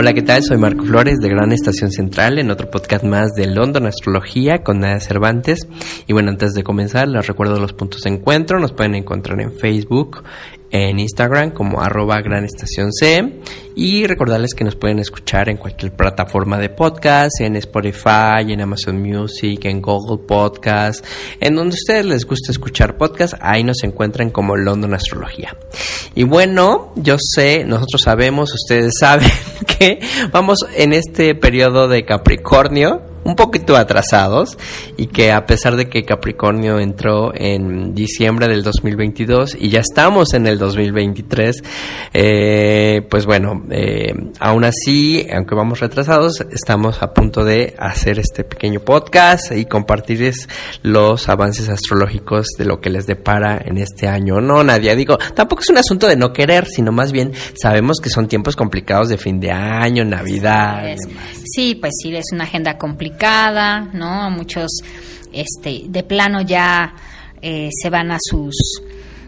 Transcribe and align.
Hola, 0.00 0.14
¿qué 0.14 0.22
tal? 0.22 0.44
Soy 0.44 0.58
Marco 0.58 0.84
Flores 0.84 1.18
de 1.18 1.28
Gran 1.28 1.50
Estación 1.50 1.90
Central 1.90 2.38
en 2.38 2.52
otro 2.52 2.70
podcast 2.70 3.02
más 3.02 3.34
de 3.34 3.48
London 3.48 3.84
Astrología 3.84 4.62
con 4.62 4.78
Nada 4.78 5.00
Cervantes. 5.00 5.66
Y 6.06 6.12
bueno, 6.12 6.30
antes 6.30 6.52
de 6.52 6.62
comenzar, 6.62 7.08
les 7.08 7.26
recuerdo 7.26 7.58
los 7.58 7.72
puntos 7.72 8.02
de 8.02 8.10
encuentro. 8.10 8.60
Nos 8.60 8.70
pueden 8.70 8.94
encontrar 8.94 9.40
en 9.40 9.50
Facebook, 9.50 10.22
en 10.70 10.98
Instagram 10.98 11.50
como 11.50 11.80
arroba 11.80 12.20
Gran 12.20 12.44
Estación 12.44 12.92
C 12.92 13.40
y 13.74 14.06
recordarles 14.06 14.54
que 14.54 14.64
nos 14.64 14.74
pueden 14.74 14.98
escuchar 14.98 15.48
en 15.48 15.56
cualquier 15.56 15.92
plataforma 15.92 16.58
de 16.58 16.68
podcast, 16.68 17.40
en 17.40 17.54
Spotify, 17.56 18.52
en 18.52 18.60
Amazon 18.60 19.00
Music, 19.00 19.64
en 19.66 19.80
Google 19.80 20.26
Podcast, 20.26 21.04
en 21.40 21.54
donde 21.54 21.74
a 21.74 21.78
ustedes 21.78 22.04
les 22.04 22.24
guste 22.26 22.50
escuchar 22.50 22.96
podcast, 22.96 23.34
ahí 23.40 23.62
nos 23.62 23.84
encuentran 23.84 24.30
como 24.30 24.56
London 24.56 24.94
Astrología. 24.94 25.56
Y 26.14 26.24
bueno, 26.24 26.92
yo 26.96 27.16
sé, 27.20 27.64
nosotros 27.64 28.02
sabemos, 28.02 28.52
ustedes 28.52 28.94
saben 29.00 29.30
que 29.78 30.00
vamos 30.32 30.58
en 30.74 30.92
este 30.92 31.36
periodo 31.36 31.86
de 31.86 32.04
Capricornio, 32.04 33.02
un 33.24 33.36
poquito 33.36 33.76
atrasados 33.76 34.58
y 34.96 35.06
que 35.06 35.32
a 35.32 35.46
pesar 35.46 35.76
de 35.76 35.88
que 35.88 36.04
Capricornio 36.04 36.78
entró 36.78 37.32
en 37.34 37.94
diciembre 37.94 38.48
del 38.48 38.62
2022 38.62 39.56
y 39.58 39.68
ya 39.68 39.80
estamos 39.80 40.34
en 40.34 40.46
el 40.46 40.58
2023, 40.58 41.62
eh, 42.14 43.06
pues 43.10 43.26
bueno, 43.26 43.64
eh, 43.70 44.12
aún 44.40 44.64
así, 44.64 45.26
aunque 45.32 45.54
vamos 45.54 45.80
retrasados, 45.80 46.40
estamos 46.50 47.02
a 47.02 47.12
punto 47.12 47.44
de 47.44 47.74
hacer 47.78 48.18
este 48.18 48.44
pequeño 48.44 48.80
podcast 48.80 49.52
y 49.52 49.64
compartirles 49.64 50.48
los 50.82 51.28
avances 51.28 51.68
astrológicos 51.68 52.46
de 52.58 52.64
lo 52.64 52.80
que 52.80 52.90
les 52.90 53.06
depara 53.06 53.60
en 53.64 53.78
este 53.78 54.08
año. 54.08 54.40
No, 54.40 54.62
Nadia, 54.64 54.94
digo, 54.94 55.18
tampoco 55.34 55.62
es 55.62 55.70
un 55.70 55.78
asunto 55.78 56.06
de 56.06 56.16
no 56.16 56.32
querer, 56.32 56.66
sino 56.66 56.92
más 56.92 57.12
bien 57.12 57.32
sabemos 57.60 57.98
que 58.02 58.10
son 58.10 58.28
tiempos 58.28 58.56
complicados 58.56 59.08
de 59.08 59.18
fin 59.18 59.40
de 59.40 59.50
año, 59.50 60.04
Navidad. 60.04 60.96
Sí, 61.44 61.74
pues 61.74 61.92
sí, 62.02 62.14
es 62.14 62.26
una 62.32 62.44
agenda 62.44 62.76
complicada, 62.76 63.07
¿no? 63.92 64.30
Muchos, 64.30 64.70
este, 65.32 65.84
de 65.88 66.02
plano 66.02 66.42
ya 66.42 66.94
eh, 67.40 67.70
se 67.72 67.90
van 67.90 68.10
a 68.10 68.18
sus 68.20 68.54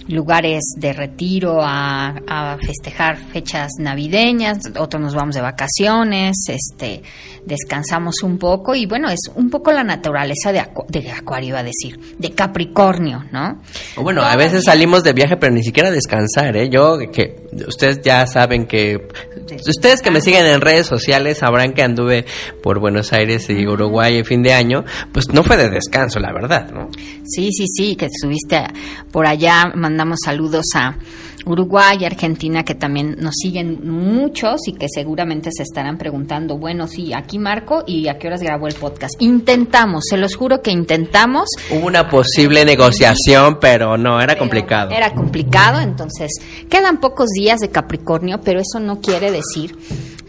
lugares 0.08 0.62
de 0.76 0.92
retiro 0.92 1.60
a, 1.62 2.08
a, 2.26 2.58
festejar 2.58 3.16
fechas 3.16 3.72
navideñas, 3.78 4.58
otros 4.76 5.00
nos 5.00 5.14
vamos 5.14 5.36
de 5.36 5.40
vacaciones, 5.40 6.36
este, 6.48 7.02
descansamos 7.44 8.22
un 8.22 8.38
poco 8.38 8.74
y 8.74 8.86
bueno, 8.86 9.10
es 9.10 9.20
un 9.34 9.50
poco 9.50 9.72
la 9.72 9.82
naturaleza 9.82 10.52
de, 10.52 10.60
acu 10.60 10.84
de 10.88 11.10
Acuario, 11.10 11.50
iba 11.50 11.60
a 11.60 11.64
decir, 11.64 11.98
de 12.18 12.30
Capricornio, 12.32 13.24
¿no? 13.32 13.60
O 13.96 14.02
bueno, 14.02 14.22
a 14.22 14.36
veces 14.36 14.64
salimos 14.64 15.02
de 15.02 15.12
viaje 15.12 15.36
pero 15.36 15.52
ni 15.52 15.62
siquiera 15.62 15.90
descansar, 15.90 16.56
¿eh? 16.56 16.68
Yo, 16.70 16.98
que 17.12 17.48
ustedes 17.66 18.00
ya 18.02 18.26
saben 18.26 18.66
que, 18.66 19.08
ustedes 19.66 20.02
que 20.02 20.10
me 20.10 20.20
siguen 20.20 20.46
en 20.46 20.60
redes 20.60 20.86
sociales 20.86 21.38
sabrán 21.38 21.72
que 21.72 21.82
anduve 21.82 22.24
por 22.62 22.78
Buenos 22.78 23.12
Aires 23.12 23.48
y 23.48 23.66
Uruguay 23.66 24.18
en 24.18 24.24
fin 24.24 24.42
de 24.42 24.52
año, 24.52 24.84
pues 25.12 25.28
no 25.32 25.42
fue 25.42 25.56
de 25.56 25.70
descanso, 25.70 26.20
la 26.20 26.32
verdad, 26.32 26.70
¿no? 26.70 26.88
Sí, 27.24 27.50
sí, 27.52 27.66
sí, 27.66 27.96
que 27.96 28.06
estuviste 28.06 28.62
por 29.10 29.26
allá, 29.26 29.72
mandamos 29.74 30.18
saludos 30.24 30.66
a 30.74 30.96
Uruguay 31.46 31.98
y 32.00 32.04
Argentina 32.04 32.64
que 32.64 32.74
también 32.74 33.16
nos 33.18 33.34
siguen 33.34 33.88
muchos 33.88 34.66
y 34.66 34.72
que 34.72 34.86
seguramente 34.92 35.50
se 35.52 35.62
estarán 35.62 35.98
preguntando, 35.98 36.58
bueno, 36.58 36.86
sí, 36.86 37.12
aquí 37.12 37.38
Marco 37.38 37.84
y 37.86 38.08
a 38.08 38.18
qué 38.18 38.28
horas 38.28 38.42
grabó 38.42 38.66
el 38.66 38.74
podcast. 38.74 39.14
Intentamos, 39.20 40.04
se 40.08 40.16
los 40.16 40.36
juro 40.36 40.62
que 40.62 40.70
intentamos. 40.70 41.48
Hubo 41.70 41.86
una 41.86 42.08
posible 42.08 42.64
negociación, 42.64 43.58
pero 43.60 43.96
no, 43.96 44.20
era 44.20 44.36
complicado. 44.36 44.90
Era 44.90 45.12
complicado, 45.14 45.80
entonces 45.80 46.30
quedan 46.68 46.98
pocos 47.00 47.28
días 47.30 47.60
de 47.60 47.70
Capricornio, 47.70 48.40
pero 48.42 48.60
eso 48.60 48.80
no 48.80 49.00
quiere 49.00 49.30
decir 49.30 49.76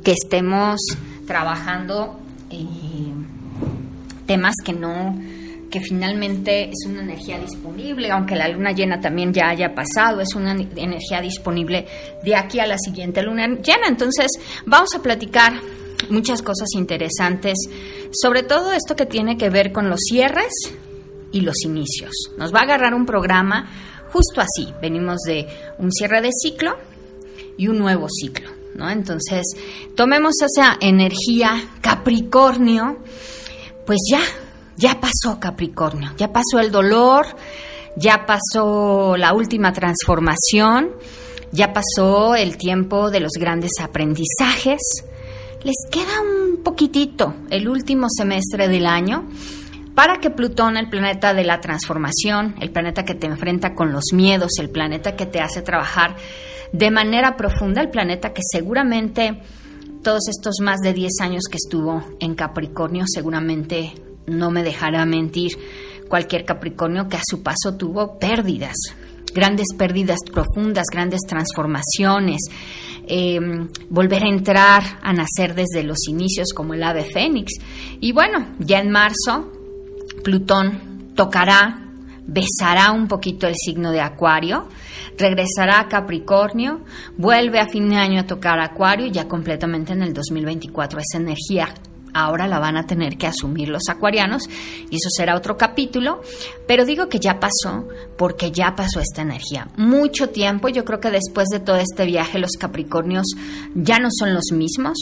que 0.04 0.14
estemos 0.14 0.80
trabajando 1.28 2.20
eh, 2.50 2.66
temas 4.26 4.56
que 4.64 4.74
no 4.74 5.16
que 5.72 5.80
finalmente 5.80 6.70
es 6.70 6.86
una 6.86 7.02
energía 7.02 7.40
disponible, 7.40 8.12
aunque 8.12 8.36
la 8.36 8.50
luna 8.50 8.74
llena 8.74 9.00
también 9.00 9.34
ya 9.34 9.50
haya 9.50 9.74
pasado, 9.74 10.20
es 10.22 10.36
una 10.36 10.52
energía 10.52 11.22
disponible 11.22 11.88
de 12.24 12.36
aquí 12.36 12.60
a 12.60 12.68
la 12.68 12.78
siguiente 12.78 13.24
luna 13.24 13.48
llena. 13.48 13.88
Entonces, 13.88 14.28
vamos 14.66 14.94
a 14.94 15.02
platicar 15.02 15.54
muchas 16.10 16.42
cosas 16.42 16.68
interesantes, 16.76 17.58
sobre 18.12 18.44
todo 18.44 18.74
esto 18.74 18.96
que 18.96 19.06
tiene 19.06 19.38
que 19.38 19.50
ver 19.50 19.72
con 19.72 19.90
los 19.90 20.02
cierres 20.02 20.52
y 21.32 21.42
los 21.42 21.64
inicios. 21.64 22.12
Nos 22.38 22.54
va 22.54 22.60
a 22.60 22.64
agarrar 22.64 22.94
un 22.94 23.06
programa 23.06 23.72
justo 24.12 24.42
así. 24.42 24.74
Venimos 24.82 25.22
de 25.26 25.48
un 25.78 25.92
cierre 25.92 26.22
de 26.22 26.32
ciclo 26.32 26.78
y 27.58 27.68
un 27.68 27.80
nuevo 27.80 28.08
ciclo, 28.10 28.50
¿no? 28.76 28.90
Entonces, 28.90 29.46
tomemos 29.96 30.36
esa 30.42 30.78
energía 30.82 31.70
Capricornio, 31.82 32.98
pues 33.86 34.00
ya 34.10 34.22
ya 34.82 35.00
pasó 35.00 35.40
Capricornio, 35.40 36.12
ya 36.18 36.34
pasó 36.34 36.60
el 36.60 36.72
dolor, 36.72 37.28
ya 37.96 38.26
pasó 38.26 39.16
la 39.16 39.34
última 39.34 39.72
transformación, 39.74 40.90
ya 41.52 41.72
pasó 41.72 42.36
el 42.36 42.58
tiempo 42.58 43.12
de 43.12 43.20
los 43.20 43.34
grandes 43.34 43.74
aprendizajes. 43.80 44.82
Les 45.64 45.76
queda 45.92 46.22
un 46.22 46.64
poquitito 46.64 47.36
el 47.52 47.70
último 47.70 48.08
semestre 48.10 48.68
del 48.68 48.88
año 48.88 49.30
para 49.94 50.18
que 50.18 50.32
Plutón, 50.32 50.78
el 50.78 50.90
planeta 50.90 51.36
de 51.36 51.44
la 51.44 51.62
transformación, 51.62 52.56
el 52.60 52.72
planeta 52.72 53.04
que 53.04 53.14
te 53.14 53.28
enfrenta 53.28 53.76
con 53.76 53.92
los 53.92 54.06
miedos, 54.14 54.54
el 54.60 54.72
planeta 54.72 55.16
que 55.16 55.28
te 55.28 55.42
hace 55.42 55.62
trabajar 55.62 56.16
de 56.72 56.90
manera 56.90 57.38
profunda, 57.38 57.82
el 57.82 57.92
planeta 57.92 58.34
que 58.34 58.42
seguramente 58.44 59.42
todos 60.02 60.28
estos 60.28 60.56
más 60.62 60.80
de 60.80 60.94
10 60.94 61.12
años 61.22 61.44
que 61.52 61.58
estuvo 61.58 62.04
en 62.20 62.34
Capricornio 62.34 63.04
seguramente 63.06 63.94
no 64.28 64.52
me 64.52 64.64
dejará 64.64 65.06
mentir 65.06 65.52
cualquier 66.08 66.44
Capricornio 66.44 67.08
que 67.08 67.18
a 67.18 67.22
su 67.26 67.42
paso 67.42 67.76
tuvo 67.78 68.20
pérdidas, 68.20 68.76
grandes 69.34 69.68
pérdidas 69.78 70.20
profundas, 70.32 70.86
grandes 70.92 71.22
transformaciones, 71.22 72.42
eh, 73.08 73.40
volver 73.90 74.24
a 74.24 74.30
entrar, 74.30 74.84
a 75.02 75.14
nacer 75.14 75.56
desde 75.56 75.84
los 75.84 76.08
inicios 76.08 76.54
como 76.54 76.74
el 76.74 76.84
ave 76.84 77.06
fénix. 77.06 77.54
Y 78.00 78.12
bueno, 78.12 78.46
ya 78.60 78.80
en 78.80 78.92
marzo, 78.92 79.52
Plutón 80.24 81.14
tocará, 81.16 81.82
besará 82.28 82.92
un 82.92 83.08
poquito 83.08 83.48
el 83.48 83.56
signo 83.56 83.92
de 83.92 84.02
Acuario, 84.02 84.68
regresará 85.18 85.80
a 85.80 85.88
Capricornio, 85.88 86.82
vuelve 87.18 87.60
a 87.60 87.68
fin 87.68 87.90
de 87.90 87.96
año 87.96 88.20
a 88.20 88.28
tocar 88.28 88.60
Acuario 88.60 89.08
ya 89.08 89.28
completamente 89.28 89.94
en 89.94 90.04
el 90.04 90.14
2024 90.14 91.00
esa 91.00 91.18
energía 91.18 91.74
ahora 92.14 92.48
la 92.48 92.60
van 92.60 92.78
a 92.78 92.86
tener 92.86 93.18
que 93.18 93.28
asumir 93.28 93.70
los 93.70 93.84
acuarianos 93.90 94.44
y 94.90 94.96
eso 94.96 95.10
será 95.16 95.36
otro 95.36 95.58
capítulo, 95.58 96.22
pero 96.68 96.86
digo 96.86 97.10
que 97.10 97.20
ya 97.20 97.40
pasó 97.40 97.88
porque 98.18 98.52
ya 98.52 98.76
pasó 98.76 99.00
esta 99.00 99.22
energía. 99.22 99.68
Mucho 99.78 100.30
tiempo, 100.30 100.70
yo 100.70 100.86
creo 100.86 101.00
que 101.00 101.12
después 101.12 101.48
de 101.50 101.60
todo 101.60 101.78
este 101.78 102.06
viaje 102.06 102.40
los 102.40 102.52
Capricornios 102.52 103.28
ya 103.76 104.00
no 104.00 104.10
son 104.12 104.34
los 104.34 104.52
mismos. 104.52 104.98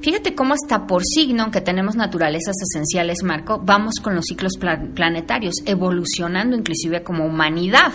Fíjate 0.00 0.34
cómo 0.34 0.54
está 0.54 0.86
por 0.86 1.02
signo, 1.04 1.50
que 1.50 1.60
tenemos 1.60 1.96
naturalezas 1.96 2.56
esenciales, 2.60 3.22
Marco, 3.22 3.60
vamos 3.62 3.94
con 4.02 4.14
los 4.14 4.24
ciclos 4.26 4.52
planetarios, 4.94 5.54
evolucionando 5.66 6.56
inclusive 6.56 7.02
como 7.02 7.26
humanidad. 7.26 7.92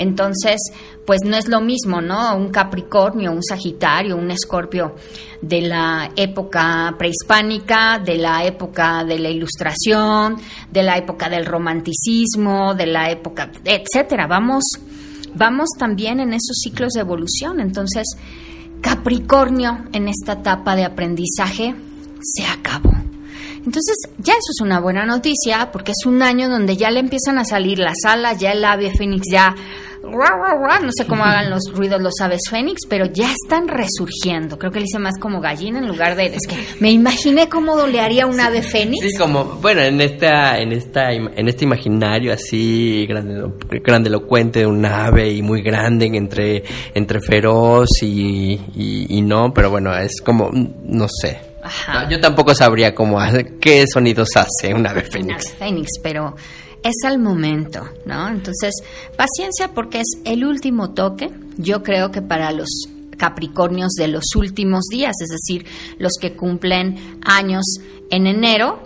Entonces, 0.00 0.58
pues 1.04 1.20
no 1.26 1.36
es 1.36 1.46
lo 1.46 1.60
mismo, 1.60 2.00
¿no? 2.00 2.34
Un 2.34 2.48
Capricornio, 2.48 3.32
un 3.32 3.42
Sagitario, 3.42 4.16
un 4.16 4.30
Escorpio 4.30 4.94
de 5.42 5.60
la 5.60 6.10
época 6.16 6.94
prehispánica, 6.96 7.98
de 7.98 8.16
la 8.16 8.42
época 8.46 9.04
de 9.04 9.18
la 9.18 9.28
Ilustración, 9.28 10.36
de 10.70 10.82
la 10.82 10.96
época 10.96 11.28
del 11.28 11.44
romanticismo, 11.44 12.74
de 12.74 12.86
la 12.86 13.10
época, 13.10 13.50
etcétera. 13.62 14.26
Vamos, 14.26 14.64
vamos 15.34 15.68
también 15.78 16.18
en 16.20 16.32
esos 16.32 16.56
ciclos 16.62 16.94
de 16.94 17.02
evolución. 17.02 17.60
Entonces, 17.60 18.06
Capricornio 18.80 19.84
en 19.92 20.08
esta 20.08 20.32
etapa 20.32 20.76
de 20.76 20.84
aprendizaje 20.84 21.74
se 22.22 22.46
acabó. 22.46 23.09
Entonces, 23.64 23.96
ya 24.18 24.32
eso 24.32 24.50
es 24.56 24.60
una 24.62 24.80
buena 24.80 25.04
noticia 25.04 25.70
porque 25.72 25.92
es 25.92 26.06
un 26.06 26.22
año 26.22 26.48
donde 26.48 26.76
ya 26.76 26.90
le 26.90 27.00
empiezan 27.00 27.38
a 27.38 27.44
salir 27.44 27.78
las 27.78 27.96
alas, 28.04 28.38
ya 28.38 28.52
el 28.52 28.64
ave 28.64 28.90
fénix 28.90 29.24
ya 29.30 29.54
no 30.02 30.90
sé 30.96 31.06
cómo 31.06 31.24
hagan 31.24 31.50
los 31.50 31.72
ruidos 31.74 32.00
los 32.00 32.14
aves 32.20 32.42
fénix, 32.48 32.86
pero 32.88 33.06
ya 33.06 33.30
están 33.30 33.68
resurgiendo. 33.68 34.58
Creo 34.58 34.72
que 34.72 34.80
le 34.80 34.86
hice 34.86 34.98
más 34.98 35.18
como 35.18 35.40
gallina 35.40 35.78
en 35.78 35.88
lugar 35.88 36.16
de... 36.16 36.26
Es 36.26 36.46
que 36.48 36.56
me 36.80 36.90
imaginé 36.90 37.48
cómo 37.48 37.86
le 37.86 38.00
haría 38.00 38.26
un 38.26 38.40
ave 38.40 38.62
fénix. 38.62 39.04
Sí, 39.04 39.16
como, 39.16 39.44
bueno, 39.44 39.82
en 39.82 40.00
esta, 40.00 40.58
en 40.58 40.72
esta, 40.72 41.12
en 41.12 41.48
este 41.48 41.64
imaginario 41.64 42.32
así 42.32 43.06
grandelocuente 43.06 44.60
de 44.60 44.66
un 44.66 44.84
ave 44.84 45.32
y 45.32 45.42
muy 45.42 45.62
grande 45.62 46.06
entre, 46.06 46.64
entre 46.94 47.20
feroz 47.20 47.88
y, 48.02 48.58
y, 48.74 49.22
no, 49.22 49.52
pero 49.52 49.70
bueno, 49.70 49.96
es 49.96 50.20
como, 50.20 50.50
no 50.52 51.06
sé. 51.08 51.49
Yo 52.08 52.20
tampoco 52.20 52.54
sabría 52.54 52.94
cómo, 52.94 53.18
qué 53.60 53.86
sonidos 53.86 54.30
hace 54.36 54.74
un 54.74 54.86
ave 54.86 55.02
fénix. 55.02 55.52
fénix, 55.54 55.88
pero 56.02 56.36
es 56.82 56.96
el 57.06 57.18
momento, 57.18 57.88
¿no? 58.06 58.28
Entonces, 58.28 58.74
paciencia 59.16 59.68
porque 59.74 60.00
es 60.00 60.08
el 60.24 60.44
último 60.44 60.90
toque. 60.90 61.30
Yo 61.56 61.82
creo 61.82 62.10
que 62.10 62.22
para 62.22 62.52
los 62.52 62.68
Capricornios 63.16 63.92
de 63.98 64.08
los 64.08 64.24
últimos 64.34 64.86
días, 64.90 65.14
es 65.20 65.28
decir, 65.28 65.66
los 65.98 66.12
que 66.18 66.32
cumplen 66.32 67.18
años 67.22 67.64
en 68.10 68.26
enero, 68.26 68.80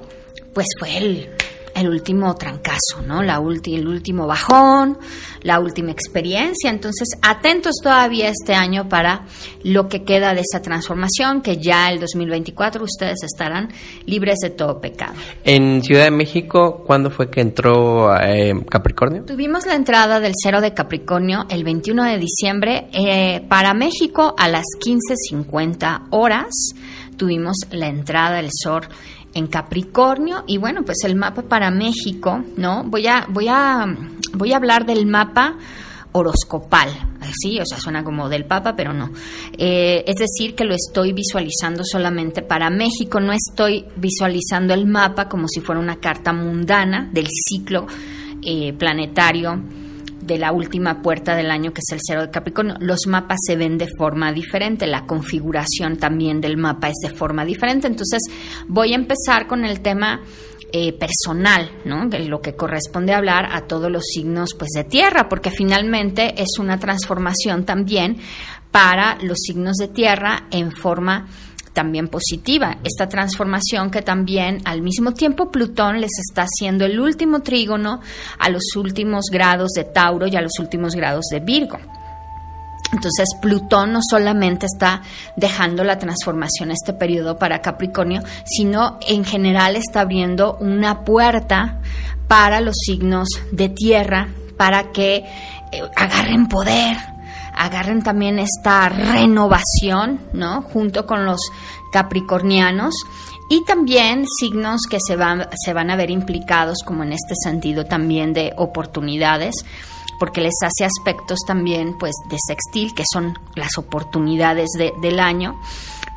pues 0.53 0.67
fue 0.79 0.97
el 0.97 1.29
el 1.75 1.88
último 1.88 2.35
trancazo, 2.35 3.03
¿no? 3.06 3.23
La 3.23 3.41
el 3.67 3.88
último 3.88 4.26
bajón, 4.26 4.99
la 5.43 5.61
última 5.61 5.91
experiencia. 5.91 6.71
Entonces, 6.71 7.09
atentos 7.23 7.76
todavía 7.82 8.29
este 8.29 8.55
año 8.55 8.88
para 8.88 9.26
lo 9.62 9.88
que 9.88 10.05
queda 10.05 10.35
de 10.35 10.41
esa 10.41 10.62
transformación, 10.62 11.43
que 11.43 11.59
ya 11.59 11.91
el 11.91 12.00
2024 12.00 12.85
ustedes 12.85 13.23
estarán 13.23 13.69
libres 14.06 14.38
de 14.41 14.50
todo 14.50 14.81
pecado. 14.81 15.15
En 15.44 15.82
Ciudad 15.82 16.05
de 16.05 16.11
México, 16.11 16.82
¿cuándo 16.87 17.11
fue 17.11 17.31
que 17.31 17.41
entró 17.41 18.15
eh, 18.17 18.55
Capricornio? 18.69 19.25
Tuvimos 19.25 19.67
la 19.67 19.75
entrada 19.75 20.21
del 20.21 20.32
cero 20.41 20.61
de 20.61 20.75
Capricornio 20.75 21.47
el 21.49 21.65
21 21.65 22.05
de 22.05 22.19
diciembre 22.19 22.88
eh, 22.93 23.44
para 23.49 23.75
México 23.75 24.35
a 24.38 24.49
las 24.49 24.65
15.50 24.85 26.09
horas. 26.11 26.75
Tuvimos 27.17 27.56
la 27.71 27.88
entrada 27.88 28.37
del 28.37 28.49
sol 28.50 28.82
en 29.35 29.47
Capricornio 29.49 30.45
y 30.47 30.59
bueno, 30.59 30.83
pues 30.85 30.99
el 31.05 31.17
mapa 31.17 31.43
para 31.43 31.71
México, 31.71 32.43
¿no? 32.57 32.85
Voy 32.85 33.07
a 33.07 33.27
voy 33.29 33.49
a 33.49 33.85
voy 34.33 34.53
a 34.53 34.57
hablar 34.57 34.87
del 34.87 35.07
mapa 35.07 35.57
horoscopal, 36.13 36.91
así, 37.21 37.59
o 37.59 37.67
sea, 37.67 37.79
suena 37.81 38.05
como 38.05 38.29
del 38.29 38.45
Papa, 38.45 38.77
pero 38.77 38.93
no. 38.93 39.11
Eh, 39.59 40.05
es 40.07 40.15
decir, 40.15 40.55
que 40.55 40.65
lo 40.65 40.73
estoy 40.73 41.13
visualizando 41.13 41.83
solamente 41.85 42.41
para 42.43 42.71
México, 42.71 43.19
no 43.19 43.33
estoy 43.33 43.85
visualizando 43.97 44.75
el 44.75 44.87
mapa 44.87 45.29
como 45.29 45.49
si 45.49 45.61
fuera 45.61 45.81
una 45.81 45.97
carta 45.97 46.33
mundana 46.33 47.11
del 47.13 47.27
ciclo 47.27 47.87
eh, 48.43 48.73
planetario 48.75 49.61
de 50.26 50.38
la 50.38 50.53
última 50.53 51.03
puerta 51.03 51.37
del 51.37 51.50
año, 51.50 51.73
que 51.73 51.81
es 51.81 51.93
el 51.93 52.00
cero 52.03 52.23
de 52.23 52.31
Capricornio, 52.31 52.76
los 52.81 53.06
mapas 53.06 53.38
se 53.47 53.56
ven 53.56 53.79
de 53.79 53.88
forma 53.99 54.32
diferente, 54.32 54.87
la 54.87 55.06
configuración 55.06 55.97
también 55.97 56.41
del 56.41 56.56
mapa 56.56 56.88
es 56.88 56.97
de 57.03 57.15
forma 57.15 57.44
diferente. 57.44 57.87
Entonces, 57.87 58.23
voy 58.67 58.93
a 58.93 58.97
empezar 58.97 59.47
con 59.47 59.65
el 59.65 59.81
tema 59.81 60.23
eh, 60.73 60.93
personal, 60.93 61.71
¿no? 61.85 62.09
De 62.09 62.21
lo 62.21 62.41
que 62.41 62.56
corresponde 62.56 63.12
hablar 63.12 63.49
a 63.53 63.62
todos 63.67 63.91
los 63.91 64.05
signos 64.06 64.55
pues, 64.59 64.71
de 64.75 64.85
tierra, 64.85 65.29
porque 65.29 65.50
finalmente 65.50 66.35
es 66.43 66.59
una 66.59 66.79
transformación 66.79 67.65
también 67.65 68.19
para 68.71 69.19
los 69.23 69.38
signos 69.38 69.76
de 69.76 69.88
tierra 69.88 70.49
en 70.50 70.73
forma 70.73 71.29
también 71.75 72.09
positiva. 72.09 72.79
Esta 72.85 73.09
transformación 73.09 73.91
que 73.91 74.00
también 74.00 74.62
al 74.65 74.81
mismo 74.81 75.12
tiempo 75.12 75.50
Plutón 75.50 76.00
les 76.00 76.12
está 76.26 76.47
haciendo 76.47 76.87
el 76.87 76.99
último 76.99 77.41
trígono 77.41 78.00
a 78.38 78.49
los 78.49 78.62
últimos 78.76 79.26
grados 79.31 79.73
de 79.73 79.85
Tauro 79.85 80.26
y 80.26 80.37
a 80.37 80.41
los 80.41 80.59
últimos 80.59 80.94
grados 80.94 81.26
de 81.31 81.41
Virgo. 81.41 81.79
Entonces 82.93 83.29
Plutón 83.43 83.93
no 83.93 84.00
solamente 84.09 84.67
está 84.67 85.03
dejando 85.37 85.82
la 85.82 85.99
transformación 85.99 86.71
este 86.71 86.93
periodo 86.93 87.37
para 87.37 87.61
Capricornio, 87.61 88.23
sino 88.44 88.99
en 89.06 89.25
general 89.25 89.75
está 89.75 90.03
abriendo 90.03 90.56
una 90.61 91.05
puerta 91.05 91.81
para 92.29 92.61
los 92.61 92.76
signos 92.76 93.29
de 93.50 93.69
tierra 93.69 94.29
para 94.56 94.93
que 94.93 95.17
eh, 95.17 95.82
agarren 95.97 96.47
poder, 96.47 96.97
agarren 97.56 98.03
también 98.03 98.39
esta 98.39 98.89
renovación, 98.89 100.21
¿no? 100.33 100.62
Junto 100.62 101.06
con 101.06 101.25
los 101.25 101.41
capricornianos 101.93 102.95
y 103.49 103.65
también 103.65 104.25
signos 104.41 104.83
que 104.89 104.99
se 105.06 105.17
van, 105.17 105.49
se 105.65 105.73
van 105.73 105.91
a 105.91 105.97
ver 105.97 106.11
implicados 106.11 106.79
como 106.85 107.03
en 107.03 107.12
este 107.12 107.35
sentido 107.43 107.85
también 107.85 108.33
de 108.33 108.53
oportunidades 108.56 109.55
porque 110.19 110.41
les 110.41 110.55
hace 110.62 110.85
aspectos 110.85 111.41
también 111.47 111.97
pues 111.99 112.12
de 112.31 112.37
sextil 112.47 112.95
que 112.95 113.05
son 113.11 113.39
las 113.55 113.77
oportunidades 113.77 114.69
del 115.03 115.21
año 115.21 115.61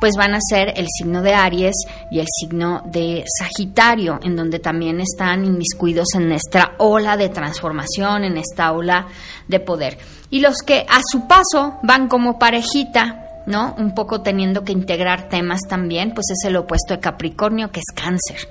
pues 0.00 0.14
van 0.16 0.34
a 0.34 0.38
ser 0.40 0.72
el 0.76 0.86
signo 0.96 1.22
de 1.22 1.34
Aries 1.34 1.74
y 2.10 2.20
el 2.20 2.26
signo 2.40 2.82
de 2.86 3.24
Sagitario, 3.38 4.20
en 4.22 4.36
donde 4.36 4.58
también 4.58 5.00
están 5.00 5.44
inmiscuidos 5.44 6.06
en 6.14 6.30
esta 6.32 6.74
ola 6.78 7.16
de 7.16 7.28
transformación, 7.28 8.24
en 8.24 8.36
esta 8.36 8.72
ola 8.72 9.08
de 9.48 9.60
poder. 9.60 9.98
Y 10.30 10.40
los 10.40 10.58
que 10.58 10.84
a 10.88 11.00
su 11.10 11.26
paso 11.26 11.78
van 11.82 12.08
como 12.08 12.38
parejita, 12.38 13.24
¿no? 13.46 13.74
Un 13.78 13.94
poco 13.94 14.20
teniendo 14.20 14.62
que 14.62 14.72
integrar 14.72 15.30
temas 15.30 15.60
también, 15.66 16.12
pues 16.12 16.26
es 16.30 16.46
el 16.46 16.56
opuesto 16.56 16.92
de 16.92 17.00
Capricornio, 17.00 17.70
que 17.70 17.80
es 17.80 17.94
cáncer. 17.94 18.46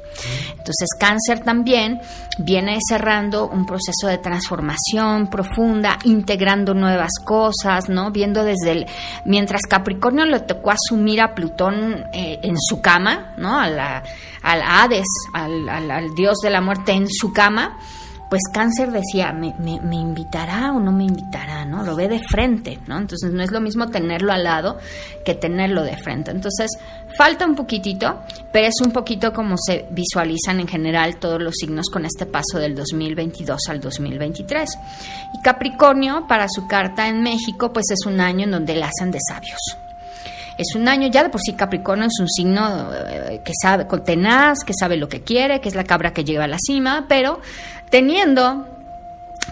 Entonces, 0.50 0.90
cáncer 1.00 1.42
también 1.42 2.02
viene 2.40 2.80
cerrando 2.90 3.48
un 3.48 3.68
proceso 3.68 4.08
de 4.08 4.18
transformación 4.18 5.28
profunda, 5.28 6.00
integrando 6.04 6.74
nuevas 6.74 7.12
cosas, 7.24 7.90
¿no? 7.90 8.10
Viendo 8.10 8.44
desde 8.44 8.72
el... 8.72 8.86
Mientras 9.24 9.62
Capricornio 9.70 10.26
le 10.26 10.40
tocó 10.40 10.72
asumir 10.72 11.22
a 11.22 11.36
Plutón 11.36 12.06
eh, 12.12 12.40
en 12.42 12.56
su 12.60 12.82
cama, 12.82 13.34
¿no? 13.38 13.60
A 13.60 13.70
la, 13.70 14.04
al 14.42 14.62
Hades, 14.64 15.08
al, 15.32 15.70
al 15.70 16.16
dios 16.16 16.38
de 16.42 16.50
la 16.50 16.62
muerte 16.62 16.94
en 16.94 17.08
su 17.08 17.32
cama, 17.32 17.78
pues 18.30 18.42
cáncer 18.52 18.92
decía, 18.92 19.32
¿me, 19.32 19.54
me, 19.58 19.96
invitará 19.96 20.74
o 20.74 20.80
no 20.80 20.92
me 20.92 21.06
invitará? 21.06 21.37
¿No? 21.68 21.84
Lo 21.84 21.96
ve 21.96 22.08
de 22.08 22.20
frente, 22.20 22.80
¿no? 22.88 22.98
Entonces 22.98 23.32
no 23.32 23.44
es 23.44 23.52
lo 23.52 23.60
mismo 23.60 23.88
tenerlo 23.88 24.32
al 24.32 24.44
lado 24.44 24.78
que 25.24 25.36
tenerlo 25.36 25.84
de 25.84 25.98
frente. 25.98 26.32
Entonces 26.32 26.72
falta 27.18 27.46
un 27.46 27.56
poquitito, 27.56 28.22
pero 28.52 28.68
es 28.68 28.76
un 28.84 28.92
poquito 28.92 29.34
como 29.34 29.56
se 29.58 29.86
visualizan 29.92 30.60
en 30.60 30.68
general 30.68 31.18
todos 31.18 31.42
los 31.42 31.56
signos 31.56 31.90
con 31.90 32.06
este 32.06 32.26
paso 32.26 32.60
del 32.60 32.76
2022 32.76 33.60
al 33.70 33.80
2023. 33.80 34.70
Y 35.34 35.42
Capricornio, 35.42 36.26
para 36.28 36.48
su 36.50 36.68
carta 36.68 37.08
en 37.08 37.22
México, 37.22 37.72
pues 37.72 37.86
es 37.92 38.06
un 38.06 38.20
año 38.20 38.46
en 38.46 38.52
donde 38.52 38.76
la 38.76 38.88
hacen 38.88 39.12
de 39.12 39.20
sabios 39.28 39.78
es 40.58 40.76
un 40.76 40.88
año 40.88 41.08
ya 41.08 41.24
de 41.24 41.30
por 41.30 41.40
sí 41.40 41.54
Capricornio 41.54 42.08
es 42.08 42.20
un 42.20 42.28
signo 42.28 42.92
eh, 42.94 43.42
que 43.44 43.54
sabe, 43.62 43.86
con 43.86 44.04
tenaz, 44.04 44.64
que 44.66 44.74
sabe 44.78 44.98
lo 44.98 45.08
que 45.08 45.22
quiere, 45.22 45.62
que 45.62 45.70
es 45.70 45.76
la 45.76 45.84
cabra 45.84 46.14
que 46.14 46.24
llega 46.24 46.46
a 46.46 46.48
la 46.48 46.58
cima, 46.60 47.06
pero 47.08 47.40
teniendo 47.90 48.66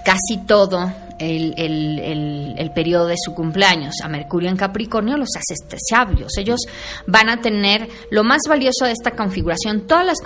casi 0.04 0.38
todo 0.46 0.92
el, 1.20 2.56
el, 2.58 2.72
periodo 2.72 3.08
de 3.08 3.16
su 3.18 3.34
cumpleaños 3.34 3.96
a 4.04 4.10
Mercurio 4.10 4.50
en 4.50 4.58
Capricornio 4.58 5.18
los 5.18 5.30
hace 5.36 5.56
sabios. 5.90 6.38
Ellos 6.38 6.60
van 7.08 7.30
a 7.30 7.42
tener 7.42 7.88
lo 8.10 8.24
más 8.24 8.42
valioso 8.48 8.86
de 8.86 8.92
esta 8.92 9.12
configuración, 9.12 9.88
todas 9.88 10.06
las 10.06 10.18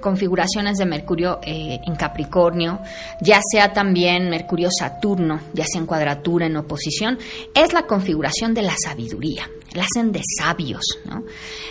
configuraciones 0.00 0.78
de 0.78 0.86
Mercurio 0.86 1.38
eh, 1.42 1.80
en 1.86 1.94
Capricornio, 1.94 2.80
ya 3.20 3.40
sea 3.52 3.72
también 3.72 4.30
Mercurio-Saturno, 4.30 5.40
ya 5.52 5.64
sea 5.64 5.80
en 5.80 5.86
cuadratura, 5.86 6.46
en 6.46 6.56
oposición, 6.56 7.18
es 7.54 7.72
la 7.72 7.86
configuración 7.86 8.54
de 8.54 8.62
la 8.62 8.74
sabiduría 8.82 9.48
la 9.74 9.84
hacen 9.84 10.12
de 10.12 10.20
sabios. 10.38 10.82
¿no? 11.04 11.24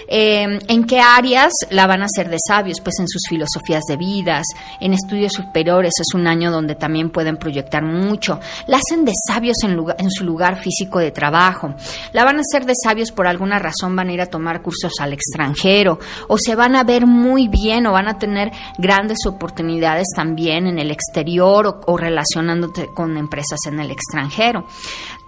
Eh, 0.08 0.60
¿En 0.68 0.84
qué 0.86 1.00
áreas 1.00 1.52
la 1.70 1.88
van 1.88 2.02
a 2.02 2.06
hacer 2.06 2.30
de 2.30 2.38
sabios? 2.46 2.80
Pues 2.82 3.00
en 3.00 3.08
sus 3.08 3.22
filosofías 3.30 3.84
de 3.88 3.98
vidas, 3.98 4.46
en 4.80 4.94
estudios 4.94 5.34
superiores, 5.34 5.94
es 6.00 6.14
un 6.14 6.28
año 6.28 6.52
donde 6.52 6.76
también 6.76 7.10
pueden 7.10 7.38
proyectar 7.38 7.84
mucho. 7.84 8.40
La 8.68 8.78
hacen 8.78 9.06
de 9.06 9.14
sabios 9.28 9.58
en, 9.64 9.78
en 9.98 10.12
su 10.12 10.24
lugar 10.24 10.62
físico 10.62 11.00
de 11.00 11.12
trabajo. 11.12 11.74
La 12.14 12.24
van 12.24 12.38
a 12.38 12.42
hacer 12.42 12.66
de 12.66 12.74
sabios 12.82 13.12
por 13.12 13.28
alguna 13.28 13.60
razón, 13.60 13.96
van 13.96 14.10
a 14.10 14.14
ir 14.14 14.22
a 14.22 14.26
tomar 14.26 14.62
cursos 14.62 14.94
al 15.00 15.14
extranjero 15.14 16.00
o 16.28 16.38
se 16.38 16.56
van 16.56 16.76
a 16.76 16.84
ver 16.84 17.06
muy 17.06 17.48
bien 17.48 17.86
o 17.88 17.92
van 17.92 18.08
a 18.08 18.18
tener 18.18 18.52
grandes 18.78 19.26
oportunidades 19.26 20.08
también 20.16 20.68
en 20.68 20.80
el 20.80 20.92
exterior 20.92 21.68
o, 21.68 21.82
o 21.86 21.98
relacionándote 21.98 22.88
con 22.94 23.18
empresas 23.18 23.60
en 23.68 23.80
el 23.80 23.92
extranjero. 23.92 24.66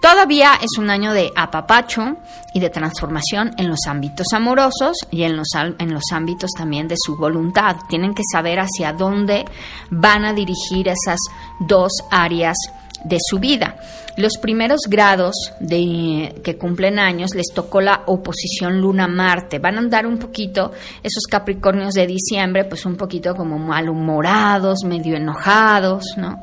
Todavía 0.04 0.56
es 0.60 0.76
un 0.78 0.90
año 0.90 1.14
de 1.14 1.32
apapacho 1.34 2.18
y 2.52 2.60
de 2.60 2.68
transformación 2.68 3.52
en 3.56 3.70
los 3.70 3.86
ámbitos 3.86 4.26
amorosos 4.34 4.98
y 5.10 5.22
en 5.22 5.34
los, 5.34 5.48
en 5.54 5.94
los 5.94 6.02
ámbitos 6.12 6.50
también 6.54 6.88
de 6.88 6.96
su 6.98 7.16
voluntad. 7.16 7.76
Tienen 7.88 8.12
que 8.12 8.22
saber 8.30 8.58
hacia 8.60 8.92
dónde 8.92 9.46
van 9.88 10.26
a 10.26 10.34
dirigir 10.34 10.88
esas 10.88 11.18
dos 11.58 11.90
áreas 12.10 12.58
de 13.04 13.18
su 13.20 13.38
vida. 13.38 13.76
Los 14.16 14.36
primeros 14.38 14.80
grados 14.88 15.34
de, 15.58 16.40
que 16.44 16.56
cumplen 16.56 16.98
años 16.98 17.34
les 17.34 17.48
tocó 17.52 17.80
la 17.80 18.02
oposición 18.06 18.80
Luna-Marte. 18.80 19.58
Van 19.58 19.76
a 19.76 19.80
andar 19.80 20.06
un 20.06 20.18
poquito, 20.18 20.72
esos 21.02 21.24
Capricornios 21.28 21.94
de 21.94 22.06
diciembre, 22.06 22.64
pues 22.64 22.86
un 22.86 22.96
poquito 22.96 23.34
como 23.34 23.58
malhumorados, 23.58 24.84
medio 24.84 25.16
enojados, 25.16 26.04
¿no? 26.16 26.42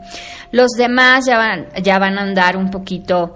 Los 0.51 0.72
demás 0.72 1.25
ya 1.25 1.38
van, 1.38 1.68
ya 1.82 1.98
van 1.98 2.18
a 2.18 2.24
andar 2.24 2.58
un 2.58 2.70
poquito 2.70 3.34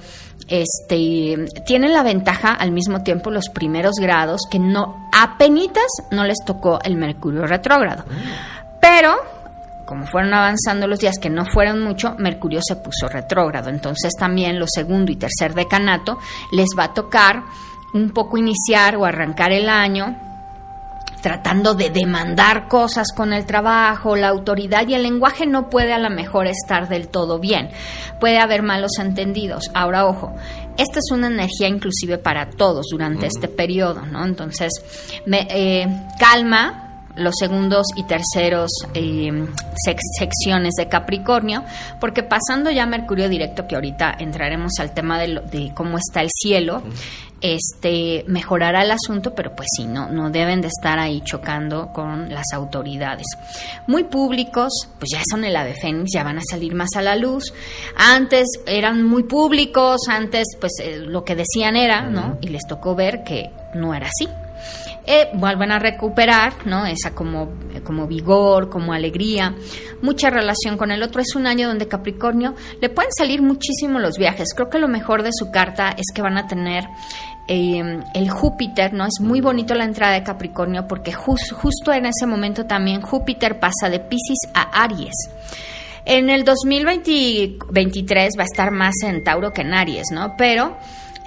este, 0.47 1.47
tienen 1.65 1.93
la 1.93 2.03
ventaja 2.03 2.53
al 2.53 2.71
mismo 2.71 3.01
tiempo 3.01 3.31
los 3.31 3.49
primeros 3.49 3.95
grados 3.99 4.41
que 4.49 4.59
no, 4.59 5.09
apenitas 5.11 5.87
no 6.11 6.23
les 6.23 6.37
tocó 6.45 6.79
el 6.83 6.95
Mercurio 6.95 7.47
retrógrado. 7.47 8.03
Pero, 8.79 9.15
como 9.85 10.05
fueron 10.05 10.33
avanzando 10.33 10.87
los 10.87 10.99
días 10.99 11.17
que 11.19 11.29
no 11.29 11.45
fueron 11.45 11.81
mucho, 11.81 12.15
Mercurio 12.17 12.59
se 12.63 12.75
puso 12.75 13.07
retrógrado. 13.07 13.69
Entonces 13.69 14.13
también 14.17 14.59
los 14.59 14.69
segundo 14.73 15.11
y 15.11 15.15
tercer 15.15 15.53
decanato 15.53 16.17
les 16.51 16.69
va 16.77 16.85
a 16.85 16.93
tocar 16.93 17.43
un 17.93 18.09
poco 18.11 18.37
iniciar 18.37 18.95
o 18.97 19.05
arrancar 19.05 19.51
el 19.51 19.69
año 19.69 20.15
tratando 21.25 21.73
de 21.73 21.89
demandar 21.89 22.67
cosas 22.67 23.07
con 23.11 23.33
el 23.33 23.47
trabajo, 23.47 24.15
la 24.15 24.27
autoridad 24.27 24.87
y 24.87 24.93
el 24.93 25.01
lenguaje 25.01 25.47
no 25.47 25.71
puede 25.71 25.91
a 25.91 25.97
lo 25.97 26.11
mejor 26.11 26.45
estar 26.45 26.87
del 26.87 27.07
todo 27.07 27.39
bien. 27.39 27.71
Puede 28.19 28.37
haber 28.37 28.61
malos 28.61 28.99
entendidos. 28.99 29.71
Ahora, 29.73 30.05
ojo, 30.05 30.35
esta 30.77 30.99
es 30.99 31.09
una 31.11 31.25
energía 31.25 31.67
inclusive 31.67 32.19
para 32.19 32.51
todos 32.51 32.85
durante 32.91 33.25
este 33.25 33.47
periodo, 33.47 34.05
¿no? 34.05 34.23
Entonces, 34.23 34.71
me, 35.25 35.47
eh, 35.49 35.87
calma, 36.19 36.84
los 37.15 37.33
segundos 37.37 37.87
y 37.95 38.03
terceros 38.03 38.71
eh, 38.93 39.47
secciones 40.17 40.73
de 40.77 40.87
Capricornio, 40.87 41.63
porque 41.99 42.23
pasando 42.23 42.71
ya 42.71 42.83
a 42.83 42.87
Mercurio 42.87 43.29
directo, 43.29 43.67
que 43.67 43.75
ahorita 43.75 44.15
entraremos 44.19 44.73
al 44.79 44.93
tema 44.93 45.19
de, 45.19 45.41
de 45.51 45.71
cómo 45.73 45.97
está 45.97 46.21
el 46.21 46.29
cielo, 46.31 46.83
este 47.41 48.23
mejorará 48.27 48.83
el 48.83 48.91
asunto, 48.91 49.35
pero 49.35 49.55
pues 49.55 49.67
sí, 49.75 49.85
no, 49.85 50.09
no 50.09 50.29
deben 50.29 50.61
de 50.61 50.67
estar 50.67 50.97
ahí 50.97 51.21
chocando 51.21 51.91
con 51.93 52.29
las 52.33 52.45
autoridades. 52.53 53.25
Muy 53.87 54.05
públicos, 54.05 54.71
pues 54.97 55.09
ya 55.13 55.21
son 55.29 55.43
el 55.43 55.55
ave 55.55 55.75
fénix, 55.75 56.11
ya 56.13 56.23
van 56.23 56.39
a 56.39 56.43
salir 56.49 56.73
más 56.73 56.89
a 56.95 57.01
la 57.01 57.15
luz. 57.15 57.53
Antes 57.95 58.47
eran 58.65 59.03
muy 59.03 59.23
públicos, 59.23 60.01
antes 60.09 60.47
pues 60.59 60.73
eh, 60.81 60.97
lo 60.97 61.23
que 61.23 61.35
decían 61.35 61.75
era, 61.75 62.09
¿no? 62.09 62.37
Y 62.41 62.47
les 62.47 62.65
tocó 62.67 62.95
ver 62.95 63.23
que 63.23 63.51
no 63.73 63.93
era 63.93 64.07
así 64.07 64.27
eh, 65.07 65.29
vuelven 65.33 65.71
a 65.71 65.79
recuperar, 65.79 66.65
¿no? 66.65 66.85
Esa 66.85 67.11
como, 67.13 67.53
como 67.83 68.07
vigor, 68.07 68.69
como 68.69 68.93
alegría, 68.93 69.55
mucha 70.01 70.29
relación 70.29 70.77
con 70.77 70.91
el 70.91 71.03
otro. 71.03 71.21
Es 71.21 71.35
un 71.35 71.47
año 71.47 71.67
donde 71.67 71.87
Capricornio 71.87 72.55
le 72.81 72.89
pueden 72.89 73.11
salir 73.11 73.41
muchísimo 73.41 73.99
los 73.99 74.17
viajes. 74.17 74.53
Creo 74.55 74.69
que 74.69 74.79
lo 74.79 74.87
mejor 74.87 75.23
de 75.23 75.31
su 75.31 75.51
carta 75.51 75.89
es 75.89 76.05
que 76.13 76.21
van 76.21 76.37
a 76.37 76.47
tener 76.47 76.85
eh, 77.47 77.99
el 78.13 78.29
Júpiter, 78.29 78.93
¿no? 78.93 79.05
Es 79.05 79.19
muy 79.19 79.41
bonito 79.41 79.75
la 79.75 79.83
entrada 79.83 80.13
de 80.13 80.23
Capricornio 80.23 80.87
porque 80.87 81.13
justo 81.13 81.93
en 81.93 82.07
ese 82.07 82.25
momento 82.25 82.65
también 82.65 83.01
Júpiter 83.01 83.59
pasa 83.59 83.89
de 83.89 83.99
Pisces 83.99 84.49
a 84.53 84.83
Aries. 84.83 85.29
En 86.05 86.29
el 86.29 86.43
2023 86.43 88.33
va 88.37 88.43
a 88.43 88.45
estar 88.45 88.71
más 88.71 88.93
en 89.03 89.23
Tauro 89.23 89.51
que 89.51 89.61
en 89.61 89.73
Aries, 89.73 90.07
¿no? 90.11 90.35
Pero 90.37 90.77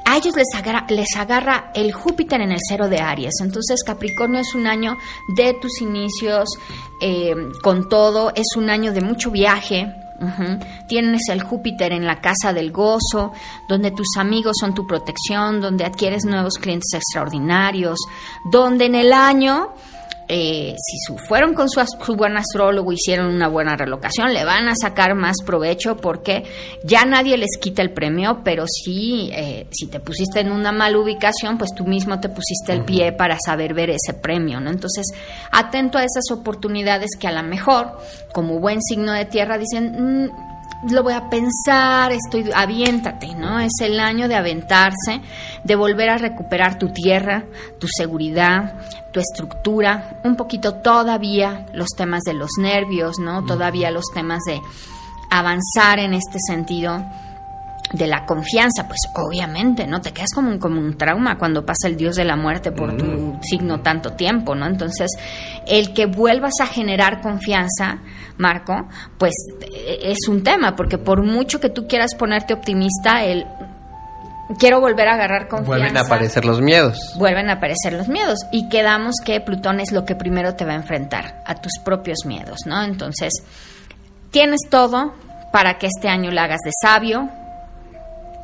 a 0.09 0.17
ellos 0.17 0.35
les 0.35 0.49
agarra, 0.57 0.87
les 0.89 1.15
agarra 1.17 1.71
el 1.75 1.93
Júpiter 1.93 2.41
en 2.41 2.51
el 2.51 2.61
cero 2.67 2.89
de 2.89 2.99
Aries. 2.99 3.35
Entonces 3.43 3.85
Capricornio 3.85 4.41
es 4.41 4.55
un 4.55 4.67
año 4.67 4.97
de 5.37 5.53
tus 5.53 5.83
inicios 5.83 6.49
eh, 7.03 7.35
con 7.63 7.91
todo, 7.91 8.33
es 8.35 8.57
un 8.57 8.71
año 8.71 8.93
de 8.95 9.03
mucho 9.03 9.31
viaje. 9.31 9.95
Tienes 10.89 11.29
el 11.29 11.43
Júpiter 11.43 11.93
en 11.93 12.07
la 12.07 12.21
casa 12.21 12.53
del 12.53 12.73
gozo, 12.73 13.33
donde 13.69 13.91
tus 13.91 14.17
amigos 14.17 14.57
son 14.59 14.75
tu 14.75 14.85
protección, 14.85 15.61
donde 15.61 15.85
adquieres 15.85 16.25
nuevos 16.25 16.55
clientes 16.55 16.93
extraordinarios, 16.95 17.99
donde 18.51 18.87
en 18.87 18.95
el 18.97 19.13
año 19.13 19.75
eh, 20.31 20.75
si 20.77 21.17
fueron 21.17 21.55
con 21.55 21.69
su, 21.71 21.81
buen 22.15 22.37
astrólogo, 22.37 22.93
hicieron 22.93 23.35
una 23.35 23.49
buena 23.49 23.77
relocación, 23.77 24.35
le 24.35 24.45
van 24.45 24.69
a 24.69 24.75
sacar 24.77 25.15
más 25.15 25.37
provecho 25.45 25.97
porque 25.97 26.45
ya 26.85 27.07
nadie 27.07 27.39
les 27.39 27.57
quita 27.59 27.81
el 27.81 27.93
premio, 27.93 28.43
pero 28.45 28.67
si, 28.67 29.31
eh, 29.33 29.67
si 29.71 29.87
te 29.87 30.01
pusiste 30.01 30.41
en 30.41 30.53
una 30.53 30.71
mala 30.71 30.99
ubicación, 30.99 31.57
pues 31.57 31.71
tú 31.75 31.87
mismo 31.87 32.21
te 32.21 32.29
pusiste 32.29 32.73
el 32.73 32.85
pie 32.85 33.13
para 33.13 33.39
saber 33.43 33.73
ver 33.73 33.89
ese 33.91 34.13
premio, 34.13 34.61
¿no? 34.61 34.71
Entonces, 34.71 35.07
atento 35.51 35.97
a 35.97 36.05
esas 36.05 36.31
oportunidades 36.31 37.11
que 37.19 37.27
a 37.27 37.33
lo 37.33 37.43
mejor, 37.43 37.99
como 38.33 38.61
buen 38.61 38.83
signo 38.83 39.13
de 39.13 39.25
tierra, 39.25 39.57
dicen... 39.57 40.27
Mm, 40.27 40.49
lo 40.83 41.03
voy 41.03 41.13
a 41.13 41.29
pensar, 41.29 42.13
estoy, 42.13 42.51
aviéntate, 42.55 43.35
¿no? 43.35 43.59
Es 43.59 43.73
el 43.81 43.99
año 43.99 44.29
de 44.29 44.37
aventarse, 44.37 45.21
de 45.65 45.77
volver 45.77 46.11
a 46.11 46.19
recuperar 46.19 46.79
tu 46.79 46.89
tierra, 46.91 47.45
tu 47.79 47.89
seguridad, 47.89 48.75
tu 49.13 49.21
estructura, 49.21 50.21
un 50.25 50.37
poquito 50.37 50.75
todavía 50.77 51.67
los 51.73 51.89
temas 51.97 52.23
de 52.23 52.35
los 52.35 52.51
nervios, 52.59 53.19
¿no? 53.19 53.45
Todavía 53.45 53.91
los 53.91 54.05
temas 54.15 54.41
de 54.47 54.61
avanzar 55.31 55.99
en 55.99 56.15
este 56.15 56.39
sentido 56.47 57.05
de 57.93 58.07
la 58.07 58.27
confianza, 58.27 58.87
pues 58.87 59.01
obviamente, 59.15 59.87
¿no? 59.87 60.01
Te 60.01 60.13
quedas 60.13 60.31
como 60.35 60.51
un, 60.51 60.59
como 60.59 60.81
un 60.81 60.97
trauma 60.97 61.39
cuando 61.39 61.65
pasa 61.65 61.87
el 61.89 61.97
dios 61.97 62.17
de 62.17 62.25
la 62.25 62.37
muerte 62.37 62.71
por 62.71 62.97
tu 62.97 63.05
mm. 63.05 63.43
signo 63.43 63.81
tanto 63.81 64.13
tiempo, 64.13 64.55
¿no? 64.55 64.67
Entonces, 64.67 65.11
el 65.67 65.95
que 65.95 66.07
vuelvas 66.07 66.55
a 66.61 66.67
generar 66.67 67.21
confianza, 67.21 67.99
Marco, 68.37 68.89
pues 69.17 69.33
e, 69.61 70.13
es 70.13 70.29
un 70.29 70.43
tema, 70.45 70.77
porque 70.77 70.99
por 70.99 71.23
mucho 71.23 71.61
que 71.61 71.71
tú 71.71 71.87
quieras 71.87 72.15
ponerte 72.15 72.53
optimista, 72.53 73.25
el 73.25 73.47
quiero 74.59 74.81
volver 74.81 75.09
a 75.09 75.15
agarrar 75.15 75.49
confianza. 75.49 75.79
Vuelven 75.79 75.97
a 75.97 76.01
aparecer 76.01 76.45
los 76.45 76.61
miedos. 76.61 77.15
Vuelven 77.17 77.51
a 77.51 77.55
aparecer 77.55 77.93
los 77.93 78.09
miedos. 78.09 78.41
Y 78.53 78.69
quedamos 78.69 79.17
que 79.25 79.41
Plutón 79.41 79.81
es 79.81 79.93
lo 79.93 80.05
que 80.05 80.15
primero 80.15 80.55
te 80.55 80.65
va 80.65 80.73
a 80.73 80.77
enfrentar, 80.77 81.43
a 81.47 81.55
tus 81.55 81.73
propios 81.83 82.19
miedos, 82.25 82.61
¿no? 82.67 82.83
Entonces, 82.83 83.33
tienes 84.31 84.61
todo 84.69 85.15
para 85.53 85.79
que 85.79 85.87
este 85.87 86.09
año 86.09 86.31
lo 86.31 86.41
hagas 86.41 86.61
de 86.65 86.73
sabio, 86.83 87.31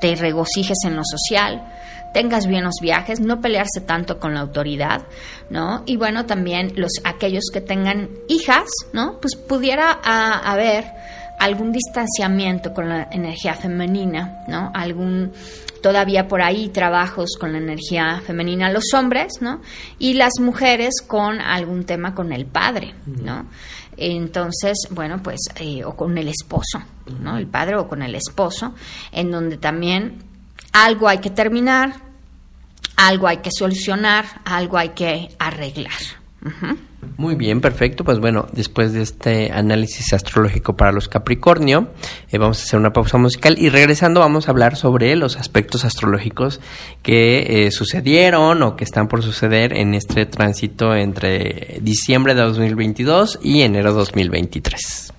te 0.04 0.14
regocijes 0.16 0.76
en 0.84 0.96
lo 0.96 1.02
social, 1.02 1.64
tengas 2.12 2.46
bienos 2.46 2.74
viajes, 2.82 3.20
no 3.20 3.40
pelearse 3.40 3.80
tanto 3.80 4.20
con 4.20 4.34
la 4.34 4.40
autoridad, 4.40 5.06
¿no? 5.48 5.82
Y 5.86 5.96
bueno, 5.96 6.26
también 6.26 6.74
los 6.76 6.92
aquellos 7.04 7.44
que 7.50 7.62
tengan 7.62 8.10
hijas, 8.28 8.68
¿no? 8.92 9.18
Pues 9.22 9.34
pudiera 9.34 9.92
haber 9.92 10.84
algún 11.38 11.72
distanciamiento 11.72 12.72
con 12.72 12.88
la 12.88 13.08
energía 13.10 13.54
femenina, 13.54 14.44
¿no? 14.48 14.70
Algún 14.74 15.32
todavía 15.82 16.28
por 16.28 16.40
ahí 16.40 16.68
trabajos 16.70 17.36
con 17.38 17.52
la 17.52 17.58
energía 17.58 18.22
femenina 18.26 18.70
los 18.70 18.94
hombres, 18.94 19.34
¿no? 19.40 19.60
Y 19.98 20.14
las 20.14 20.40
mujeres 20.40 20.94
con 21.06 21.40
algún 21.40 21.84
tema 21.84 22.14
con 22.14 22.32
el 22.32 22.46
padre, 22.46 22.94
¿no? 23.04 23.46
Entonces, 23.96 24.78
bueno, 24.90 25.22
pues, 25.22 25.40
eh, 25.56 25.84
o 25.84 25.94
con 25.94 26.16
el 26.16 26.28
esposo, 26.28 26.82
¿no? 27.20 27.36
El 27.36 27.46
padre 27.46 27.76
o 27.76 27.86
con 27.86 28.02
el 28.02 28.14
esposo, 28.14 28.74
en 29.12 29.30
donde 29.30 29.58
también 29.58 30.22
algo 30.72 31.08
hay 31.08 31.18
que 31.18 31.30
terminar, 31.30 31.94
algo 32.96 33.28
hay 33.28 33.38
que 33.38 33.50
solucionar, 33.50 34.24
algo 34.44 34.78
hay 34.78 34.90
que 34.90 35.34
arreglar. 35.38 35.92
Muy 37.16 37.34
bien, 37.34 37.60
perfecto. 37.60 38.04
Pues 38.04 38.18
bueno, 38.18 38.46
después 38.52 38.92
de 38.92 39.02
este 39.02 39.52
análisis 39.52 40.12
astrológico 40.12 40.76
para 40.76 40.92
los 40.92 41.08
Capricornio, 41.08 41.88
eh, 42.30 42.38
vamos 42.38 42.60
a 42.60 42.64
hacer 42.64 42.78
una 42.78 42.92
pausa 42.92 43.18
musical 43.18 43.56
y 43.58 43.68
regresando 43.68 44.20
vamos 44.20 44.48
a 44.48 44.50
hablar 44.50 44.76
sobre 44.76 45.14
los 45.16 45.36
aspectos 45.36 45.84
astrológicos 45.84 46.60
que 47.02 47.66
eh, 47.66 47.70
sucedieron 47.70 48.62
o 48.62 48.76
que 48.76 48.84
están 48.84 49.08
por 49.08 49.22
suceder 49.22 49.76
en 49.76 49.94
este 49.94 50.26
tránsito 50.26 50.94
entre 50.94 51.78
diciembre 51.80 52.34
de 52.34 52.42
2022 52.42 53.40
y 53.42 53.62
enero 53.62 53.92
2023. 53.92 55.12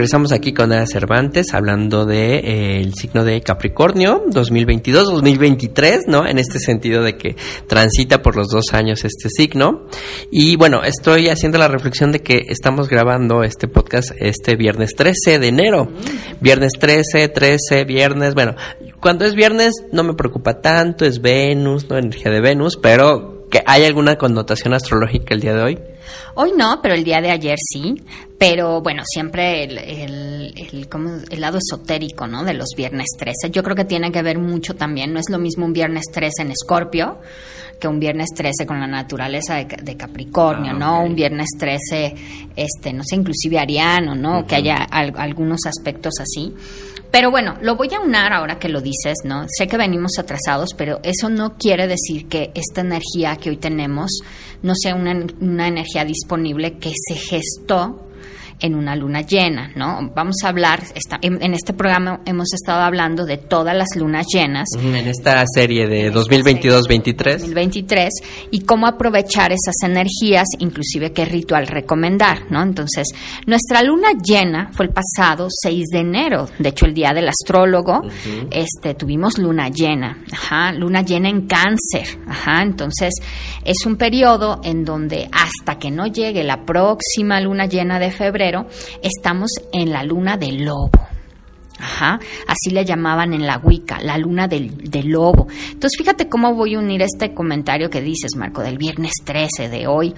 Regresamos 0.00 0.32
aquí 0.32 0.54
con 0.54 0.72
Ana 0.72 0.86
Cervantes 0.86 1.52
hablando 1.52 2.06
de 2.06 2.36
eh, 2.36 2.80
el 2.80 2.94
signo 2.94 3.22
de 3.22 3.42
Capricornio 3.42 4.24
2022-2023, 4.30 6.06
¿no? 6.06 6.26
En 6.26 6.38
este 6.38 6.58
sentido 6.58 7.02
de 7.02 7.18
que 7.18 7.36
transita 7.66 8.22
por 8.22 8.34
los 8.34 8.48
dos 8.48 8.72
años 8.72 9.04
este 9.04 9.28
signo. 9.28 9.84
Y 10.30 10.56
bueno, 10.56 10.84
estoy 10.84 11.28
haciendo 11.28 11.58
la 11.58 11.68
reflexión 11.68 12.12
de 12.12 12.20
que 12.20 12.46
estamos 12.48 12.88
grabando 12.88 13.42
este 13.42 13.68
podcast 13.68 14.12
este 14.18 14.56
viernes 14.56 14.94
13 14.96 15.38
de 15.38 15.48
enero. 15.48 15.88
Viernes 16.40 16.72
13, 16.80 17.28
13, 17.28 17.84
viernes, 17.84 18.32
bueno, 18.32 18.54
cuando 19.00 19.26
es 19.26 19.34
viernes 19.34 19.74
no 19.92 20.02
me 20.02 20.14
preocupa 20.14 20.62
tanto, 20.62 21.04
es 21.04 21.20
Venus, 21.20 21.90
¿no? 21.90 21.98
Energía 21.98 22.32
de 22.32 22.40
Venus, 22.40 22.78
pero 22.78 23.46
que 23.50 23.62
hay 23.66 23.84
alguna 23.84 24.16
connotación 24.16 24.72
astrológica 24.72 25.34
el 25.34 25.40
día 25.40 25.52
de 25.52 25.62
hoy. 25.62 25.78
Hoy 26.34 26.52
no, 26.56 26.80
pero 26.82 26.94
el 26.94 27.04
día 27.04 27.20
de 27.20 27.30
ayer 27.30 27.58
sí. 27.60 27.94
Pero 28.38 28.80
bueno, 28.80 29.02
siempre 29.06 29.64
el, 29.64 29.76
el, 29.78 30.54
el, 30.72 30.88
como 30.88 31.10
el 31.30 31.40
lado 31.40 31.58
esotérico, 31.58 32.26
¿no? 32.26 32.42
De 32.44 32.54
los 32.54 32.68
viernes 32.76 33.08
13. 33.18 33.50
Yo 33.50 33.62
creo 33.62 33.76
que 33.76 33.84
tiene 33.84 34.10
que 34.10 34.22
ver 34.22 34.38
mucho 34.38 34.74
también. 34.74 35.12
No 35.12 35.20
es 35.20 35.28
lo 35.28 35.38
mismo 35.38 35.66
un 35.66 35.72
viernes 35.74 36.04
13 36.12 36.42
en 36.42 36.50
Escorpio 36.52 37.18
que 37.78 37.88
un 37.88 37.98
viernes 37.98 38.28
13 38.36 38.66
con 38.66 38.78
la 38.78 38.86
naturaleza 38.86 39.54
de, 39.56 39.64
de 39.64 39.96
Capricornio, 39.96 40.72
Ah, 40.72 40.78
¿no? 40.78 41.02
Un 41.02 41.14
viernes 41.14 41.48
13, 41.58 42.14
este, 42.54 42.92
no 42.92 43.02
sé, 43.04 43.16
inclusive 43.16 43.58
ariano, 43.58 44.14
¿no? 44.14 44.46
Que 44.46 44.56
haya 44.56 44.76
al- 44.90 45.14
algunos 45.16 45.60
aspectos 45.66 46.12
así. 46.20 46.54
Pero 47.10 47.30
bueno, 47.30 47.56
lo 47.62 47.76
voy 47.76 47.88
a 47.94 48.00
unar 48.00 48.34
ahora 48.34 48.58
que 48.58 48.68
lo 48.68 48.82
dices, 48.82 49.18
¿no? 49.24 49.46
Sé 49.48 49.66
que 49.66 49.78
venimos 49.78 50.12
atrasados, 50.18 50.74
pero 50.76 51.00
eso 51.02 51.30
no 51.30 51.56
quiere 51.56 51.86
decir 51.86 52.28
que 52.28 52.50
esta 52.54 52.82
energía 52.82 53.36
que 53.36 53.48
hoy 53.48 53.56
tenemos 53.56 54.10
no 54.62 54.74
sea 54.74 54.94
una, 54.94 55.26
una 55.40 55.68
energía 55.68 56.04
disponible 56.04 56.78
que 56.78 56.92
se 56.94 57.14
gestó 57.14 58.09
en 58.60 58.74
una 58.74 58.96
luna 58.96 59.22
llena, 59.22 59.70
¿no? 59.74 60.10
Vamos 60.14 60.36
a 60.44 60.48
hablar, 60.48 60.82
en, 61.22 61.42
en 61.42 61.54
este 61.54 61.72
programa 61.72 62.20
hemos 62.26 62.52
estado 62.52 62.82
hablando 62.82 63.24
de 63.24 63.36
todas 63.36 63.76
las 63.76 63.88
lunas 63.96 64.26
llenas. 64.32 64.68
En 64.78 64.94
esta 64.94 65.44
serie 65.46 65.86
de 65.86 66.12
2022-23. 66.12 67.38
2023 67.38 68.10
y 68.50 68.60
cómo 68.60 68.86
aprovechar 68.86 69.52
esas 69.52 69.74
energías, 69.82 70.46
inclusive 70.58 71.12
qué 71.12 71.24
ritual 71.24 71.66
recomendar, 71.66 72.50
¿no? 72.50 72.62
Entonces, 72.62 73.08
nuestra 73.46 73.82
luna 73.82 74.08
llena 74.22 74.70
fue 74.72 74.86
el 74.86 74.92
pasado 74.92 75.48
6 75.50 75.86
de 75.92 75.98
enero, 75.98 76.48
de 76.58 76.68
hecho 76.70 76.86
el 76.86 76.94
día 76.94 77.12
del 77.12 77.28
astrólogo, 77.28 78.02
este 78.50 78.94
tuvimos 78.94 79.38
luna 79.38 79.68
llena, 79.68 80.18
ajá, 80.32 80.72
luna 80.72 81.02
llena 81.02 81.28
en 81.28 81.46
cáncer, 81.46 82.18
ajá, 82.26 82.62
entonces 82.62 83.14
es 83.64 83.86
un 83.86 83.96
periodo 83.96 84.60
en 84.64 84.84
donde 84.84 85.28
hasta 85.32 85.78
que 85.78 85.90
no 85.90 86.06
llegue 86.06 86.44
la 86.44 86.64
próxima 86.64 87.40
luna 87.40 87.66
llena 87.66 87.98
de 87.98 88.10
febrero, 88.10 88.49
estamos 89.02 89.50
en 89.72 89.90
la 89.92 90.02
luna 90.04 90.36
del 90.36 90.64
lobo. 90.64 90.90
Ajá, 91.82 92.20
así 92.46 92.70
le 92.74 92.84
llamaban 92.84 93.32
en 93.32 93.46
la 93.46 93.56
Wicca, 93.56 94.00
la 94.02 94.18
luna 94.18 94.46
del, 94.46 94.90
del 94.90 95.08
lobo. 95.08 95.48
Entonces, 95.70 95.96
fíjate 95.96 96.28
cómo 96.28 96.54
voy 96.54 96.74
a 96.74 96.78
unir 96.78 97.00
este 97.00 97.32
comentario 97.32 97.88
que 97.88 98.02
dices, 98.02 98.32
Marco, 98.36 98.60
del 98.60 98.76
viernes 98.76 99.12
13 99.24 99.70
de 99.70 99.86
hoy, 99.86 100.12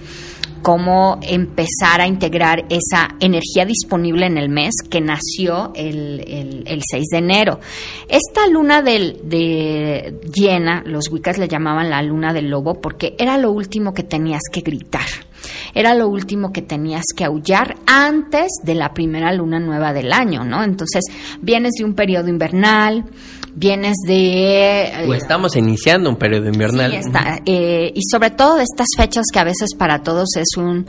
cómo 0.61 1.19
empezar 1.21 2.01
a 2.01 2.07
integrar 2.07 2.65
esa 2.69 3.15
energía 3.21 3.63
disponible 3.65 4.25
en 4.25 4.37
el 4.37 4.49
mes 4.49 4.73
que 4.89 4.99
nació 4.99 5.71
el, 5.73 6.19
el- 6.27 6.63
el 6.67 6.81
6 6.85 7.05
de 7.11 7.17
enero. 7.17 7.59
Esta 8.09 8.45
luna 8.47 8.81
del, 8.81 9.21
de 9.23 10.19
llena, 10.33 10.83
los 10.85 11.09
Wiccas 11.09 11.37
le 11.37 11.47
llamaban 11.47 11.89
la 11.89 12.01
luna 12.01 12.33
del 12.33 12.49
lobo 12.49 12.81
porque 12.81 13.15
era 13.17 13.37
lo 13.37 13.51
último 13.51 13.93
que 13.93 14.03
tenías 14.03 14.41
que 14.51 14.59
gritar. 14.61 15.05
Era 15.73 15.95
lo 15.95 16.07
último 16.07 16.51
que 16.51 16.61
tenías 16.61 17.05
que 17.15 17.25
aullar 17.25 17.77
antes 17.85 18.51
de 18.63 18.75
la 18.75 18.93
primera 18.93 19.33
luna 19.33 19.59
nueva 19.59 19.93
del 19.93 20.13
año, 20.13 20.43
¿no? 20.43 20.63
Entonces, 20.63 21.03
vienes 21.41 21.73
de 21.77 21.85
un 21.85 21.93
periodo 21.95 22.29
invernal, 22.29 23.05
vienes 23.55 23.95
de... 24.07 24.83
eh, 24.83 25.05
O 25.07 25.13
estamos 25.13 25.55
iniciando 25.55 26.09
un 26.09 26.15
periodo 26.17 26.47
invernal. 26.47 26.91
Sí, 26.91 26.97
está, 26.97 27.39
eh, 27.45 27.91
y 27.93 28.01
sobre 28.09 28.31
todo 28.31 28.55
de 28.57 28.63
estas 28.63 28.87
fechas 28.97 29.25
que 29.31 29.39
a 29.39 29.43
veces 29.43 29.69
para 29.77 30.01
todos 30.03 30.29
es 30.37 30.57
un 30.57 30.85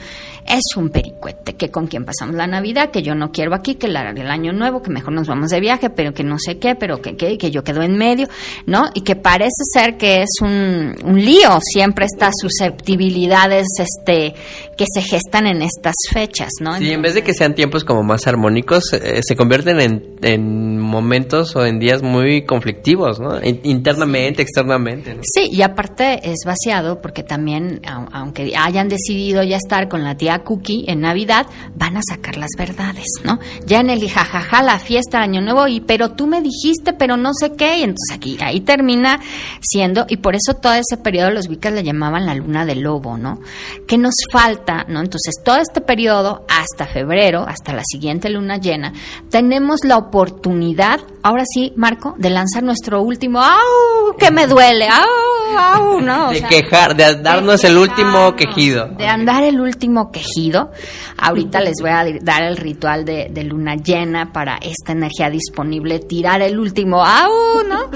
es 0.46 0.76
un 0.76 0.90
pericuete, 0.90 1.54
que 1.54 1.70
con 1.70 1.86
quien 1.86 2.04
pasamos 2.04 2.34
la 2.34 2.46
Navidad, 2.46 2.90
que 2.90 3.00
yo 3.02 3.14
no 3.14 3.32
quiero 3.32 3.54
aquí, 3.54 3.76
que 3.76 3.88
la- 3.88 4.10
el 4.10 4.30
año 4.30 4.52
nuevo, 4.52 4.82
que 4.82 4.90
mejor 4.90 5.14
nos 5.14 5.26
vamos 5.26 5.48
de 5.48 5.58
viaje, 5.58 5.88
pero 5.88 6.12
que 6.12 6.22
no 6.22 6.36
sé 6.38 6.58
qué, 6.58 6.74
pero 6.74 7.00
que, 7.00 7.16
que, 7.16 7.38
que 7.38 7.50
yo 7.50 7.64
quedo 7.64 7.80
en 7.82 7.96
medio, 7.96 8.28
¿no? 8.66 8.90
Y 8.92 9.00
que 9.00 9.16
parece 9.16 9.48
ser 9.72 9.96
que 9.96 10.20
es 10.20 10.28
un, 10.42 10.94
un 11.02 11.18
lío 11.24 11.58
siempre 11.62 12.04
estas 12.04 12.34
susceptibilidades 12.38 13.66
este 13.78 14.34
que 14.76 14.84
se 14.92 15.00
gestan 15.02 15.46
en 15.46 15.62
estas 15.62 15.94
fechas, 16.12 16.50
¿no? 16.60 16.76
Sí, 16.76 16.90
en 16.90 17.00
vez 17.00 17.14
de 17.14 17.22
que 17.22 17.32
sean 17.32 17.54
tiempos 17.54 17.84
como 17.84 18.02
más 18.02 18.26
armónicos, 18.26 18.92
eh, 18.92 19.20
se 19.22 19.36
convierten 19.36 19.80
en, 19.80 20.16
en 20.22 20.78
momentos 20.78 21.54
o 21.56 21.64
en 21.64 21.78
días 21.78 22.02
muy 22.02 22.44
conflictivos, 22.54 23.18
¿no? 23.20 23.42
In- 23.42 23.60
Internamente, 23.64 24.42
externamente. 24.42 25.14
¿no? 25.14 25.22
Sí, 25.24 25.48
y 25.50 25.62
aparte 25.62 26.20
es 26.30 26.38
vaciado 26.46 27.00
porque 27.00 27.22
también, 27.22 27.80
au- 27.82 28.08
aunque 28.12 28.52
hayan 28.56 28.88
decidido 28.88 29.42
ya 29.42 29.56
estar 29.56 29.88
con 29.88 30.04
la 30.04 30.16
tía 30.16 30.38
Cookie 30.44 30.84
en 30.86 31.00
Navidad, 31.00 31.46
van 31.74 31.96
a 31.96 32.00
sacar 32.08 32.36
las 32.36 32.50
verdades, 32.56 33.06
¿no? 33.24 33.38
Ya 33.66 33.80
en 33.80 33.90
el 33.90 34.08
jajaja, 34.08 34.62
la 34.62 34.78
fiesta, 34.78 35.20
Año 35.20 35.40
Nuevo, 35.40 35.66
y 35.66 35.80
pero 35.80 36.12
tú 36.12 36.26
me 36.26 36.40
dijiste, 36.40 36.92
pero 36.92 37.16
no 37.16 37.32
sé 37.34 37.52
qué, 37.56 37.78
y 37.78 37.82
entonces 37.82 38.14
aquí, 38.16 38.36
ahí 38.40 38.60
termina 38.60 39.20
siendo, 39.60 40.06
y 40.08 40.18
por 40.18 40.34
eso 40.36 40.54
todo 40.54 40.74
ese 40.74 40.96
periodo 40.96 41.30
los 41.30 41.48
wicas 41.48 41.72
le 41.72 41.82
llamaban 41.82 42.26
la 42.26 42.34
luna 42.34 42.64
del 42.64 42.80
lobo, 42.80 43.16
¿no? 43.18 43.40
¿Qué 43.88 43.98
nos 43.98 44.14
falta, 44.30 44.84
no? 44.88 45.00
Entonces, 45.00 45.34
todo 45.44 45.56
este 45.56 45.80
periodo, 45.80 46.44
hasta 46.48 46.86
febrero, 46.86 47.44
hasta 47.48 47.72
la 47.72 47.82
siguiente 47.84 48.28
luna 48.30 48.58
llena, 48.58 48.92
tenemos 49.30 49.80
la 49.84 49.96
oportunidad, 49.96 51.00
ahora 51.22 51.44
sí, 51.52 51.72
Marco, 51.76 52.14
de 52.18 52.30
lanzar 52.44 52.62
nuestro 52.62 53.00
último, 53.00 53.40
¡au! 53.40 54.16
que 54.18 54.30
me 54.30 54.46
duele! 54.46 54.86
¡au! 54.88 55.58
¡au! 55.58 56.00
¿no? 56.00 56.28
O 56.28 56.30
de 56.30 56.40
sea, 56.40 56.48
quejar, 56.48 56.94
de 56.94 57.16
darnos 57.16 57.62
de 57.62 57.68
el 57.68 57.78
último 57.78 58.36
quejido. 58.36 58.88
De 58.88 59.06
andar 59.06 59.42
el 59.44 59.60
último 59.60 60.10
quejido. 60.10 60.70
Ahorita 61.16 61.60
les 61.60 61.76
voy 61.80 61.90
a 61.90 62.04
dar 62.20 62.42
el 62.42 62.58
ritual 62.58 63.06
de, 63.06 63.28
de 63.30 63.44
luna 63.44 63.76
llena 63.76 64.30
para 64.32 64.56
esta 64.58 64.92
energía 64.92 65.30
disponible, 65.30 66.00
tirar 66.00 66.42
el 66.42 66.58
último 66.58 67.02
¡au! 67.02 67.30
¿no? 67.66 67.90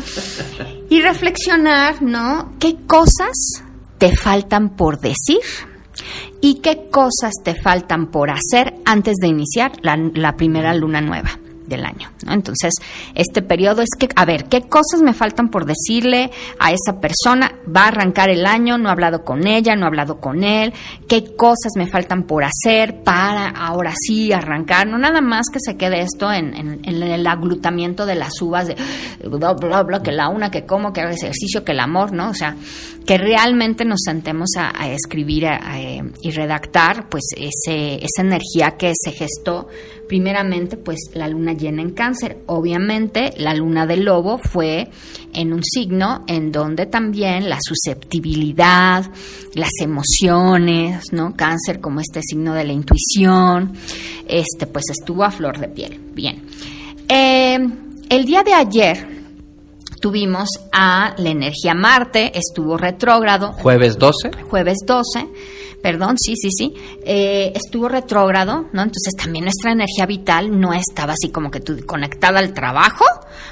Y 0.88 1.02
reflexionar, 1.02 2.00
¿no? 2.00 2.54
¿Qué 2.58 2.76
cosas 2.86 3.62
te 3.98 4.16
faltan 4.16 4.70
por 4.70 4.98
decir? 4.98 5.40
¿Y 6.40 6.60
qué 6.60 6.88
cosas 6.90 7.32
te 7.44 7.54
faltan 7.54 8.06
por 8.10 8.30
hacer 8.30 8.76
antes 8.86 9.16
de 9.20 9.28
iniciar 9.28 9.72
la, 9.82 9.98
la 10.14 10.36
primera 10.36 10.72
luna 10.72 11.02
nueva 11.02 11.38
del 11.68 11.84
año? 11.84 12.10
¿no? 12.26 12.32
Entonces, 12.32 12.74
este 13.14 13.42
periodo 13.42 13.82
es 13.82 13.90
que, 13.98 14.08
a 14.16 14.24
ver, 14.24 14.44
¿qué 14.46 14.62
cosas 14.62 15.00
me 15.02 15.12
faltan 15.14 15.48
por 15.50 15.64
decirle 15.66 16.30
a 16.58 16.72
esa 16.72 17.00
persona? 17.00 17.52
Va 17.74 17.84
a 17.84 17.88
arrancar 17.88 18.30
el 18.30 18.46
año, 18.46 18.78
no 18.78 18.88
he 18.88 18.92
hablado 18.92 19.24
con 19.24 19.46
ella, 19.46 19.76
no 19.76 19.84
he 19.84 19.88
hablado 19.88 20.20
con 20.20 20.42
él. 20.44 20.72
¿Qué 21.08 21.34
cosas 21.36 21.72
me 21.76 21.86
faltan 21.86 22.24
por 22.24 22.44
hacer 22.44 23.02
para 23.04 23.48
ahora 23.48 23.92
sí 23.96 24.32
arrancar? 24.32 24.86
No 24.86 24.98
nada 24.98 25.20
más 25.20 25.46
que 25.52 25.60
se 25.60 25.76
quede 25.76 26.00
esto 26.00 26.32
en, 26.32 26.54
en- 26.54 26.80
en 26.84 27.02
el 27.02 27.26
aglutamiento 27.26 28.06
de 28.06 28.14
las 28.14 28.40
uvas 28.40 28.66
de 28.68 28.76
bla, 29.24 29.52
bla, 29.54 29.82
bla, 29.82 30.02
que 30.02 30.12
la 30.12 30.28
una, 30.28 30.50
que 30.50 30.64
como, 30.64 30.92
que 30.92 31.00
haga 31.02 31.12
ejercicio, 31.12 31.64
que 31.64 31.72
el 31.72 31.80
amor, 31.80 32.12
¿no? 32.12 32.30
O 32.30 32.34
sea, 32.34 32.56
que 33.06 33.18
realmente 33.18 33.84
nos 33.84 34.00
sentemos 34.04 34.50
a, 34.58 34.88
escribir 34.88 35.44
eh, 35.44 36.02
y 36.22 36.30
redactar, 36.30 37.08
pues, 37.08 37.24
ese, 37.36 37.96
esa 37.96 38.22
energía 38.22 38.76
que 38.78 38.92
se 38.94 39.12
gestó 39.12 39.68
primeramente, 40.08 40.76
pues, 40.76 40.98
la 41.12 41.28
luna 41.28 41.52
llena 41.52 41.82
en 41.82 41.90
cáncer. 41.90 42.38
Obviamente, 42.46 43.32
la 43.36 43.54
luna 43.54 43.86
del 43.86 44.04
lobo 44.04 44.38
fue 44.38 44.88
en 45.32 45.52
un 45.52 45.62
signo 45.62 46.24
en 46.26 46.50
donde 46.50 46.86
también 46.86 47.48
la 47.48 47.58
susceptibilidad, 47.60 49.04
las 49.54 49.70
emociones, 49.80 51.12
¿no? 51.12 51.36
Cáncer 51.36 51.80
como 51.80 52.00
este 52.00 52.20
signo 52.22 52.54
de 52.54 52.64
la 52.64 52.72
intuición, 52.72 53.74
este, 54.26 54.66
pues, 54.66 54.86
estuvo 54.90 55.24
a 55.24 55.30
flor 55.30 55.58
de 55.58 55.68
piel. 55.68 56.00
Bien. 56.14 56.42
Eh, 57.08 57.58
el 58.08 58.24
día 58.24 58.42
de 58.42 58.54
ayer 58.54 59.18
tuvimos 60.00 60.48
a 60.72 61.14
la 61.18 61.30
energía 61.30 61.74
Marte, 61.74 62.32
estuvo 62.38 62.76
retrógrado, 62.76 63.52
Jueves 63.52 63.98
12. 63.98 64.30
jueves 64.48 64.78
12, 64.86 65.28
perdón, 65.82 66.16
sí, 66.18 66.34
sí, 66.36 66.48
sí, 66.50 66.74
eh, 67.04 67.52
estuvo 67.54 67.88
retrógrado, 67.88 68.66
¿no? 68.72 68.82
Entonces 68.82 69.14
también 69.16 69.44
nuestra 69.44 69.72
energía 69.72 70.06
vital 70.06 70.58
no 70.58 70.72
estaba 70.72 71.12
así 71.12 71.30
como 71.30 71.50
que 71.50 71.60
tú 71.60 71.76
conectada 71.86 72.38
al 72.38 72.52
trabajo, 72.52 73.04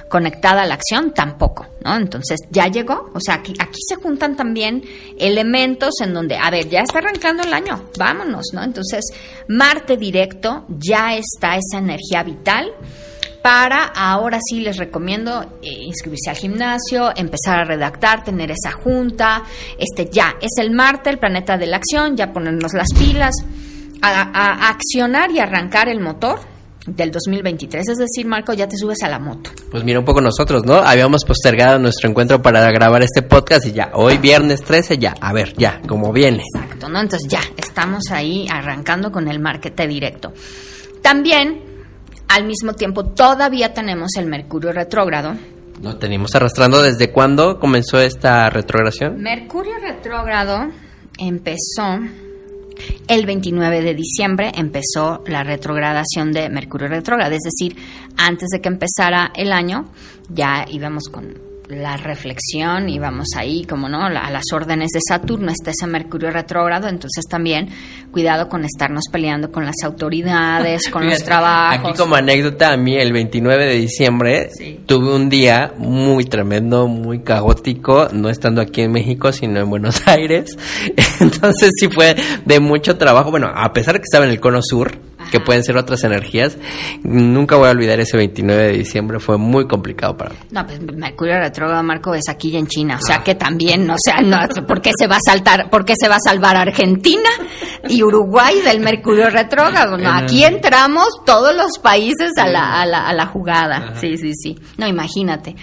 conectada 0.09 0.63
a 0.63 0.67
la 0.67 0.75
acción, 0.75 1.13
tampoco, 1.13 1.67
¿no? 1.85 1.97
Entonces 1.97 2.41
ya 2.51 2.69
llegó, 2.69 3.11
o 3.15 3.21
sea, 3.21 3.37
aquí, 3.37 3.55
aquí 3.59 3.79
se 3.89 3.97
juntan 3.97 4.37
también 4.37 4.83
elementos 5.19 5.95
en 6.03 6.15
donde, 6.15 6.37
a 6.37 6.51
ver, 6.51 6.69
ya 6.69 6.81
está 6.81 6.99
arrancando 6.99 7.43
el 7.43 7.53
año, 7.53 7.85
vámonos, 7.99 8.47
¿no? 8.53 8.63
Entonces, 8.63 9.05
Marte 9.49 9.97
directo, 9.97 10.65
ya 10.69 11.17
está 11.17 11.57
esa 11.57 11.79
energía 11.79 12.23
vital 12.23 12.73
para 13.47 13.85
ahora 13.95 14.41
sí 14.45 14.59
les 14.59 14.77
recomiendo 14.77 15.41
eh, 15.63 15.69
inscribirse 15.85 16.31
al 16.31 16.37
gimnasio, 16.37 17.13
empezar 17.15 17.61
a 17.61 17.65
redactar, 17.65 18.25
tener 18.25 18.51
esa 18.51 18.73
junta, 18.73 19.45
este 19.79 20.11
ya 20.11 20.35
es 20.41 20.51
el 20.59 20.73
Marte, 20.73 21.11
el 21.11 21.19
planeta 21.21 21.57
de 21.57 21.67
la 21.69 21.77
acción, 21.77 22.17
ya 22.17 22.33
ponernos 22.33 22.73
las 22.73 22.89
pilas, 22.93 23.37
a, 24.03 24.09
a- 24.09 24.67
a 24.67 24.69
accionar 24.71 25.31
y 25.31 25.39
arrancar 25.39 25.89
el 25.89 26.01
motor 26.01 26.41
del 26.89 27.13
2023, 27.13 27.89
es 27.89 27.99
decir, 27.99 28.27
Marco, 28.27 28.53
ya 28.53 28.67
te 28.67 28.77
subes 28.77 29.01
a 29.05 29.09
la 29.09 29.21
moto. 29.21 29.51
Pues 29.71 29.85
mira, 29.85 30.01
un 30.01 30.05
poco 30.05 30.21
nosotros, 30.21 30.65
¿no? 30.65 30.75
Habíamos 30.79 31.25
postergado 31.25 31.79
nuestro 31.79 32.11
encuentro 32.11 32.43
para 32.43 32.69
grabar 32.73 33.05
este 33.05 33.23
podcast 33.23 33.65
y 33.67 33.73
ya, 33.73 33.91
hoy 33.95 34.19
viernes 34.19 34.65
13, 34.65 34.99
ya, 34.99 35.15
a 35.21 35.33
ver, 35.33 35.55
ya, 35.57 35.81
como 35.87 36.13
viene. 36.13 36.43
Exacto, 36.53 36.89
¿no? 36.89 36.99
Entonces 37.01 37.29
ya 37.31 37.43
estamos 37.57 38.11
ahí 38.11 38.49
arrancando 38.51 39.13
con 39.13 39.29
el 39.29 39.39
marquete 39.39 39.87
directo. 39.87 40.33
También, 41.01 41.61
al 42.29 42.45
mismo 42.45 42.75
tiempo, 42.75 43.05
todavía 43.05 43.73
tenemos 43.75 44.11
el 44.17 44.27
Mercurio 44.27 44.73
retrógrado, 44.73 45.35
Lo 45.83 45.97
tenemos 45.97 46.35
arrastrando 46.35 46.83
desde 46.83 47.11
cuándo 47.13 47.59
comenzó 47.59 48.01
esta 48.01 48.49
retrogradación. 48.51 49.21
Mercurio 49.21 49.75
retrógrado 49.81 50.71
empezó 51.19 51.99
el 53.09 53.27
29 53.27 53.83
de 53.83 53.95
diciembre, 53.95 54.53
empezó 54.55 55.23
la 55.27 55.45
retrogradación 55.45 56.33
de 56.33 56.49
Mercurio 56.49 56.89
retrógrado, 56.89 57.35
es 57.35 57.43
decir, 57.43 57.77
antes 58.17 58.49
de 58.51 58.61
que 58.61 58.69
empezara 58.69 59.33
el 59.35 59.53
año, 59.53 59.87
ya 60.29 60.65
íbamos 60.69 61.05
con 61.11 61.46
la 61.69 61.97
reflexión, 61.97 62.89
íbamos 62.89 63.27
ahí, 63.37 63.65
como 63.65 63.89
no, 63.89 64.05
a 64.05 64.31
las 64.31 64.45
órdenes 64.53 64.91
de 64.93 65.01
Saturno, 65.07 65.51
está 65.51 65.73
ese 65.73 65.87
Mercurio 65.87 66.31
retrógrado, 66.31 66.89
entonces 66.89 67.25
también 67.29 67.69
cuidado 68.13 68.49
con 68.49 68.65
estarnos 68.65 69.05
peleando 69.11 69.51
con 69.51 69.65
las 69.65 69.77
autoridades, 69.85 70.89
con 70.93 71.07
los 71.07 71.23
trabajos. 71.25 71.91
Aquí 71.91 71.99
como 71.99 72.15
anécdota, 72.15 72.73
a 72.73 72.77
mí 72.77 72.97
el 72.97 73.13
29 73.13 73.67
de 73.67 73.75
diciembre 73.75 74.51
Sí. 74.57 74.81
tuve 74.87 75.15
un 75.15 75.29
día 75.29 75.73
muy 75.77 76.25
tremendo, 76.25 76.87
muy 76.87 77.21
caótico, 77.21 78.09
no 78.13 78.29
estando 78.31 78.61
aquí 78.61 78.83
en 78.83 78.93
México, 78.93 79.33
sino 79.33 79.59
en 79.61 79.69
Buenos 79.69 80.03
Aires. 80.09 80.57
Entonces 81.21 81.71
sí 81.79 81.89
fue 81.89 82.15
de 82.45 82.61
mucho 82.61 82.97
trabajo. 82.97 83.31
Bueno, 83.31 83.51
a 83.55 83.73
pesar 83.73 83.95
de 83.95 84.01
que 84.01 84.05
estaba 84.05 84.25
en 84.25 84.31
el 84.31 84.41
cono 84.41 84.61
sur, 84.63 84.93
que 85.31 85.41
pueden 85.41 85.65
ser 85.65 85.77
otras 85.77 86.05
energías, 86.05 86.57
nunca 87.03 87.57
voy 87.57 87.69
a 87.69 87.71
olvidar 87.71 88.01
ese 88.01 88.17
29 88.17 88.63
de 88.65 88.73
diciembre, 88.73 89.19
fue 89.21 89.39
muy 89.39 89.67
complicado 89.67 90.17
para 90.17 90.31
mí. 90.31 90.37
No, 90.51 90.67
pues 90.67 90.81
Mercurio 90.81 91.39
retrógrado, 91.39 91.83
Marco, 91.83 92.15
es 92.15 92.29
aquí 92.29 92.51
y 92.51 92.57
en 92.57 92.67
China. 92.67 92.99
O 93.03 93.07
sea 93.07 93.23
que 93.23 93.35
también, 93.35 93.89
o 93.91 93.97
sea, 93.99 94.21
no, 94.21 94.39
¿por 94.67 94.81
qué 94.81 94.93
se 94.99 95.07
va 95.07 95.17
a 95.17 95.21
saltar, 95.25 95.71
por 95.71 95.85
qué 95.85 95.95
se 95.99 96.09
va 96.09 96.17
a 96.17 96.21
salvar 96.21 96.57
Argentina 96.57 97.31
y 97.89 98.03
Uruguay 98.03 98.61
del 98.63 98.81
Mercurio 98.81 99.31
retrógrado? 99.31 99.97
No, 99.97 100.11
aquí 100.13 100.45
entramos 100.45 101.09
todos 101.25 101.55
los 101.55 101.79
países 101.83 102.33
a 102.37 102.47
la, 102.47 102.81
a 102.81 102.87
la, 102.87 103.07
a 103.07 103.13
la 103.13 103.27
jugada. 103.27 103.95
Sí, 104.01 104.17
sí, 104.19 104.33
sí. 104.35 104.59
No, 104.77 104.87
imagínate. 104.87 105.57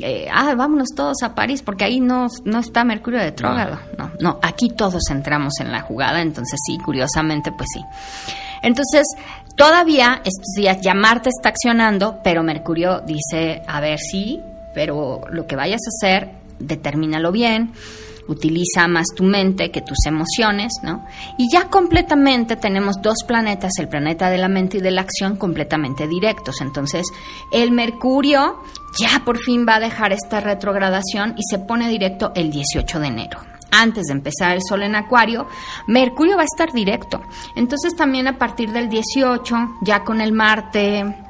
Eh, 0.00 0.28
ah, 0.32 0.54
vámonos 0.54 0.88
todos 0.94 1.22
a 1.22 1.34
París, 1.34 1.62
porque 1.62 1.84
ahí 1.84 2.00
no, 2.00 2.28
no 2.44 2.58
está 2.60 2.84
Mercurio 2.84 3.20
retrógrado. 3.20 3.78
No, 3.96 4.10
no, 4.20 4.38
aquí 4.42 4.70
todos 4.70 5.02
entramos 5.10 5.54
en 5.60 5.72
la 5.72 5.80
jugada, 5.80 6.20
entonces 6.20 6.58
sí, 6.64 6.78
curiosamente, 6.78 7.52
pues 7.52 7.68
sí. 7.72 7.80
Entonces, 8.62 9.06
todavía 9.56 10.20
estos 10.24 10.54
días 10.56 10.78
ya 10.82 10.94
Marte 10.94 11.30
está 11.30 11.50
accionando, 11.50 12.20
pero 12.22 12.42
Mercurio 12.42 13.00
dice, 13.00 13.62
a 13.66 13.80
ver, 13.80 13.98
sí, 13.98 14.40
pero 14.74 15.22
lo 15.30 15.46
que 15.46 15.56
vayas 15.56 15.80
a 15.86 15.90
hacer, 15.90 16.30
determínalo 16.58 17.32
bien, 17.32 17.72
utiliza 18.28 18.86
más 18.88 19.06
tu 19.16 19.24
mente 19.24 19.70
que 19.70 19.80
tus 19.80 20.06
emociones, 20.06 20.72
¿no? 20.82 21.04
Y 21.36 21.50
ya 21.50 21.64
completamente 21.68 22.56
tenemos 22.56 22.96
dos 23.02 23.18
planetas, 23.26 23.72
el 23.78 23.88
planeta 23.88 24.30
de 24.30 24.38
la 24.38 24.48
mente 24.48 24.78
y 24.78 24.80
de 24.80 24.90
la 24.90 25.00
acción, 25.00 25.36
completamente 25.36 26.06
directos. 26.06 26.60
Entonces, 26.60 27.06
el 27.50 27.72
Mercurio 27.72 28.62
ya 28.98 29.22
por 29.24 29.38
fin 29.38 29.66
va 29.68 29.76
a 29.76 29.80
dejar 29.80 30.12
esta 30.12 30.40
retrogradación 30.40 31.34
y 31.36 31.42
se 31.50 31.58
pone 31.58 31.88
directo 31.88 32.32
el 32.34 32.50
18 32.50 33.00
de 33.00 33.06
enero 33.06 33.40
antes 33.70 34.06
de 34.06 34.14
empezar 34.14 34.56
el 34.56 34.62
sol 34.66 34.82
en 34.82 34.96
Acuario, 34.96 35.46
Mercurio 35.86 36.36
va 36.36 36.42
a 36.42 36.46
estar 36.46 36.72
directo. 36.72 37.20
Entonces 37.54 37.94
también 37.94 38.26
a 38.26 38.38
partir 38.38 38.72
del 38.72 38.88
18, 38.88 39.56
ya 39.82 40.04
con 40.04 40.20
el 40.20 40.32
Marte 40.32 41.27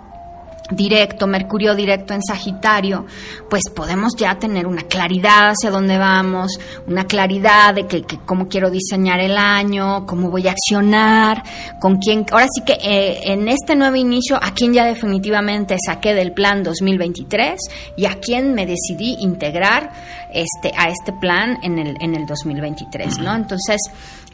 directo, 0.70 1.26
Mercurio 1.26 1.74
directo 1.74 2.14
en 2.14 2.22
Sagitario, 2.22 3.06
pues 3.48 3.64
podemos 3.74 4.14
ya 4.16 4.38
tener 4.38 4.66
una 4.66 4.82
claridad 4.82 5.50
hacia 5.50 5.70
dónde 5.70 5.98
vamos, 5.98 6.58
una 6.86 7.04
claridad 7.04 7.74
de 7.74 7.86
que, 7.86 8.02
que 8.02 8.18
cómo 8.24 8.48
quiero 8.48 8.70
diseñar 8.70 9.20
el 9.20 9.36
año, 9.36 10.06
cómo 10.06 10.30
voy 10.30 10.48
a 10.48 10.52
accionar, 10.52 11.42
con 11.80 11.98
quién. 11.98 12.26
Ahora 12.30 12.46
sí 12.54 12.62
que 12.64 12.74
eh, 12.74 13.32
en 13.32 13.48
este 13.48 13.76
nuevo 13.76 13.96
inicio, 13.96 14.36
a 14.36 14.52
quién 14.52 14.72
ya 14.72 14.84
definitivamente 14.84 15.76
saqué 15.84 16.14
del 16.14 16.32
plan 16.32 16.62
2023 16.62 17.60
y 17.96 18.06
a 18.06 18.18
quién 18.20 18.54
me 18.54 18.66
decidí 18.66 19.16
integrar 19.20 19.92
este 20.32 20.72
a 20.76 20.90
este 20.90 21.12
plan 21.12 21.58
en 21.62 21.78
el 21.78 21.96
en 22.00 22.14
el 22.14 22.26
2023, 22.26 23.18
¿no? 23.18 23.34
Entonces 23.34 23.80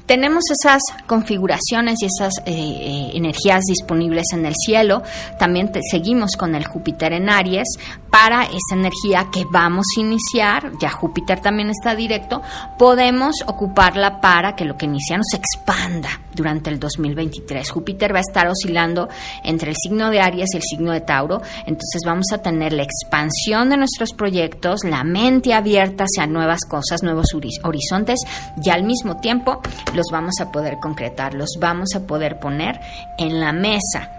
tenemos 0.06 0.44
esas 0.50 0.80
configuraciones 1.06 1.96
y 2.02 2.06
esas 2.06 2.32
eh, 2.46 2.52
eh, 2.52 3.10
energías 3.14 3.62
disponibles 3.66 4.26
en 4.32 4.44
el 4.46 4.54
cielo. 4.54 5.02
También 5.38 5.72
te- 5.72 5.80
seguimos 5.90 6.32
con 6.36 6.54
el 6.54 6.66
Júpiter 6.66 7.12
en 7.12 7.28
Aries 7.30 7.68
para 8.14 8.44
esa 8.44 8.76
energía 8.76 9.26
que 9.32 9.44
vamos 9.44 9.86
a 9.96 10.00
iniciar, 10.00 10.70
ya 10.78 10.88
Júpiter 10.88 11.40
también 11.40 11.70
está 11.70 11.96
directo, 11.96 12.42
podemos 12.78 13.34
ocuparla 13.44 14.20
para 14.20 14.54
que 14.54 14.64
lo 14.64 14.76
que 14.76 14.86
iniciamos 14.86 15.26
se 15.32 15.38
expanda 15.38 16.20
durante 16.32 16.70
el 16.70 16.78
2023. 16.78 17.68
Júpiter 17.68 18.14
va 18.14 18.18
a 18.18 18.20
estar 18.20 18.46
oscilando 18.46 19.08
entre 19.42 19.70
el 19.70 19.76
signo 19.76 20.10
de 20.10 20.20
Aries 20.20 20.50
y 20.52 20.58
el 20.58 20.62
signo 20.62 20.92
de 20.92 21.00
Tauro, 21.00 21.42
entonces 21.66 22.02
vamos 22.06 22.26
a 22.32 22.38
tener 22.38 22.72
la 22.72 22.84
expansión 22.84 23.68
de 23.68 23.78
nuestros 23.78 24.12
proyectos, 24.12 24.84
la 24.84 25.02
mente 25.02 25.52
abierta 25.52 26.04
hacia 26.04 26.28
nuevas 26.28 26.60
cosas, 26.70 27.02
nuevos 27.02 27.26
horizontes 27.64 28.20
y 28.62 28.70
al 28.70 28.84
mismo 28.84 29.16
tiempo 29.16 29.60
los 29.92 30.06
vamos 30.12 30.34
a 30.40 30.52
poder 30.52 30.78
concretar, 30.78 31.34
los 31.34 31.56
vamos 31.58 31.96
a 31.96 32.06
poder 32.06 32.38
poner 32.38 32.78
en 33.18 33.40
la 33.40 33.52
mesa. 33.52 34.12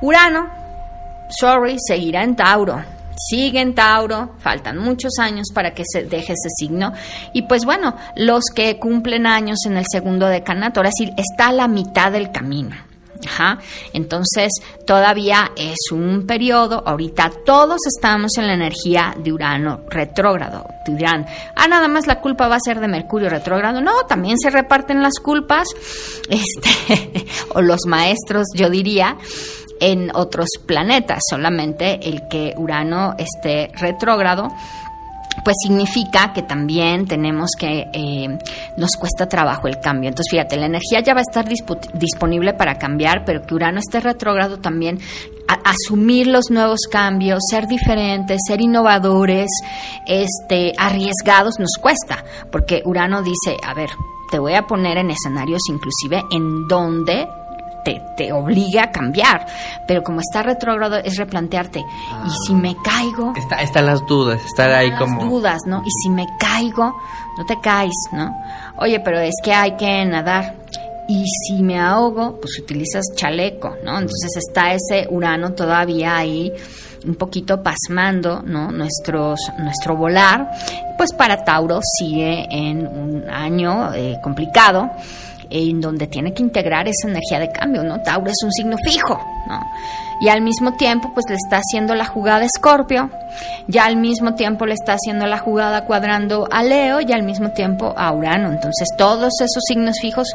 Urano, 0.00 0.48
sorry, 1.28 1.76
seguirá 1.78 2.24
en 2.24 2.34
Tauro 2.34 3.03
sigue 3.16 3.60
en 3.60 3.74
Tauro, 3.74 4.34
faltan 4.38 4.78
muchos 4.78 5.12
años 5.18 5.48
para 5.54 5.74
que 5.74 5.84
se 5.86 6.04
deje 6.04 6.32
ese 6.32 6.48
signo. 6.56 6.92
Y 7.32 7.42
pues 7.42 7.64
bueno, 7.64 7.96
los 8.16 8.44
que 8.54 8.78
cumplen 8.78 9.26
años 9.26 9.58
en 9.66 9.76
el 9.76 9.86
segundo 9.90 10.26
decanato, 10.26 10.80
ahora 10.80 10.90
sí, 10.96 11.10
está 11.16 11.48
a 11.48 11.52
la 11.52 11.68
mitad 11.68 12.12
del 12.12 12.30
camino. 12.30 12.76
Ajá. 13.26 13.58
Entonces, 13.92 14.50
todavía 14.86 15.52
es 15.56 15.76
un 15.92 16.26
periodo, 16.26 16.82
ahorita 16.86 17.32
todos 17.44 17.78
estamos 17.86 18.36
en 18.38 18.46
la 18.46 18.54
energía 18.54 19.14
de 19.16 19.32
Urano 19.32 19.80
retrógrado. 19.88 20.66
Dirán, 20.86 21.26
ah, 21.56 21.68
nada 21.68 21.88
más 21.88 22.06
la 22.06 22.20
culpa 22.20 22.48
va 22.48 22.56
a 22.56 22.60
ser 22.60 22.80
de 22.80 22.88
Mercurio 22.88 23.30
retrógrado. 23.30 23.80
No, 23.80 24.04
también 24.06 24.38
se 24.38 24.50
reparten 24.50 25.02
las 25.02 25.14
culpas, 25.14 25.68
este, 26.28 27.26
o 27.54 27.62
los 27.62 27.86
maestros, 27.86 28.48
yo 28.54 28.68
diría 28.68 29.16
en 29.80 30.10
otros 30.14 30.48
planetas, 30.66 31.22
solamente 31.28 32.08
el 32.08 32.28
que 32.28 32.54
Urano 32.56 33.14
esté 33.18 33.70
retrógrado 33.74 34.48
pues 35.42 35.56
significa 35.62 36.32
que 36.32 36.42
también 36.42 37.06
tenemos 37.06 37.50
que, 37.58 37.88
eh, 37.92 38.38
nos 38.76 38.92
cuesta 38.92 39.28
trabajo 39.28 39.66
el 39.66 39.80
cambio. 39.80 40.08
Entonces, 40.08 40.30
fíjate, 40.30 40.56
la 40.56 40.66
energía 40.66 41.00
ya 41.00 41.14
va 41.14 41.20
a 41.20 41.22
estar 41.22 41.46
disponible 41.94 42.54
para 42.54 42.78
cambiar, 42.78 43.24
pero 43.24 43.42
que 43.42 43.54
Urano 43.54 43.80
esté 43.80 44.00
retrógrado 44.00 44.58
también, 44.58 45.00
asumir 45.64 46.26
los 46.26 46.50
nuevos 46.50 46.80
cambios, 46.90 47.40
ser 47.50 47.66
diferentes, 47.66 48.40
ser 48.46 48.60
innovadores, 48.60 49.50
este, 50.06 50.72
arriesgados, 50.78 51.58
nos 51.58 51.72
cuesta, 51.80 52.24
porque 52.50 52.82
Urano 52.84 53.22
dice, 53.22 53.56
a 53.62 53.74
ver, 53.74 53.90
te 54.30 54.38
voy 54.38 54.54
a 54.54 54.66
poner 54.66 54.98
en 54.98 55.10
escenarios 55.10 55.62
inclusive 55.68 56.24
en 56.30 56.66
donde 56.66 57.28
te, 57.84 58.02
te 58.16 58.32
obliga 58.32 58.84
a 58.84 58.90
cambiar. 58.90 59.46
Pero 59.86 60.02
como 60.02 60.20
está 60.20 60.42
retrógrado, 60.42 60.96
es 60.96 61.16
replantearte. 61.16 61.80
¿Y 61.80 62.30
si 62.46 62.54
me 62.54 62.76
caigo? 62.82 63.34
Está, 63.36 63.62
están 63.62 63.86
las 63.86 64.04
dudas, 64.06 64.44
estar 64.44 64.70
ahí 64.72 64.90
como. 64.92 65.24
dudas, 65.24 65.60
¿no? 65.66 65.82
Y 65.84 65.90
si 66.02 66.10
me 66.10 66.26
caigo, 66.38 66.96
no 67.38 67.44
te 67.46 67.60
caes, 67.60 67.94
¿no? 68.12 68.34
Oye, 68.76 69.00
pero 69.00 69.20
es 69.20 69.34
que 69.42 69.52
hay 69.52 69.76
que 69.76 70.04
nadar. 70.04 70.56
Y 71.06 71.24
si 71.26 71.62
me 71.62 71.78
ahogo, 71.78 72.40
pues 72.40 72.58
utilizas 72.58 73.04
chaleco, 73.14 73.76
¿no? 73.84 73.98
Entonces 73.98 74.36
está 74.36 74.72
ese 74.72 75.06
Urano 75.10 75.52
todavía 75.52 76.16
ahí 76.16 76.50
un 77.06 77.16
poquito 77.16 77.62
pasmando, 77.62 78.42
¿no? 78.42 78.72
Nuestros, 78.72 79.38
nuestro 79.58 79.96
volar. 79.96 80.50
Pues 80.96 81.12
para 81.12 81.44
Tauro 81.44 81.80
sigue 81.98 82.46
en 82.50 82.86
un 82.86 83.28
año 83.28 83.92
eh, 83.92 84.18
complicado 84.22 84.90
en 85.54 85.80
donde 85.80 86.08
tiene 86.08 86.34
que 86.34 86.42
integrar 86.42 86.88
esa 86.88 87.08
energía 87.08 87.38
de 87.38 87.50
cambio, 87.52 87.84
¿no? 87.84 88.02
Tauro 88.02 88.28
es 88.28 88.42
un 88.42 88.52
signo 88.52 88.76
fijo, 88.84 89.18
¿no? 89.46 89.60
Y 90.24 90.30
al 90.30 90.40
mismo 90.40 90.72
tiempo, 90.72 91.10
pues 91.12 91.26
le 91.28 91.34
está 91.34 91.58
haciendo 91.58 91.94
la 91.94 92.06
jugada 92.06 92.46
Escorpio, 92.46 93.10
ya 93.68 93.84
al 93.84 93.96
mismo 93.96 94.34
tiempo 94.36 94.64
le 94.64 94.72
está 94.72 94.94
haciendo 94.94 95.26
la 95.26 95.36
jugada 95.36 95.84
cuadrando 95.84 96.48
a 96.50 96.62
Leo 96.62 97.02
y 97.02 97.12
al 97.12 97.24
mismo 97.24 97.50
tiempo 97.50 97.92
a 97.94 98.10
Urano. 98.10 98.50
Entonces, 98.50 98.88
todos 98.96 99.34
esos 99.42 99.62
signos 99.68 99.96
fijos 100.00 100.28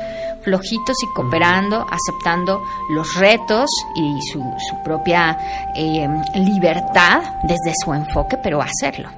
flojitos 0.43 0.95
y 1.03 1.07
cooperando, 1.15 1.87
aceptando 1.89 2.61
los 2.91 3.15
retos 3.15 3.67
y 3.95 4.19
su, 4.31 4.39
su 4.69 4.83
propia 4.83 5.35
eh, 5.75 6.07
libertad 6.35 7.23
desde 7.43 7.73
su 7.83 7.91
enfoque, 7.91 8.37
pero 8.43 8.61
hacerlo. 8.61 9.09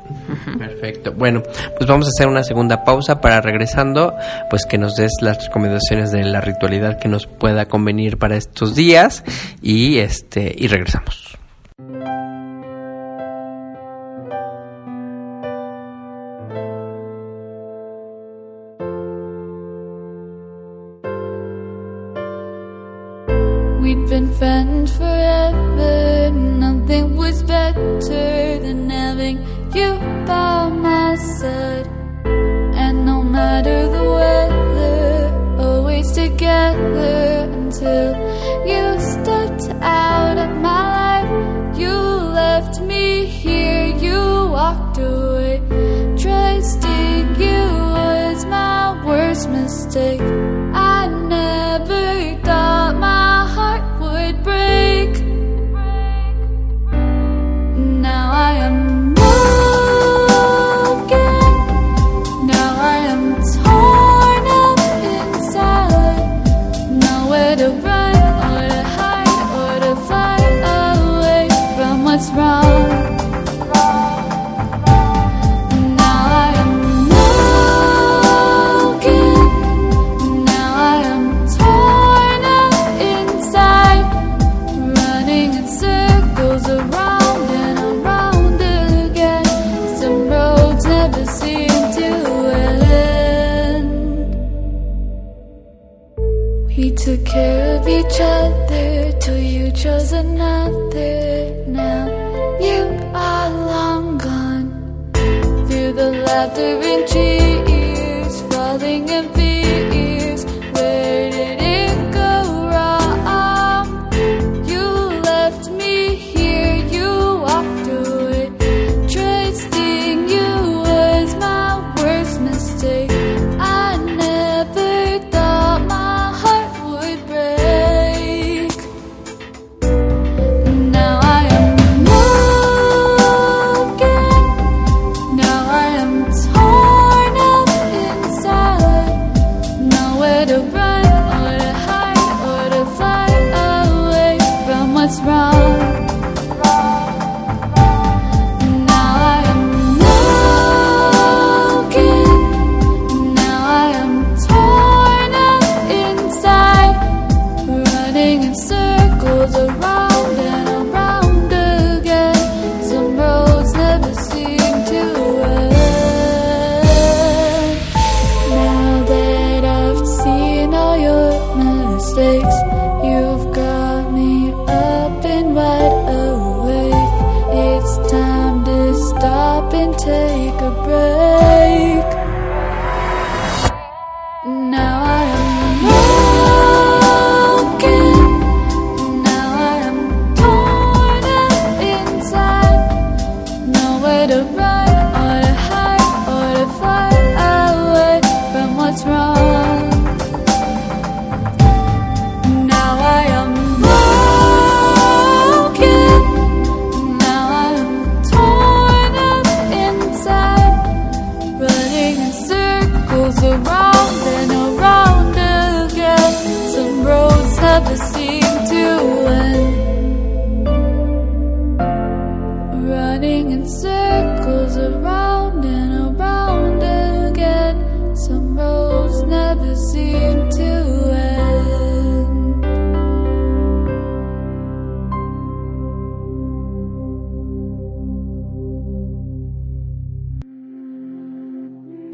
Perfecto. 0.57 1.11
Bueno, 1.11 1.43
pues 1.77 1.89
vamos 1.89 2.07
a 2.07 2.09
hacer 2.09 2.27
una 2.27 2.43
segunda 2.43 2.85
pausa 2.85 3.19
para 3.19 3.41
regresando, 3.41 4.15
pues 4.49 4.65
que 4.65 4.77
nos 4.77 4.95
des 4.95 5.11
las 5.21 5.45
recomendaciones 5.45 6.11
de 6.11 6.23
la 6.23 6.39
ritualidad 6.39 6.97
que 6.97 7.09
nos 7.09 7.27
pueda 7.27 7.65
convenir 7.65 8.17
para 8.17 8.37
estos 8.37 8.73
días 8.73 9.23
y 9.61 9.97
este 9.97 10.60
y 10.61 10.67
regresamos. 10.67 11.37
We'd 23.81 24.07
been 24.07 24.31
friends 24.35 24.95
forever. 24.95 26.31
Nothing 26.31 27.17
was 27.17 27.41
better 27.41 28.59
than 28.59 28.89
having 28.89 29.37
you 29.73 29.97
by 30.27 30.69
my 30.69 31.15
side. 31.15 31.70
Mistake. 49.93 50.40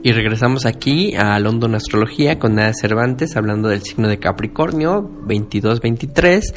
Y 0.08 0.14
regresamos 0.14 0.66
aquí 0.66 1.18
a 1.18 1.38
London 1.38 1.76
Astrología 1.76 2.40
con 2.40 2.56
Nada 2.56 2.72
Cervantes 2.74 3.36
hablando 3.36 3.68
del 3.68 3.82
signo 3.82 4.08
de 4.08 4.20
Capricornio 4.20 5.02
22-23. 5.26 6.54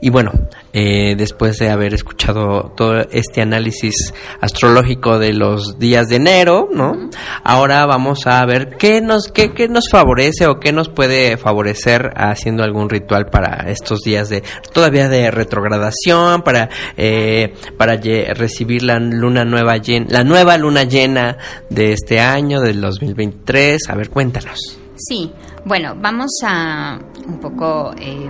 Y 0.00 0.08
bueno, 0.08 0.32
eh, 0.72 1.14
después 1.14 1.58
de 1.58 1.68
haber 1.68 1.92
escuchado 1.92 2.72
todo 2.74 3.02
este 3.12 3.42
análisis 3.42 4.14
astrológico 4.40 5.18
de 5.18 5.34
los 5.34 5.78
días 5.78 6.06
de 6.06 6.16
enero, 6.16 6.70
¿no? 6.72 7.10
Ahora 7.44 7.84
vamos 7.84 8.26
a 8.26 8.42
ver 8.46 8.76
qué 8.78 9.02
nos, 9.02 9.30
qué, 9.30 9.52
qué 9.52 9.68
nos 9.68 9.90
favorece 9.90 10.46
o 10.46 10.58
qué 10.58 10.72
nos 10.72 10.88
puede 10.88 11.36
favorecer 11.36 12.10
haciendo 12.16 12.64
algún 12.64 12.88
ritual 12.88 13.26
para 13.26 13.70
estos 13.70 14.00
días 14.00 14.30
de 14.30 14.42
todavía 14.72 15.10
de 15.10 15.30
retrogradación, 15.30 16.40
para, 16.40 16.70
eh, 16.96 17.52
para 17.76 17.96
recibir 18.34 18.82
la 18.82 18.98
luna 18.98 19.44
nueva 19.44 19.76
llena, 19.76 20.06
la 20.08 20.24
nueva 20.24 20.56
luna 20.56 20.84
llena 20.84 21.36
de 21.68 21.92
este 21.92 22.18
año, 22.18 22.62
del 22.62 22.93
2023. 22.94 23.88
A 23.88 23.94
ver, 23.94 24.10
cuéntanos. 24.10 24.58
Sí, 24.96 25.30
bueno, 25.64 25.96
vamos 26.00 26.30
a 26.44 26.98
un 27.26 27.40
poco 27.40 27.92
eh, 27.98 28.28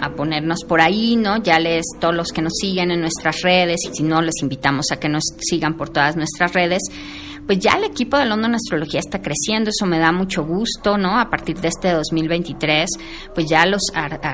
a 0.00 0.14
ponernos 0.14 0.64
por 0.64 0.80
ahí, 0.80 1.16
¿no? 1.16 1.42
Ya 1.42 1.58
les, 1.58 1.84
todos 2.00 2.14
los 2.14 2.28
que 2.28 2.42
nos 2.42 2.52
siguen 2.60 2.90
en 2.90 3.00
nuestras 3.00 3.42
redes, 3.42 3.80
y 3.84 3.96
si 3.96 4.02
no, 4.02 4.22
les 4.22 4.34
invitamos 4.42 4.86
a 4.92 4.98
que 4.98 5.08
nos 5.08 5.24
sigan 5.38 5.76
por 5.76 5.90
todas 5.90 6.16
nuestras 6.16 6.52
redes. 6.52 6.82
Pues 7.48 7.60
ya 7.60 7.78
el 7.78 7.84
equipo 7.84 8.18
de 8.18 8.26
London 8.26 8.56
Astrología 8.56 9.00
está 9.00 9.22
creciendo, 9.22 9.70
eso 9.70 9.86
me 9.86 9.98
da 9.98 10.12
mucho 10.12 10.44
gusto, 10.44 10.98
¿no? 10.98 11.18
A 11.18 11.30
partir 11.30 11.58
de 11.58 11.68
este 11.68 11.92
2023, 11.92 12.90
pues 13.34 13.46
ya 13.48 13.64
los, 13.64 13.80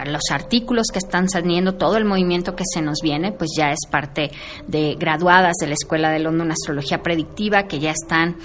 los 0.06 0.22
artículos 0.32 0.88
que 0.92 0.98
están 0.98 1.28
saliendo, 1.28 1.74
todo 1.74 1.96
el 1.96 2.04
movimiento 2.04 2.56
que 2.56 2.64
se 2.66 2.82
nos 2.82 2.98
viene, 3.04 3.30
pues 3.30 3.50
ya 3.56 3.70
es 3.70 3.78
parte 3.88 4.32
de 4.66 4.96
graduadas 4.98 5.54
de 5.60 5.68
la 5.68 5.74
Escuela 5.74 6.10
de 6.10 6.18
London 6.18 6.50
Astrología 6.50 7.04
Predictiva, 7.04 7.68
que 7.68 7.78
ya 7.78 7.92
están 7.92 8.36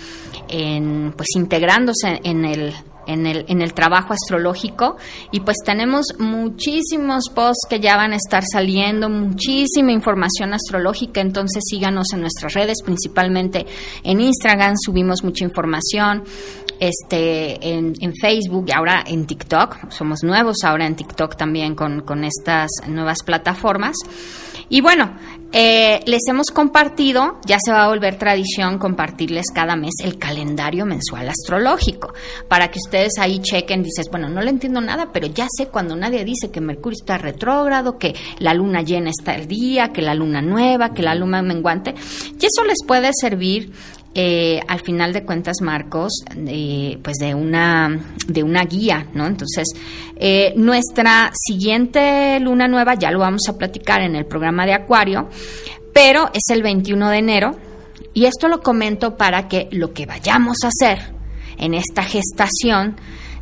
en, 0.50 1.14
pues 1.18 1.30
integrándose 1.36 2.20
en 2.24 2.46
el 2.46 2.76
en 3.10 3.26
el, 3.26 3.46
en 3.48 3.62
el 3.62 3.74
trabajo 3.74 4.14
astrológico 4.14 4.98
y 5.32 5.40
pues 5.42 5.58
tenemos 5.66 6.06
muchísimos 6.20 7.26
posts 7.34 7.68
que 7.70 7.80
ya 7.80 7.98
van 7.98 8.14
a 8.14 8.16
estar 8.16 8.44
saliendo, 8.50 9.10
muchísima 9.10 9.92
información 9.92 10.54
astrológica, 10.54 11.20
entonces 11.20 11.64
síganos 11.68 12.14
en 12.14 12.22
nuestras 12.22 12.54
redes, 12.54 12.82
principalmente 12.84 13.66
en 14.04 14.22
Instagram 14.22 14.76
subimos 14.78 15.24
mucha 15.24 15.44
información, 15.44 16.24
este 16.80 17.68
en, 17.68 17.94
en 18.00 18.14
Facebook 18.16 18.66
y 18.68 18.72
ahora 18.72 19.04
en 19.06 19.26
TikTok, 19.26 19.92
somos 19.92 20.24
nuevos 20.24 20.58
ahora 20.64 20.86
en 20.86 20.96
TikTok 20.96 21.36
también 21.36 21.76
con, 21.76 22.02
con 22.02 22.24
estas 22.24 22.70
nuevas 22.88 23.24
plataformas. 23.24 23.96
Y 24.70 24.82
bueno, 24.82 25.16
eh, 25.52 26.02
les 26.06 26.22
hemos 26.28 26.48
compartido, 26.48 27.40
ya 27.46 27.58
se 27.64 27.72
va 27.72 27.86
a 27.86 27.90
volver 27.90 28.18
tradición 28.18 28.78
compartirles 28.78 29.48
cada 29.54 29.76
mes 29.76 29.94
el 30.04 30.20
calendario 30.20 30.86
mensual 30.86 31.30
astrológico, 31.30 32.14
para 32.48 32.70
que 32.70 32.80
ustedes 32.80 33.14
ahí 33.20 33.40
chequen, 33.40 33.82
dices, 33.82 34.10
bueno, 34.12 34.30
no 34.30 34.42
le 34.42 34.52
entiendo 34.52 34.80
nada, 34.82 35.10
pero 35.12 35.28
ya 35.28 35.48
sé 35.50 35.68
cuando 35.68 35.96
nadie 35.96 36.24
dice 36.24 36.52
que 36.52 36.62
Mercurio 36.62 36.98
está 37.00 37.18
retrógrado, 37.18 37.98
que 37.98 38.14
la 38.38 38.54
luna 38.54 38.82
llena 38.82 39.10
está 39.10 39.36
el 39.36 39.48
día, 39.48 39.90
que 39.90 40.02
la 40.02 40.14
luna 40.14 40.42
nueva, 40.42 40.94
que 40.94 41.02
la 41.02 41.16
luna 41.16 41.42
menguante, 41.42 41.96
y 42.40 42.46
eso 42.46 42.64
les 42.64 42.78
puede 42.86 43.10
servir 43.20 43.72
eh, 44.16 44.60
al 44.68 44.80
final 44.80 45.14
de 45.14 45.24
cuentas, 45.24 45.62
Marcos, 45.62 46.24
eh, 46.36 46.98
pues 47.04 47.18
de 47.18 47.36
una, 47.36 48.00
de 48.28 48.42
una 48.42 48.66
guía, 48.66 49.08
¿no? 49.14 49.28
Entonces, 49.28 49.68
eh, 50.16 50.54
nuestra 50.56 51.32
siguiente 51.34 52.40
luna 52.40 52.68
nueva, 52.68 52.96
ya 52.96 53.12
lo 53.12 53.20
vamos 53.20 53.48
a 53.48 53.58
platicar 53.58 54.02
en 54.02 54.16
el 54.16 54.26
programa 54.26 54.66
de 54.66 54.74
Acuario, 54.74 55.30
pero 55.94 56.32
es 56.34 56.44
el 56.50 56.64
21 56.64 57.10
de 57.10 57.18
enero, 57.18 57.52
y 58.14 58.26
esto 58.26 58.48
lo 58.48 58.62
comento 58.62 59.16
para 59.16 59.48
que 59.48 59.70
lo 59.72 59.94
que 59.94 60.08
vayamos 60.08 60.58
a 60.64 60.70
hacer 60.70 61.14
en 61.58 61.76
esta 61.76 62.04
gestación, 62.04 62.96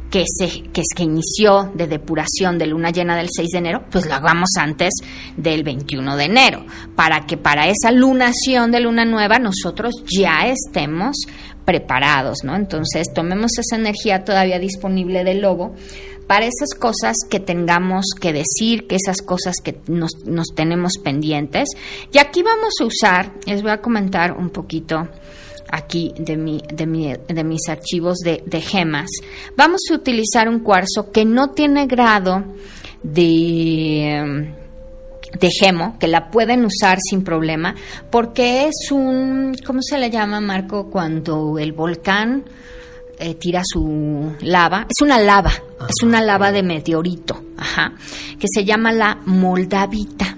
que, 0.10 0.24
se, 0.26 0.64
que 0.64 0.82
es 0.82 0.88
que 0.96 1.04
inició 1.04 1.72
de 1.74 1.88
depuración 1.88 2.58
de 2.58 2.68
luna 2.68 2.92
llena 2.92 3.16
del 3.18 3.30
6 3.30 3.50
de 3.50 3.58
enero, 3.58 3.86
pues 3.92 4.06
lo 4.06 4.14
hagamos 4.14 4.50
antes 4.58 4.94
del 5.36 5.64
21 5.64 6.16
de 6.16 6.24
enero, 6.24 6.66
para 6.96 7.26
que 7.26 7.38
para 7.38 7.68
esa 7.68 7.92
lunación 7.92 8.72
de 8.72 8.80
luna 8.80 9.06
nueva 9.06 9.40
nosotros 9.40 9.94
ya 10.06 10.48
estemos 10.48 11.18
preparados, 11.66 12.44
¿no? 12.44 12.56
Entonces 12.56 13.08
tomemos 13.14 13.52
esa 13.58 13.76
energía 13.76 14.24
todavía 14.24 14.60
disponible 14.60 15.24
del 15.24 15.42
lobo 15.42 15.76
para 16.28 16.46
esas 16.46 16.78
cosas 16.78 17.16
que 17.30 17.40
tengamos 17.40 18.06
que 18.20 18.34
decir, 18.34 18.88
que 18.88 18.96
esas 18.96 19.22
cosas 19.22 19.56
que 19.64 19.80
nos, 19.88 20.12
nos 20.26 20.48
tenemos 20.54 20.94
pendientes. 21.04 21.70
Y 22.12 22.20
aquí 22.20 22.44
vamos 22.44 22.74
a 22.82 22.86
usar, 22.86 23.34
les 23.46 23.62
voy 23.62 23.72
a 23.72 23.82
comentar 23.82 24.34
un 24.34 24.50
poquito 24.50 25.08
aquí 25.72 26.14
de, 26.18 26.38
mi, 26.38 26.62
de, 26.74 26.86
mi, 26.86 27.14
de 27.14 27.44
mis 27.44 27.68
archivos 27.70 28.18
de, 28.20 28.44
de, 28.46 28.62
gemas, 28.62 29.10
vamos 29.56 29.82
a 29.90 29.96
utilizar 29.96 30.48
un 30.50 30.60
cuarzo 30.60 31.12
que 31.12 31.26
no 31.26 31.52
tiene 31.52 31.88
grado 31.88 32.44
de, 33.04 34.54
de 35.40 35.50
gemo, 35.52 35.98
que 36.00 36.08
la 36.08 36.30
pueden 36.32 36.66
usar 36.66 37.00
sin 37.02 37.24
problema, 37.24 37.76
porque 38.10 38.68
es 38.68 38.92
un, 38.92 39.56
¿cómo 39.66 39.82
se 39.82 39.98
le 39.98 40.10
llama, 40.10 40.40
Marco, 40.42 40.90
cuando 40.90 41.60
el 41.60 41.74
volcán 41.74 42.46
eh, 43.20 43.36
tira 43.36 43.62
su 43.66 44.34
lava? 44.42 44.88
Es 44.90 45.02
una 45.02 45.20
lava, 45.20 45.52
es 45.88 46.04
una 46.04 46.22
lava 46.22 46.52
de 46.52 46.64
meteorito, 46.64 47.42
ajá, 47.58 47.94
que 48.40 48.48
se 48.54 48.64
llama 48.66 48.92
la 48.92 49.20
moldavita. 49.26 50.37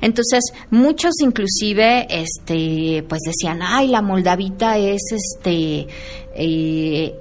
Entonces, 0.00 0.52
muchos 0.70 1.14
inclusive 1.22 2.06
este 2.08 3.04
pues 3.08 3.20
decían, 3.26 3.60
"Ay, 3.62 3.88
la 3.88 4.02
moldavita 4.02 4.78
es 4.78 5.02
este 5.12 5.86
eh, 6.34 7.14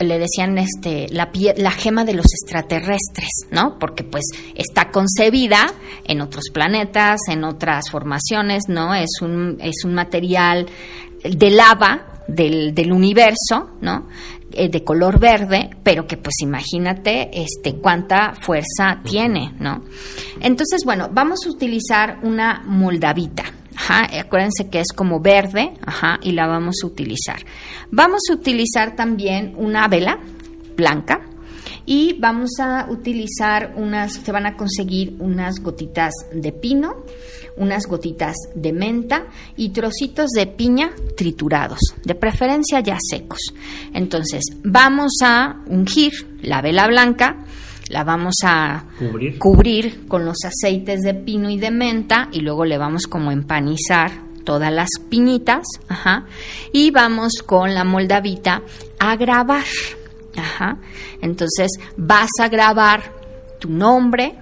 le 0.00 0.18
decían 0.18 0.56
este 0.58 1.08
la, 1.10 1.30
la 1.56 1.70
gema 1.70 2.04
de 2.04 2.14
los 2.14 2.26
extraterrestres, 2.26 3.30
¿no? 3.50 3.78
Porque 3.78 4.04
pues 4.04 4.24
está 4.54 4.90
concebida 4.90 5.72
en 6.06 6.20
otros 6.20 6.44
planetas, 6.52 7.20
en 7.28 7.44
otras 7.44 7.90
formaciones, 7.90 8.64
¿no? 8.68 8.94
Es 8.94 9.20
un 9.20 9.58
es 9.60 9.84
un 9.84 9.94
material 9.94 10.66
de 11.22 11.50
lava 11.50 12.22
del, 12.26 12.74
del 12.74 12.92
universo, 12.92 13.70
¿no? 13.80 14.06
Eh, 14.56 14.68
de 14.68 14.84
color 14.84 15.18
verde, 15.18 15.70
pero 15.82 16.06
que 16.06 16.16
pues 16.16 16.36
imagínate 16.40 17.28
este 17.32 17.74
cuánta 17.74 18.34
fuerza 18.40 19.00
tiene, 19.02 19.52
¿no? 19.58 19.82
Entonces, 20.40 20.82
bueno, 20.84 21.08
vamos 21.12 21.40
a 21.44 21.50
utilizar 21.50 22.20
una 22.22 22.62
moldavita. 22.64 23.44
Ajá, 23.76 24.06
acuérdense 24.20 24.68
que 24.70 24.78
es 24.78 24.92
como 24.92 25.18
verde, 25.18 25.72
ajá, 25.84 26.20
y 26.22 26.32
la 26.32 26.46
vamos 26.46 26.76
a 26.84 26.86
utilizar. 26.86 27.44
Vamos 27.90 28.22
a 28.30 28.34
utilizar 28.34 28.94
también 28.94 29.54
una 29.56 29.88
vela 29.88 30.20
blanca 30.76 31.20
y 31.86 32.16
vamos 32.18 32.50
a 32.60 32.86
utilizar 32.90 33.74
unas, 33.76 34.14
se 34.14 34.32
van 34.32 34.46
a 34.46 34.56
conseguir 34.56 35.16
unas 35.18 35.60
gotitas 35.60 36.12
de 36.32 36.52
pino, 36.52 37.04
unas 37.56 37.86
gotitas 37.86 38.34
de 38.54 38.72
menta 38.72 39.26
y 39.56 39.70
trocitos 39.70 40.30
de 40.30 40.46
piña 40.46 40.90
triturados, 41.16 41.78
de 42.04 42.14
preferencia 42.14 42.80
ya 42.80 42.98
secos. 43.00 43.52
Entonces, 43.92 44.42
vamos 44.62 45.12
a 45.22 45.62
ungir 45.66 46.12
la 46.42 46.62
vela 46.62 46.86
blanca, 46.86 47.44
la 47.88 48.02
vamos 48.02 48.36
a 48.44 48.86
cubrir. 48.98 49.38
cubrir 49.38 50.08
con 50.08 50.24
los 50.24 50.38
aceites 50.44 51.02
de 51.02 51.14
pino 51.14 51.50
y 51.50 51.58
de 51.58 51.70
menta 51.70 52.28
y 52.32 52.40
luego 52.40 52.64
le 52.64 52.78
vamos 52.78 53.06
como 53.06 53.30
a 53.30 53.34
empanizar 53.34 54.10
todas 54.44 54.72
las 54.72 54.88
piñitas, 55.08 55.64
ajá, 55.88 56.26
y 56.72 56.90
vamos 56.90 57.34
con 57.44 57.74
la 57.74 57.84
moldavita 57.84 58.62
a 58.98 59.16
grabar, 59.16 59.64
ajá. 60.36 60.78
Entonces 61.20 61.72
vas 61.96 62.30
a 62.40 62.48
grabar 62.48 63.12
tu 63.60 63.68
nombre, 63.68 64.34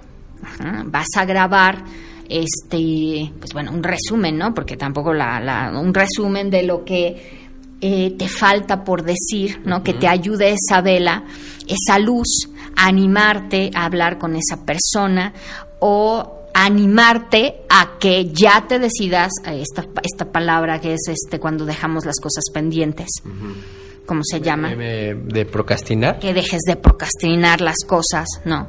ajá, 0.42 0.82
vas 0.86 1.08
a 1.16 1.24
grabar 1.24 1.84
este, 2.28 3.30
pues 3.38 3.52
bueno, 3.52 3.72
un 3.72 3.82
resumen, 3.82 4.38
¿no? 4.38 4.54
Porque 4.54 4.76
tampoco 4.76 5.12
la, 5.12 5.40
la 5.40 5.78
un 5.78 5.92
resumen 5.92 6.50
de 6.50 6.62
lo 6.62 6.84
que 6.84 7.42
eh, 7.80 8.14
te 8.16 8.28
falta 8.28 8.84
por 8.84 9.02
decir, 9.02 9.60
¿no? 9.64 9.82
Que 9.82 9.92
te 9.92 10.08
ayude 10.08 10.54
esa 10.54 10.80
vela, 10.80 11.24
esa 11.66 11.98
luz, 11.98 12.48
a 12.76 12.86
animarte 12.86 13.70
a 13.74 13.84
hablar 13.84 14.18
con 14.18 14.36
esa 14.36 14.64
persona 14.64 15.32
o 15.80 16.42
animarte 16.54 17.62
a 17.68 17.98
que 17.98 18.30
ya 18.32 18.66
te 18.68 18.78
decidas 18.78 19.32
a 19.44 19.54
esta, 19.54 19.84
esta 20.02 20.30
palabra 20.30 20.80
que 20.80 20.94
es 20.94 21.08
este 21.08 21.40
cuando 21.40 21.64
dejamos 21.64 22.04
las 22.04 22.20
cosas 22.20 22.44
pendientes. 22.52 23.08
¿Cómo 24.06 24.22
se 24.24 24.40
llama? 24.40 24.74
De, 24.74 25.14
de 25.14 25.44
procrastinar. 25.46 26.18
Que 26.18 26.34
dejes 26.34 26.60
de 26.66 26.76
procrastinar 26.76 27.60
las 27.60 27.78
cosas, 27.86 28.26
¿no? 28.44 28.68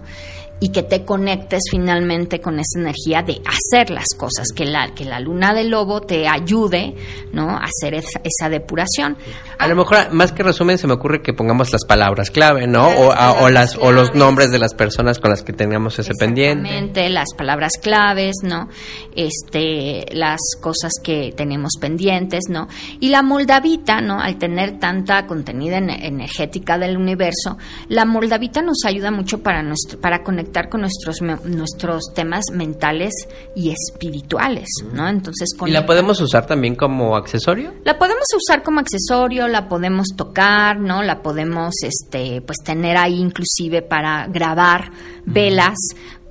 Y 0.63 0.69
que 0.69 0.81
te 0.83 1.03
conectes 1.03 1.63
finalmente 1.69 2.39
con 2.39 2.57
esa 2.57 2.79
energía 2.79 3.21
de 3.21 3.41
hacer 3.45 3.89
las 3.89 4.07
cosas, 4.17 4.47
que 4.55 4.63
la, 4.65 4.93
que 4.95 5.03
la 5.03 5.19
luna 5.19 5.53
del 5.53 5.69
lobo 5.71 5.99
te 5.99 6.25
ayude 6.25 6.95
¿no? 7.33 7.49
a 7.49 7.63
hacer 7.65 7.95
esa, 7.95 8.21
esa 8.23 8.47
depuración. 8.47 9.17
A 9.59 9.67
lo 9.67 9.75
mejor, 9.75 10.13
más 10.13 10.31
que 10.31 10.41
resumen, 10.41 10.77
se 10.77 10.87
me 10.87 10.93
ocurre 10.93 11.21
que 11.21 11.33
pongamos 11.33 11.73
las 11.73 11.83
palabras 11.83 12.31
clave, 12.31 12.65
¿no? 12.65 12.87
O, 12.87 13.49
las, 13.49 13.75
o 13.75 13.91
los 13.91 14.15
nombres 14.15 14.51
de 14.51 14.59
las 14.59 14.73
personas 14.73 15.19
con 15.19 15.31
las 15.31 15.41
que 15.43 15.51
tengamos 15.51 15.99
ese 15.99 16.13
pendiente. 16.17 16.67
Exactamente, 16.69 17.09
las 17.09 17.33
palabras 17.37 17.73
claves, 17.81 18.35
¿no? 18.43 18.69
Este, 19.15 20.05
las 20.13 20.39
cosas 20.61 20.91
que 21.03 21.33
tenemos 21.35 21.73
pendientes, 21.79 22.45
¿no? 22.49 22.67
Y 22.99 23.09
la 23.09 23.21
moldavita, 23.21 24.01
¿no? 24.01 24.19
Al 24.21 24.37
tener 24.37 24.79
tanta 24.79 25.25
contenida 25.27 25.77
en- 25.77 25.89
energética 25.89 26.77
del 26.77 26.97
universo, 26.97 27.57
la 27.89 28.05
moldavita 28.05 28.61
nos 28.61 28.79
ayuda 28.85 29.11
mucho 29.11 29.41
para 29.43 29.63
nuestro, 29.63 29.99
para 29.99 30.23
conectar 30.23 30.52
con 30.69 30.81
nuestros 30.81 31.21
nuestros 31.21 32.13
temas 32.13 32.45
mentales 32.53 33.13
y 33.55 33.71
espirituales, 33.71 34.67
¿no? 34.93 35.07
Entonces, 35.07 35.49
¿Y 35.65 35.71
la 35.71 35.85
podemos 35.85 36.19
usar 36.21 36.45
también 36.45 36.75
como 36.75 37.15
accesorio? 37.15 37.73
la 37.83 37.97
podemos 37.97 38.27
usar 38.35 38.63
como 38.63 38.79
accesorio, 38.79 39.47
la 39.47 39.67
podemos 39.67 40.09
tocar, 40.15 40.79
¿no? 40.79 41.03
La 41.03 41.21
podemos, 41.21 41.73
este, 41.83 42.41
pues 42.41 42.59
tener 42.63 42.97
ahí 42.97 43.19
inclusive 43.19 43.81
para 43.81 44.27
grabar 44.27 44.91
velas, 45.25 45.77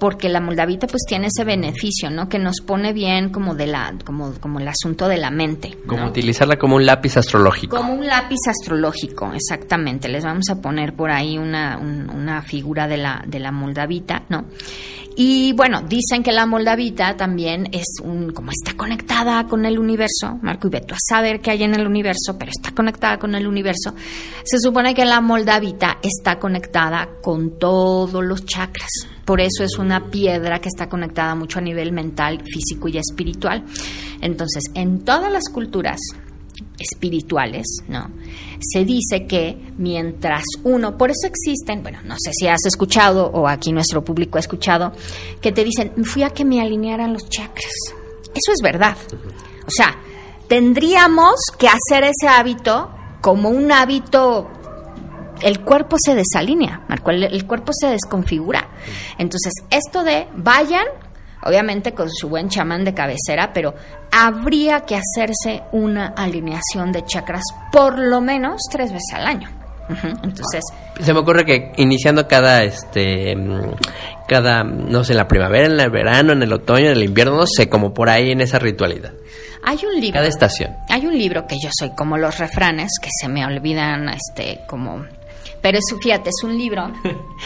porque 0.03 0.29
la 0.29 0.41
moldavita 0.41 0.89
pues 0.89 1.03
tiene 1.07 1.29
ese 1.29 1.45
beneficio, 1.45 2.11
¿no? 2.11 2.29
Que 2.29 2.41
nos 2.41 2.57
pone 2.67 2.93
bien 2.93 3.31
como 3.31 3.55
de 3.55 3.69
la, 3.69 3.95
como, 4.05 4.33
como 4.41 4.59
el 4.59 4.67
asunto 4.67 5.07
de 5.07 5.17
la 5.17 5.31
mente. 5.31 5.77
¿no? 5.83 5.87
Como 5.87 6.07
utilizarla 6.09 6.57
como 6.57 6.75
un 6.75 6.85
lápiz 6.85 7.17
astrológico. 7.19 7.77
Como 7.77 7.95
un 7.95 8.05
lápiz 8.05 8.39
astrológico, 8.49 9.31
exactamente. 9.33 10.09
Les 10.09 10.25
vamos 10.25 10.51
a 10.51 10.61
poner 10.61 10.95
por 10.95 11.13
ahí 11.13 11.39
una, 11.39 11.79
un- 11.79 12.11
una 12.11 12.43
figura 12.43 12.89
de 12.89 12.97
la, 12.97 13.23
de 13.29 13.39
la 13.39 13.53
moldavita, 13.53 14.25
¿no? 14.29 14.47
Y 15.17 15.53
bueno, 15.53 15.83
dicen 15.83 16.23
que 16.23 16.33
la 16.33 16.47
moldavita 16.47 17.17
también 17.17 17.69
es 17.73 17.87
un, 18.03 18.33
como 18.33 18.51
está 18.51 18.75
conectada 18.75 19.47
con 19.47 19.67
el 19.67 19.79
universo, 19.79 20.39
Marco 20.43 20.69
y 20.69 20.71
Beto, 20.71 20.95
a 20.95 20.99
saber 20.99 21.41
qué 21.41 21.51
hay 21.51 21.63
en 21.65 21.75
el 21.75 21.87
universo, 21.87 22.37
pero 22.39 22.51
está 22.51 22.73
conectada 22.73 23.19
con 23.19 23.35
el 23.35 23.47
universo. 23.47 23.95
Se 24.45 24.59
supone 24.59 24.95
que 24.95 25.05
la 25.05 25.21
moldavita 25.21 25.99
está 26.03 26.39
conectada 26.39 27.09
con 27.23 27.59
todos 27.59 28.25
los 28.25 28.45
chakras. 28.47 28.91
Por 29.25 29.41
eso 29.41 29.63
es 29.63 29.79
una 29.79 30.11
piedra 30.11 30.61
que 30.61 30.69
está 30.69 30.89
conectada 30.89 31.35
mucho 31.35 31.59
a 31.59 31.63
nivel 31.63 31.93
mental, 31.93 32.43
físico 32.45 32.89
y 32.89 32.99
espiritual. 32.99 33.65
Entonces, 34.21 34.65
en 34.75 35.05
todas 35.05 35.31
las 35.31 35.49
culturas, 35.49 36.01
espirituales, 36.83 37.67
¿no? 37.89 38.11
Se 38.61 38.85
dice 38.85 39.27
que 39.27 39.57
mientras 39.79 40.45
uno, 40.65 40.97
por 40.97 41.11
eso 41.11 41.27
existen, 41.27 41.83
bueno, 41.83 41.99
no 42.05 42.15
sé 42.19 42.33
si 42.33 42.47
has 42.47 42.65
escuchado 42.67 43.27
o 43.27 43.49
aquí 43.49 43.73
nuestro 43.73 44.05
público 44.05 44.39
ha 44.39 44.41
escuchado, 44.41 44.93
que 45.41 45.53
te 45.53 45.65
dicen, 45.65 45.93
fui 46.05 46.23
a 46.23 46.31
que 46.31 46.45
me 46.45 46.61
alinearan 46.61 47.13
los 47.13 47.29
chakras. 47.29 47.73
Eso 48.35 48.53
es 48.53 48.61
verdad. 48.63 48.97
O 49.67 49.71
sea, 49.71 49.97
tendríamos 50.49 51.37
que 51.59 51.69
hacer 51.69 52.05
ese 52.05 52.29
hábito 52.29 52.91
como 53.21 53.49
un 53.49 53.71
hábito 53.73 54.51
el 55.43 55.61
cuerpo 55.61 55.97
se 56.03 56.15
desalinea, 56.15 56.87
el, 57.07 57.25
el 57.25 57.47
cuerpo 57.47 57.73
se 57.73 57.89
desconfigura. 57.89 58.69
Entonces, 59.19 59.53
esto 59.71 60.05
de 60.05 60.29
vayan, 60.37 60.87
obviamente 61.45 61.93
con 61.93 62.11
su 62.11 62.29
buen 62.29 62.49
chamán 62.49 62.85
de 62.85 62.95
cabecera, 62.95 63.53
pero 63.53 63.75
habría 64.11 64.81
que 64.81 64.97
hacerse 64.97 65.63
una 65.73 66.09
alineación 66.17 66.93
de 66.93 67.05
chakras 67.05 67.43
por 67.71 67.99
lo 67.99 68.21
menos 68.21 68.61
tres 68.71 68.93
veces 68.93 69.13
al 69.15 69.27
año. 69.27 69.49
Entonces, 70.23 70.63
Se 71.01 71.13
me 71.13 71.19
ocurre 71.21 71.45
que 71.45 71.73
iniciando 71.77 72.27
cada, 72.27 72.63
este, 72.63 73.37
mm, 73.37 73.75
cada, 74.27 74.65
no 74.65 75.05
sé, 75.05 75.13
en 75.13 75.19
la 75.19 75.29
primavera, 75.29 75.67
en 75.67 75.79
el 75.79 75.91
verano, 75.91 76.33
en 76.33 76.43
el 76.43 76.53
otoño, 76.53 76.87
en 76.87 76.93
el 76.93 77.03
invierno, 77.03 77.37
no 77.37 77.47
sé, 77.47 77.69
como 77.69 77.93
por 77.93 78.09
ahí 78.09 78.31
en 78.31 78.41
esa 78.41 78.59
ritualidad. 78.59 79.13
hay 79.65 79.79
un 79.85 80.01
libro. 80.01 80.15
Cada 80.15 80.29
estación. 80.29 80.75
Hay 80.89 81.05
un 81.07 81.19
libro 81.19 81.47
que 81.47 81.57
yo 81.63 81.69
soy 81.79 81.91
como 81.95 82.17
los 82.17 82.39
refranes, 82.39 82.91
que 83.03 83.09
se 83.21 83.29
me 83.29 83.45
olvidan, 83.45 84.09
este, 84.09 84.61
como... 84.67 85.05
Pero 85.61 85.79
es, 85.79 85.85
fíjate, 86.01 86.31
es 86.31 86.43
un 86.43 86.57
libro 86.57 86.91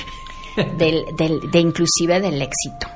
del, 0.78 1.02
del- 1.18 1.50
de 1.50 1.58
inclusive 1.60 2.20
del 2.20 2.40
éxito. 2.42 2.86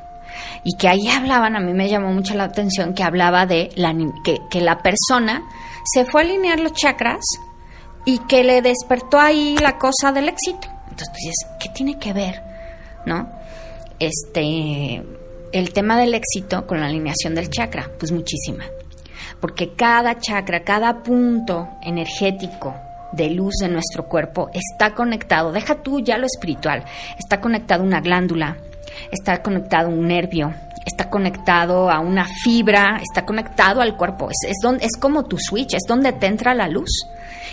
Y 0.64 0.76
que 0.76 0.88
ahí 0.88 1.08
hablaban, 1.08 1.56
a 1.56 1.60
mí 1.60 1.72
me 1.72 1.88
llamó 1.88 2.12
mucho 2.12 2.34
la 2.34 2.44
atención, 2.44 2.94
que 2.94 3.02
hablaba 3.02 3.46
de 3.46 3.70
la, 3.76 3.94
que, 4.24 4.60
la 4.60 4.78
persona 4.78 5.42
se 5.84 6.04
fue 6.04 6.22
a 6.22 6.24
alinear 6.24 6.60
los 6.60 6.72
chakras 6.72 7.24
y 8.04 8.18
que 8.18 8.44
le 8.44 8.60
despertó 8.60 9.18
ahí 9.18 9.56
la 9.58 9.78
cosa 9.78 10.12
del 10.12 10.28
éxito. 10.28 10.68
Entonces 10.90 11.08
tú 11.08 11.18
dices, 11.18 11.46
¿qué 11.58 11.68
tiene 11.70 11.98
que 11.98 12.12
ver? 12.12 12.42
¿No? 13.06 13.30
Este, 13.98 15.02
el 15.52 15.72
tema 15.72 15.98
del 15.98 16.14
éxito 16.14 16.66
con 16.66 16.80
la 16.80 16.86
alineación 16.86 17.34
del 17.34 17.50
chakra, 17.50 17.90
pues 17.98 18.12
muchísima. 18.12 18.64
Porque 19.40 19.74
cada 19.74 20.18
chakra, 20.18 20.62
cada 20.64 21.02
punto 21.02 21.68
energético 21.82 22.74
de 23.12 23.30
luz 23.30 23.54
de 23.60 23.68
nuestro 23.68 24.06
cuerpo 24.06 24.50
está 24.52 24.94
conectado, 24.94 25.52
deja 25.52 25.82
tú 25.82 26.00
ya 26.00 26.18
lo 26.18 26.26
espiritual, 26.26 26.84
está 27.18 27.40
conectado 27.40 27.82
una 27.82 28.00
glándula, 28.00 28.58
está 29.10 29.42
conectado 29.42 29.88
a 29.88 29.92
un 29.92 30.06
nervio, 30.06 30.52
está 30.84 31.10
conectado 31.10 31.90
a 31.90 32.00
una 32.00 32.26
fibra, 32.42 33.00
está 33.02 33.24
conectado 33.24 33.80
al 33.80 33.96
cuerpo, 33.96 34.28
es, 34.30 34.50
es, 34.50 34.56
donde, 34.62 34.84
es 34.84 34.96
como 34.96 35.24
tu 35.24 35.36
switch, 35.38 35.74
es 35.74 35.84
donde 35.86 36.12
te 36.12 36.26
entra 36.26 36.54
la 36.54 36.68
luz 36.68 37.06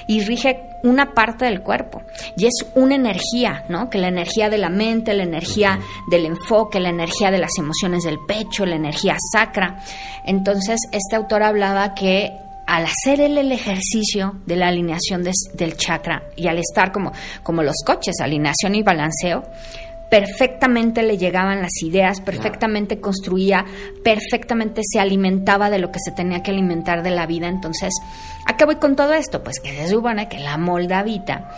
y 0.08 0.22
rige 0.22 0.68
una 0.84 1.14
parte 1.14 1.46
del 1.46 1.62
cuerpo. 1.62 2.02
Y 2.36 2.46
es 2.46 2.54
una 2.76 2.96
energía, 2.96 3.66
¿no? 3.68 3.90
Que 3.90 3.98
la 3.98 4.08
energía 4.08 4.50
de 4.50 4.58
la 4.58 4.70
mente, 4.70 5.14
la 5.14 5.24
energía 5.24 5.80
del 6.10 6.26
enfoque, 6.26 6.80
la 6.80 6.90
energía 6.90 7.30
de 7.30 7.40
las 7.40 7.52
emociones 7.58 8.04
del 8.04 8.20
pecho, 8.26 8.66
la 8.66 8.76
energía 8.76 9.18
sacra. 9.32 9.80
Entonces, 10.24 10.80
este 10.92 11.16
autor 11.16 11.44
hablaba 11.44 11.94
que 11.94 12.32
al 12.66 12.86
hacer 12.86 13.22
el 13.22 13.52
ejercicio 13.52 14.36
de 14.46 14.58
la 14.58 14.68
alineación 14.68 15.24
del 15.24 15.78
chakra 15.78 16.24
y 16.36 16.48
al 16.48 16.58
estar 16.58 16.92
como, 16.92 17.14
como 17.42 17.64
los 17.64 17.78
coches, 17.86 18.20
alineación 18.20 18.76
y 18.76 18.84
balanceo, 18.84 19.44
perfectamente 20.10 21.04
le 21.04 21.18
llegaban 21.18 21.62
las 21.62 21.82
ideas, 21.84 22.22
perfectamente 22.22 23.00
construía, 23.00 23.66
perfectamente 24.04 24.82
se 24.86 25.00
alimentaba 25.00 25.70
de 25.70 25.80
lo 25.80 25.92
que 25.92 26.00
se 26.00 26.12
tenía 26.12 26.42
que 26.44 26.52
alimentar 26.52 27.04
de 27.04 27.12
la 27.12 27.26
vida. 27.26 27.48
Entonces, 27.48 27.94
¿a 28.46 28.56
qué 28.58 28.66
voy 28.66 28.76
con 28.78 28.96
todo 28.96 29.14
esto? 29.14 29.44
Pues 29.44 29.60
que 29.60 29.76
se 29.76 29.88
supone 29.90 30.28
que 30.30 30.40
la 30.40 30.58
moldavita 30.58 31.50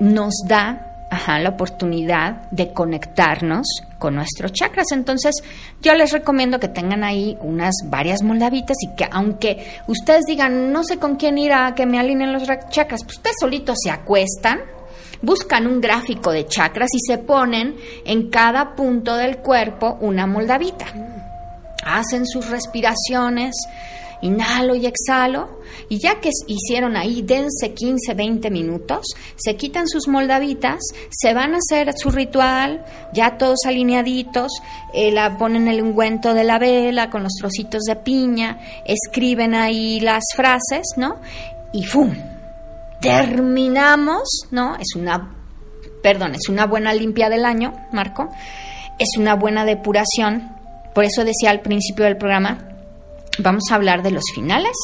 nos 0.00 0.34
da 0.46 0.92
ajá, 1.08 1.38
la 1.38 1.50
oportunidad 1.50 2.50
de 2.50 2.72
conectarnos 2.72 3.64
con 3.98 4.16
nuestros 4.16 4.52
chakras. 4.52 4.88
Entonces, 4.90 5.36
yo 5.80 5.94
les 5.94 6.12
recomiendo 6.12 6.58
que 6.58 6.66
tengan 6.66 7.04
ahí 7.04 7.38
unas 7.40 7.74
varias 7.84 8.22
moldavitas 8.22 8.76
y 8.82 8.94
que 8.96 9.06
aunque 9.12 9.64
ustedes 9.86 10.24
digan, 10.26 10.72
no 10.72 10.82
sé 10.82 10.98
con 10.98 11.14
quién 11.14 11.38
ir 11.38 11.52
a 11.52 11.74
que 11.76 11.86
me 11.86 12.00
alineen 12.00 12.32
los 12.32 12.48
ra- 12.48 12.68
chakras, 12.68 13.04
pues 13.04 13.18
ustedes 13.18 13.36
solitos 13.40 13.78
se 13.82 13.90
acuestan, 13.92 14.58
buscan 15.26 15.66
un 15.66 15.80
gráfico 15.80 16.30
de 16.30 16.46
chakras 16.46 16.88
y 16.94 17.00
se 17.00 17.18
ponen 17.18 17.76
en 18.04 18.30
cada 18.30 18.76
punto 18.76 19.16
del 19.16 19.38
cuerpo 19.38 19.98
una 20.00 20.26
moldavita. 20.26 20.86
Hacen 21.84 22.26
sus 22.26 22.48
respiraciones, 22.48 23.56
inhalo 24.22 24.76
y 24.76 24.86
exhalo, 24.86 25.60
y 25.88 25.98
ya 25.98 26.20
que 26.20 26.30
hicieron 26.46 26.96
ahí, 26.96 27.22
dense 27.22 27.74
15, 27.74 28.14
20 28.14 28.50
minutos, 28.50 29.04
se 29.36 29.56
quitan 29.56 29.88
sus 29.88 30.06
moldavitas, 30.06 30.78
se 31.10 31.34
van 31.34 31.54
a 31.54 31.58
hacer 31.58 31.92
su 31.96 32.10
ritual, 32.10 32.84
ya 33.12 33.36
todos 33.36 33.58
alineaditos, 33.66 34.52
eh, 34.94 35.10
la 35.10 35.36
ponen 35.38 35.66
el 35.66 35.82
ungüento 35.82 36.34
de 36.34 36.44
la 36.44 36.58
vela 36.58 37.10
con 37.10 37.24
los 37.24 37.34
trocitos 37.34 37.82
de 37.82 37.96
piña, 37.96 38.60
escriben 38.84 39.54
ahí 39.54 39.98
las 40.00 40.24
frases, 40.34 40.86
¿no? 40.96 41.16
Y 41.72 41.84
¡fum! 41.84 42.35
Terminamos, 43.08 44.28
¿no? 44.50 44.76
Es 44.76 44.94
una, 44.96 45.30
perdón, 46.02 46.34
es 46.34 46.48
una 46.48 46.66
buena 46.66 46.92
limpia 46.92 47.28
del 47.28 47.44
año, 47.44 47.72
Marco, 47.92 48.28
es 48.98 49.18
una 49.18 49.34
buena 49.34 49.64
depuración, 49.64 50.50
por 50.94 51.04
eso 51.04 51.24
decía 51.24 51.50
al 51.50 51.60
principio 51.60 52.04
del 52.04 52.16
programa, 52.16 52.58
vamos 53.38 53.64
a 53.70 53.74
hablar 53.74 54.02
de 54.02 54.10
los 54.10 54.24
finales 54.34 54.76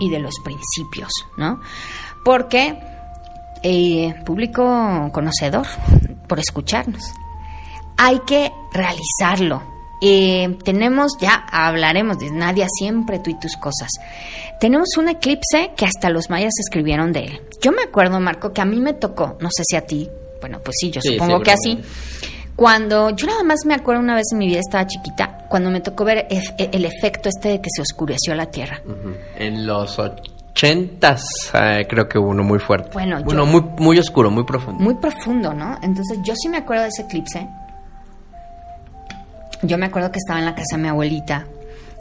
y 0.00 0.10
de 0.10 0.18
los 0.18 0.34
principios, 0.42 1.10
¿no? 1.36 1.60
Porque 2.24 2.78
eh, 3.62 4.14
público 4.24 5.10
conocedor, 5.12 5.66
por 6.28 6.38
escucharnos, 6.38 7.12
hay 7.96 8.20
que 8.20 8.52
realizarlo. 8.72 9.75
Eh, 10.02 10.56
tenemos, 10.64 11.12
ya 11.20 11.34
hablaremos 11.50 12.18
de 12.18 12.30
Nadia, 12.30 12.66
siempre 12.68 13.18
tú 13.18 13.30
y 13.30 13.38
tus 13.38 13.56
cosas. 13.56 13.88
Tenemos 14.60 14.88
un 14.98 15.08
eclipse 15.08 15.72
que 15.76 15.84
hasta 15.86 16.10
los 16.10 16.28
mayas 16.30 16.52
escribieron 16.60 17.12
de 17.12 17.20
él. 17.26 17.40
Yo 17.62 17.72
me 17.72 17.82
acuerdo, 17.82 18.20
Marco, 18.20 18.52
que 18.52 18.60
a 18.60 18.64
mí 18.64 18.80
me 18.80 18.92
tocó, 18.94 19.36
no 19.40 19.48
sé 19.50 19.62
si 19.68 19.76
a 19.76 19.82
ti, 19.82 20.08
bueno, 20.40 20.60
pues 20.62 20.76
sí, 20.80 20.90
yo 20.90 21.00
Sí, 21.00 21.14
supongo 21.14 21.40
que 21.40 21.52
así. 21.52 21.78
Cuando 22.54 23.10
yo 23.10 23.26
nada 23.26 23.42
más 23.42 23.60
me 23.66 23.74
acuerdo 23.74 24.00
una 24.00 24.14
vez 24.14 24.26
en 24.32 24.38
mi 24.38 24.46
vida 24.46 24.60
estaba 24.60 24.86
chiquita, 24.86 25.44
cuando 25.48 25.70
me 25.70 25.80
tocó 25.80 26.04
ver 26.04 26.26
ef- 26.30 26.54
el 26.72 26.84
efecto 26.86 27.28
este 27.28 27.48
de 27.50 27.60
que 27.60 27.68
se 27.74 27.82
oscureció 27.82 28.34
la 28.34 28.46
tierra. 28.46 28.80
En 29.38 29.66
los 29.66 29.98
ochentas 29.98 31.24
eh, 31.52 31.86
creo 31.88 32.08
que 32.08 32.18
hubo 32.18 32.30
uno 32.30 32.42
muy 32.42 32.58
fuerte. 32.58 32.90
Bueno, 32.94 33.20
yo- 33.20 33.44
muy, 33.46 33.60
muy 33.78 33.98
oscuro, 33.98 34.30
muy 34.30 34.44
profundo. 34.44 34.82
muy 34.82 34.94
profundo, 34.94 35.52
¿no? 35.52 35.78
Entonces 35.82 36.18
yo 36.22 36.34
sí 36.34 36.48
me 36.48 36.58
acuerdo 36.58 36.84
de 36.84 36.88
ese 36.88 37.02
eclipse. 37.02 37.46
Yo 39.62 39.78
me 39.78 39.86
acuerdo 39.86 40.10
que 40.12 40.18
estaba 40.18 40.38
en 40.38 40.44
la 40.46 40.54
casa 40.54 40.76
de 40.76 40.82
mi 40.82 40.88
abuelita, 40.88 41.46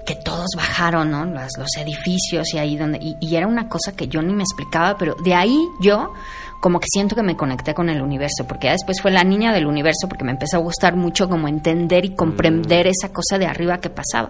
que 0.05 0.15
todos 0.15 0.47
bajaron, 0.55 1.09
¿no? 1.11 1.25
Los 1.25 1.75
edificios 1.77 2.53
y 2.53 2.57
ahí 2.57 2.77
donde... 2.77 2.99
Y, 3.01 3.15
y 3.19 3.35
era 3.35 3.47
una 3.47 3.67
cosa 3.69 3.93
que 3.93 4.07
yo 4.07 4.21
ni 4.21 4.33
me 4.33 4.43
explicaba, 4.43 4.97
pero 4.97 5.15
de 5.23 5.33
ahí 5.33 5.59
yo 5.81 6.13
como 6.61 6.79
que 6.79 6.87
siento 6.91 7.15
que 7.15 7.21
me 7.23 7.35
conecté 7.35 7.73
con 7.73 7.89
el 7.89 8.01
universo, 8.01 8.45
porque 8.47 8.67
ya 8.67 8.71
después 8.73 8.99
fue 9.01 9.11
la 9.11 9.23
niña 9.23 9.53
del 9.53 9.67
universo, 9.67 10.07
porque 10.07 10.23
me 10.23 10.31
empezó 10.31 10.57
a 10.57 10.59
gustar 10.59 10.95
mucho 10.95 11.29
como 11.29 11.47
entender 11.47 12.05
y 12.05 12.15
comprender 12.15 12.87
esa 12.87 13.09
cosa 13.09 13.37
de 13.37 13.45
arriba 13.45 13.77
que 13.79 13.89
pasaba. 13.89 14.29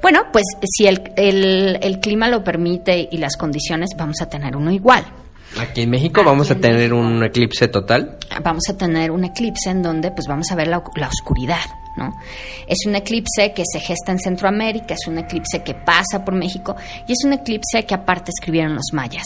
Bueno, 0.00 0.20
pues 0.32 0.44
si 0.70 0.86
el, 0.86 1.12
el- 1.16 1.78
el 1.82 1.98
clima 2.00 2.28
lo 2.28 2.44
permite 2.44 3.08
y 3.10 3.18
las 3.18 3.36
condiciones, 3.36 3.90
vamos 3.96 4.20
a 4.20 4.28
tener 4.28 4.56
uno 4.56 4.70
igual. 4.70 5.04
Aquí 5.58 5.82
en 5.82 5.90
México 5.90 6.20
Aquí 6.20 6.28
vamos 6.28 6.50
a 6.50 6.54
en 6.54 6.60
tener 6.60 6.90
México. 6.92 6.96
un 6.98 7.24
eclipse 7.24 7.68
total. 7.68 8.18
vamos 8.44 8.64
a 8.68 8.76
tener 8.76 9.10
un 9.10 9.24
eclipse 9.24 9.70
en 9.70 9.82
donde 9.82 10.10
pues 10.12 10.26
vamos 10.28 10.50
a 10.52 10.54
ver 10.54 10.68
la, 10.68 10.82
la 10.94 11.08
oscuridad, 11.08 11.58
Es 12.66 12.78
un 12.86 12.94
eclipse 12.94 13.52
que 13.52 13.64
se 13.70 13.80
gesta 13.80 14.12
en 14.12 14.18
Centroamérica, 14.18 14.94
es 14.94 15.06
un 15.06 15.18
eclipse 15.18 15.62
que 15.62 15.74
pasa 15.74 16.24
por 16.24 16.34
México 16.34 16.76
y 17.06 17.12
es 17.12 17.18
un 17.24 17.32
eclipse 17.32 17.84
que 17.86 17.94
aparte 17.94 18.30
escribieron 18.30 18.74
los 18.74 18.92
mayas. 18.92 19.24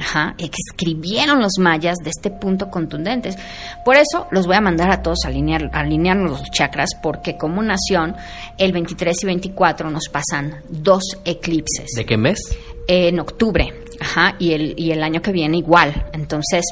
Ajá, 0.00 0.34
escribieron 0.38 1.40
los 1.40 1.52
mayas 1.58 1.98
de 2.02 2.10
este 2.10 2.30
punto 2.30 2.68
contundentes. 2.68 3.36
Por 3.84 3.96
eso 3.96 4.26
los 4.32 4.46
voy 4.46 4.56
a 4.56 4.60
mandar 4.60 4.90
a 4.90 5.02
todos 5.02 5.18
a 5.24 5.28
alinear, 5.28 5.70
alinearnos 5.72 6.40
los 6.40 6.50
chakras, 6.50 6.90
porque 7.00 7.36
como 7.36 7.62
nación, 7.62 8.16
el 8.58 8.72
23 8.72 9.22
y 9.22 9.26
24 9.26 9.90
nos 9.90 10.08
pasan 10.08 10.62
dos 10.68 11.04
eclipses 11.24 11.90
¿De 11.96 12.04
qué 12.04 12.16
mes? 12.16 12.38
En 12.86 13.18
octubre, 13.20 13.72
ajá, 14.00 14.36
y 14.38 14.52
el, 14.52 14.74
y 14.76 14.90
el 14.92 15.02
año 15.02 15.22
que 15.22 15.32
viene 15.32 15.58
igual. 15.58 16.06
Entonces, 16.12 16.64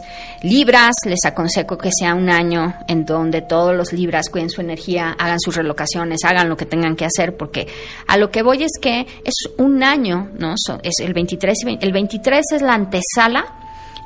Libras, 0.43 0.95
les 1.07 1.21
aconsejo 1.25 1.79
que 1.79 1.91
sea 1.97 2.15
un 2.15 2.29
año 2.29 2.75
en 2.89 3.05
donde 3.05 3.43
todos 3.43 3.75
los 3.75 3.93
Libras 3.93 4.29
cuiden 4.29 4.51
su 4.51 4.61
energía, 4.61 5.15
hagan 5.19 5.41
sus 5.41 5.57
relocaciones, 5.57 6.25
hagan 6.25 6.49
lo 6.49 6.57
que 6.57 6.67
tengan 6.67 6.97
que 6.97 7.05
hacer, 7.05 7.37
porque 7.37 7.67
a 8.07 8.17
lo 8.17 8.31
que 8.31 8.43
voy 8.43 8.63
es 8.65 8.73
que 8.81 9.07
es 9.25 9.35
un 9.59 9.83
año, 9.83 10.29
¿no? 10.39 10.55
Es 10.83 10.95
el 11.01 11.15
23, 11.15 11.57
y 11.63 11.65
vein- 11.67 11.79
el 11.81 11.93
23 11.93 12.45
es 12.53 12.63
la 12.63 12.75
antesala 12.75 13.45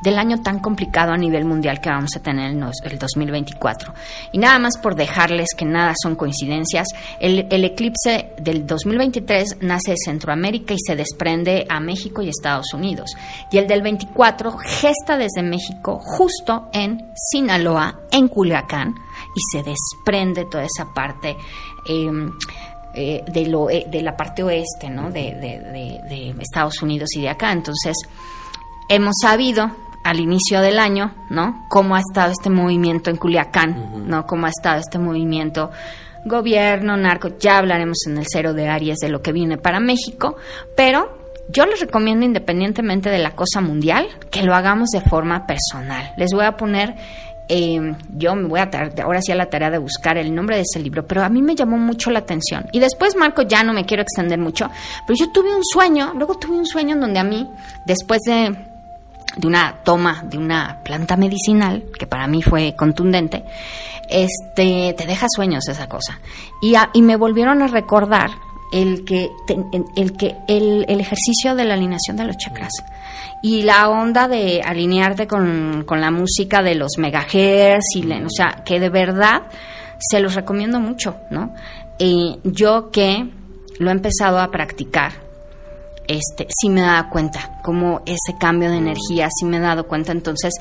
del 0.02 0.18
año 0.18 0.42
tan 0.42 0.60
complicado 0.60 1.12
a 1.12 1.16
nivel 1.16 1.44
mundial 1.44 1.80
que 1.80 1.90
vamos 1.90 2.16
a 2.16 2.20
tener 2.20 2.50
en 2.50 2.62
el 2.62 2.98
2024. 2.98 3.94
Y 4.32 4.38
nada 4.38 4.58
más 4.58 4.78
por 4.78 4.94
dejarles 4.94 5.48
que 5.56 5.64
nada 5.64 5.94
son 6.00 6.16
coincidencias, 6.16 6.88
el, 7.20 7.46
el 7.50 7.64
eclipse 7.64 8.32
del 8.38 8.66
2023 8.66 9.58
nace 9.62 9.92
de 9.92 9.96
Centroamérica 9.96 10.74
y 10.74 10.78
se 10.78 10.96
desprende 10.96 11.66
a 11.68 11.80
México 11.80 12.22
y 12.22 12.28
Estados 12.28 12.72
Unidos. 12.74 13.16
Y 13.50 13.58
el 13.58 13.66
del 13.66 13.82
24 13.82 14.56
gesta 14.58 15.16
desde 15.16 15.42
México 15.42 15.98
justo 16.02 16.68
en 16.72 17.12
Sinaloa, 17.14 18.00
en 18.10 18.28
Culiacán, 18.28 18.94
y 19.34 19.40
se 19.52 19.62
desprende 19.62 20.44
toda 20.44 20.64
esa 20.64 20.92
parte. 20.92 21.36
em, 21.88 22.32
eh, 22.98 23.22
de, 23.30 23.46
lo, 23.46 23.68
eh, 23.68 23.84
de 23.86 24.00
la 24.00 24.16
parte 24.16 24.42
oeste, 24.42 24.88
¿no? 24.88 25.10
De 25.10 26.34
Estados 26.40 26.80
Unidos 26.80 27.10
y 27.14 27.20
de 27.20 27.28
acá. 27.28 27.52
Entonces, 27.52 27.94
hemos 28.88 29.16
sabido 29.20 29.70
al 30.06 30.20
inicio 30.20 30.60
del 30.60 30.78
año, 30.78 31.12
¿no? 31.30 31.66
Cómo 31.68 31.96
ha 31.96 31.98
estado 31.98 32.30
este 32.30 32.48
movimiento 32.48 33.10
en 33.10 33.16
Culiacán, 33.16 34.06
¿no? 34.06 34.24
Cómo 34.24 34.46
ha 34.46 34.50
estado 34.50 34.78
este 34.78 35.00
movimiento 35.00 35.70
gobierno, 36.24 36.96
narco, 36.96 37.30
ya 37.38 37.58
hablaremos 37.58 37.98
en 38.06 38.18
el 38.18 38.24
cero 38.26 38.54
de 38.54 38.68
Aries 38.68 38.98
de 38.98 39.08
lo 39.08 39.20
que 39.20 39.32
viene 39.32 39.58
para 39.58 39.80
México, 39.80 40.36
pero 40.76 41.18
yo 41.48 41.66
les 41.66 41.80
recomiendo 41.80 42.24
independientemente 42.24 43.10
de 43.10 43.18
la 43.18 43.32
cosa 43.32 43.60
mundial 43.60 44.06
que 44.30 44.42
lo 44.42 44.54
hagamos 44.54 44.90
de 44.90 45.00
forma 45.00 45.44
personal. 45.46 46.12
Les 46.16 46.32
voy 46.32 46.44
a 46.44 46.56
poner 46.56 46.94
eh, 47.48 47.94
yo 48.16 48.34
me 48.34 48.48
voy 48.48 48.60
a 48.60 48.68
ahora 49.02 49.20
sí 49.22 49.30
a 49.30 49.36
la 49.36 49.46
tarea 49.46 49.70
de 49.70 49.78
buscar 49.78 50.18
el 50.18 50.34
nombre 50.34 50.56
de 50.56 50.62
ese 50.62 50.80
libro, 50.80 51.06
pero 51.06 51.24
a 51.24 51.28
mí 51.28 51.42
me 51.42 51.54
llamó 51.54 51.78
mucho 51.78 52.10
la 52.10 52.20
atención. 52.20 52.66
Y 52.72 52.78
después, 52.78 53.16
Marco, 53.16 53.42
ya 53.42 53.62
no 53.62 53.72
me 53.72 53.84
quiero 53.84 54.02
extender 54.02 54.38
mucho, 54.38 54.68
pero 55.06 55.16
yo 55.18 55.30
tuve 55.32 55.54
un 55.54 55.64
sueño, 55.64 56.12
luego 56.14 56.36
tuve 56.36 56.56
un 56.56 56.66
sueño 56.66 56.94
en 56.94 57.00
donde 57.00 57.20
a 57.20 57.24
mí, 57.24 57.48
después 57.84 58.20
de, 58.26 58.75
de 59.36 59.46
una 59.46 59.82
toma 59.84 60.22
de 60.24 60.38
una 60.38 60.80
planta 60.84 61.16
medicinal, 61.16 61.84
que 61.98 62.06
para 62.06 62.26
mí 62.26 62.42
fue 62.42 62.74
contundente, 62.76 63.44
este, 64.08 64.94
te 64.96 65.06
deja 65.06 65.26
sueños 65.34 65.68
esa 65.68 65.88
cosa. 65.88 66.18
Y, 66.62 66.74
a- 66.74 66.90
y 66.94 67.02
me 67.02 67.16
volvieron 67.16 67.62
a 67.62 67.66
recordar 67.66 68.30
el 68.72 69.04
que, 69.04 69.30
el, 69.96 70.16
que 70.16 70.34
el, 70.48 70.84
el 70.88 71.00
ejercicio 71.00 71.54
de 71.54 71.64
la 71.64 71.74
alineación 71.74 72.16
de 72.16 72.24
los 72.24 72.36
chakras 72.36 72.72
y 73.42 73.62
la 73.62 73.88
onda 73.88 74.26
de 74.26 74.60
alinearte 74.64 75.26
con, 75.28 75.84
con 75.86 76.00
la 76.00 76.10
música 76.10 76.62
de 76.62 76.74
los 76.74 76.98
megahertz 76.98 77.94
y 77.94 78.10
o 78.10 78.28
sea 78.30 78.62
que 78.64 78.80
de 78.80 78.88
verdad 78.88 79.42
se 80.00 80.18
los 80.18 80.34
recomiendo 80.34 80.80
mucho 80.80 81.16
no 81.30 81.54
Eh, 82.00 82.38
yo 82.42 82.90
que 82.90 83.28
lo 83.78 83.88
he 83.88 83.92
empezado 83.92 84.40
a 84.40 84.50
practicar 84.50 85.12
este 86.08 86.46
sí 86.48 86.68
me 86.68 86.80
he 86.80 86.84
dado 86.84 87.08
cuenta 87.10 87.60
como 87.62 88.02
ese 88.06 88.36
cambio 88.38 88.70
de 88.70 88.76
energía 88.78 89.28
sí 89.38 89.44
me 89.44 89.56
he 89.58 89.60
dado 89.60 89.86
cuenta 89.86 90.12
entonces 90.12 90.54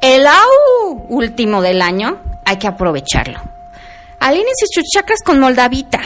el 0.00 0.26
au 0.26 1.06
último 1.08 1.62
del 1.62 1.82
año 1.82 2.18
hay 2.44 2.56
que 2.56 2.66
aprovecharlo 2.68 3.40
alíñense 4.20 4.66
sus 4.72 4.84
chakras 4.92 5.20
con 5.24 5.38
moldavita 5.40 6.00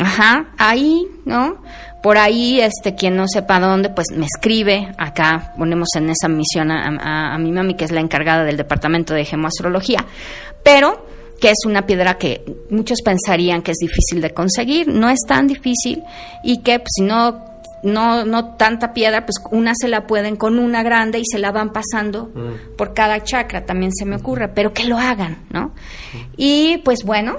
Ajá, 0.00 0.46
ahí, 0.58 1.06
¿no? 1.24 1.56
Por 2.04 2.18
ahí, 2.18 2.60
este, 2.60 2.94
quien 2.94 3.16
no 3.16 3.26
sepa 3.26 3.58
dónde, 3.58 3.88
pues 3.90 4.08
me 4.14 4.26
escribe. 4.26 4.92
Acá 4.96 5.54
ponemos 5.58 5.88
en 5.96 6.10
esa 6.10 6.28
misión 6.28 6.70
a, 6.70 6.86
a- 6.86 7.34
a 7.34 7.38
mi 7.38 7.50
mami, 7.50 7.74
que 7.74 7.84
es 7.84 7.90
la 7.90 8.00
encargada 8.00 8.44
del 8.44 8.56
departamento 8.56 9.12
de 9.14 9.24
gemoastrología. 9.24 10.04
Pero 10.62 11.04
que 11.40 11.50
es 11.50 11.58
una 11.66 11.84
piedra 11.86 12.16
que 12.18 12.44
muchos 12.70 13.00
pensarían 13.02 13.62
que 13.62 13.72
es 13.72 13.78
difícil 13.78 14.20
de 14.20 14.30
conseguir, 14.30 14.86
no 14.86 15.08
es 15.10 15.20
tan 15.26 15.48
difícil 15.48 16.04
y 16.44 16.62
que 16.62 16.78
pues, 16.78 16.90
si 16.94 17.02
no 17.02 17.47
no 17.82 18.24
no 18.24 18.56
tanta 18.56 18.92
piedra, 18.92 19.26
pues 19.26 19.36
una 19.50 19.72
se 19.74 19.88
la 19.88 20.06
pueden 20.06 20.36
con 20.36 20.58
una 20.58 20.82
grande 20.82 21.18
y 21.18 21.24
se 21.30 21.38
la 21.38 21.52
van 21.52 21.72
pasando 21.72 22.30
por 22.76 22.94
cada 22.94 23.22
chakra, 23.22 23.64
también 23.64 23.92
se 23.92 24.04
me 24.04 24.16
ocurre, 24.16 24.48
pero 24.48 24.72
que 24.72 24.84
lo 24.84 24.98
hagan, 24.98 25.38
¿no? 25.50 25.74
Y 26.36 26.78
pues 26.78 27.04
bueno, 27.04 27.36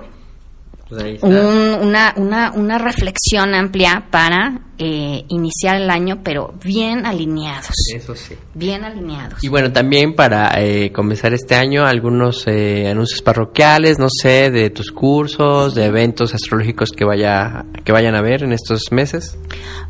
Pues 0.90 1.22
un- 1.22 1.88
una, 1.88 2.14
una, 2.18 2.52
una 2.52 2.78
reflexión 2.80 3.54
amplia 3.54 4.08
para 4.10 4.62
eh, 4.80 5.24
iniciar 5.28 5.76
el 5.76 5.90
año, 5.90 6.20
pero 6.24 6.54
bien 6.64 7.06
alineados. 7.06 7.70
Eso 7.94 8.16
sí. 8.16 8.34
Bien 8.56 8.84
alineados. 8.84 9.44
Y 9.44 9.50
bueno, 9.50 9.72
también 9.72 10.16
para 10.16 10.52
eh, 10.62 10.92
comenzar 10.92 11.34
este 11.34 11.54
año, 11.56 11.86
algunos 11.86 12.46
eh, 12.48 12.88
anuncios 12.90 13.22
parroquiales, 13.22 14.00
no 14.00 14.08
sé, 14.10 14.50
de 14.52 14.70
tus 14.70 14.92
cursos, 14.92 15.76
de 15.76 15.86
eventos 15.86 16.34
astrológicos 16.34 16.92
que 16.92 17.04
vaya 17.06 17.66
que 17.84 17.92
vayan 17.92 18.16
a 18.16 18.22
ver 18.22 18.44
en 18.44 18.54
estos 18.54 18.84
meses. 18.92 19.38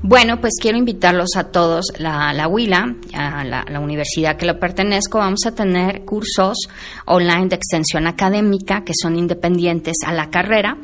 Bueno, 0.01 0.41
pues 0.41 0.53
quiero 0.59 0.77
invitarlos 0.77 1.29
a 1.35 1.45
todos, 1.45 1.85
la, 1.97 2.33
la 2.33 2.47
Huila, 2.47 2.95
a 3.13 3.43
la, 3.43 3.65
la 3.69 3.79
universidad 3.79 4.37
que 4.37 4.45
le 4.45 4.53
pertenezco, 4.55 5.19
vamos 5.19 5.45
a 5.45 5.51
tener 5.53 6.03
cursos 6.03 6.57
online 7.05 7.47
de 7.47 7.55
extensión 7.57 8.07
académica 8.07 8.83
que 8.83 8.93
son 8.99 9.17
independientes 9.17 9.97
a 10.05 10.13
la 10.13 10.29
carrera, 10.29 10.77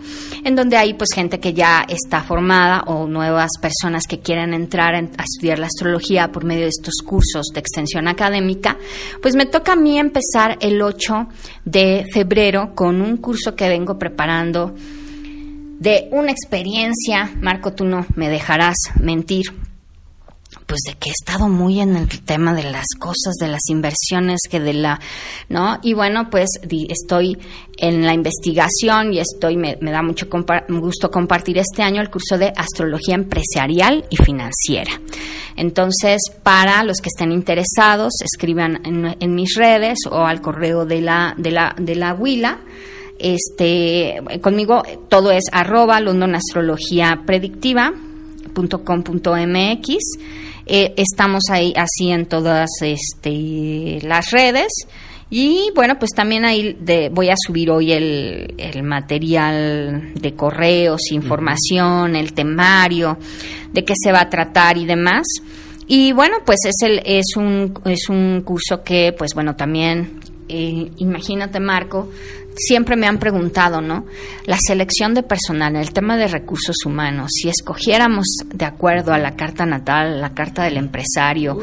en 0.43 0.55
donde 0.55 0.77
hay 0.77 0.93
pues 0.93 1.09
gente 1.13 1.39
que 1.39 1.53
ya 1.53 1.85
está 1.87 2.21
formada 2.23 2.83
o 2.87 3.07
nuevas 3.07 3.51
personas 3.61 4.05
que 4.07 4.19
quieren 4.19 4.53
entrar 4.53 4.95
en- 4.95 5.11
a 5.17 5.23
estudiar 5.23 5.59
la 5.59 5.67
astrología 5.67 6.31
por 6.31 6.43
medio 6.45 6.63
de 6.63 6.69
estos 6.69 6.95
cursos 7.05 7.47
de 7.53 7.59
extensión 7.59 8.07
académica, 8.07 8.77
pues 9.21 9.35
me 9.35 9.45
toca 9.45 9.73
a 9.73 9.75
mí 9.75 9.97
empezar 9.99 10.57
el 10.61 10.81
8 10.81 11.27
de 11.65 12.05
febrero 12.13 12.73
con 12.75 13.01
un 13.01 13.17
curso 13.17 13.55
que 13.55 13.67
vengo 13.69 13.97
preparando 13.99 14.75
de 15.79 16.07
una 16.11 16.31
experiencia, 16.31 17.31
Marco, 17.41 17.73
tú 17.73 17.83
no 17.85 18.05
me 18.15 18.29
dejarás 18.29 18.77
mentir, 19.01 19.45
pues 20.65 20.81
de 20.87 20.93
que 20.93 21.09
he 21.09 21.13
estado 21.13 21.47
muy 21.47 21.79
en 21.79 21.95
el 21.95 22.07
tema 22.23 22.53
de 22.53 22.63
las 22.63 22.87
cosas, 22.97 23.35
de 23.39 23.47
las 23.47 23.61
inversiones, 23.69 24.41
que 24.49 24.59
de 24.59 24.73
la, 24.73 24.99
¿no? 25.49 25.79
Y 25.83 25.93
bueno, 25.93 26.29
pues 26.29 26.49
estoy 26.89 27.37
en 27.77 28.05
la 28.05 28.13
investigación 28.13 29.13
y 29.13 29.19
estoy, 29.19 29.57
me, 29.57 29.75
da 29.75 30.01
mucho 30.01 30.27
gusto 30.69 31.11
compartir 31.11 31.57
este 31.57 31.83
año 31.83 32.01
el 32.01 32.09
curso 32.09 32.37
de 32.37 32.51
astrología 32.55 33.15
empresarial 33.15 34.05
y 34.09 34.17
financiera. 34.17 34.91
Entonces, 35.55 36.21
para 36.43 36.83
los 36.83 36.97
que 36.97 37.09
estén 37.09 37.31
interesados, 37.31 38.13
escriban 38.23 38.81
en, 38.85 39.35
mis 39.35 39.55
redes 39.55 39.99
o 40.09 40.25
al 40.25 40.41
correo 40.41 40.85
de 40.85 41.01
la, 41.01 41.33
de 41.37 41.51
la, 41.51 41.75
de 41.77 41.95
la 41.95 42.13
Huila. 42.13 42.59
Este, 43.17 44.21
conmigo 44.41 44.83
todo 45.07 45.31
es 45.31 45.45
arroba 45.53 46.01
London 46.01 46.35
Astrología 46.35 47.21
Predictiva 47.25 47.93
.com.mx. 48.55 49.97
Eh, 50.67 50.93
estamos 50.97 51.43
ahí 51.51 51.73
así 51.75 52.11
en 52.11 52.25
todas 52.25 52.69
este, 52.81 53.99
las 54.01 54.31
redes. 54.31 54.71
Y 55.29 55.69
bueno, 55.75 55.97
pues 55.99 56.11
también 56.11 56.45
ahí 56.45 56.77
de, 56.79 57.09
voy 57.09 57.29
a 57.29 57.35
subir 57.35 57.69
hoy 57.71 57.91
el, 57.91 58.53
el 58.57 58.83
material 58.83 60.13
de 60.13 60.33
correos, 60.33 61.11
información, 61.11 62.15
el 62.15 62.33
temario, 62.33 63.17
de 63.73 63.83
qué 63.83 63.93
se 64.01 64.11
va 64.11 64.21
a 64.21 64.29
tratar 64.29 64.77
y 64.77 64.85
demás. 64.85 65.25
Y 65.87 66.13
bueno, 66.13 66.37
pues 66.45 66.59
es, 66.65 66.75
el, 66.81 67.01
es, 67.05 67.35
un, 67.35 67.73
es 67.85 68.09
un 68.09 68.41
curso 68.41 68.83
que, 68.83 69.13
pues 69.17 69.33
bueno, 69.35 69.55
también, 69.55 70.19
eh, 70.49 70.91
imagínate 70.97 71.59
Marco, 71.59 72.09
siempre 72.55 72.95
me 72.95 73.07
han 73.07 73.19
preguntado, 73.19 73.81
¿no? 73.81 74.05
La 74.45 74.57
selección 74.59 75.13
de 75.13 75.23
personal, 75.23 75.75
el 75.75 75.91
tema 75.91 76.17
de 76.17 76.27
recursos 76.27 76.77
humanos, 76.85 77.31
si 77.33 77.49
escogiéramos 77.49 78.25
de 78.53 78.65
acuerdo 78.65 79.13
a 79.13 79.17
la 79.17 79.35
carta 79.35 79.65
natal, 79.65 80.21
la 80.21 80.33
carta 80.33 80.63
del 80.63 80.77
empresario, 80.77 81.59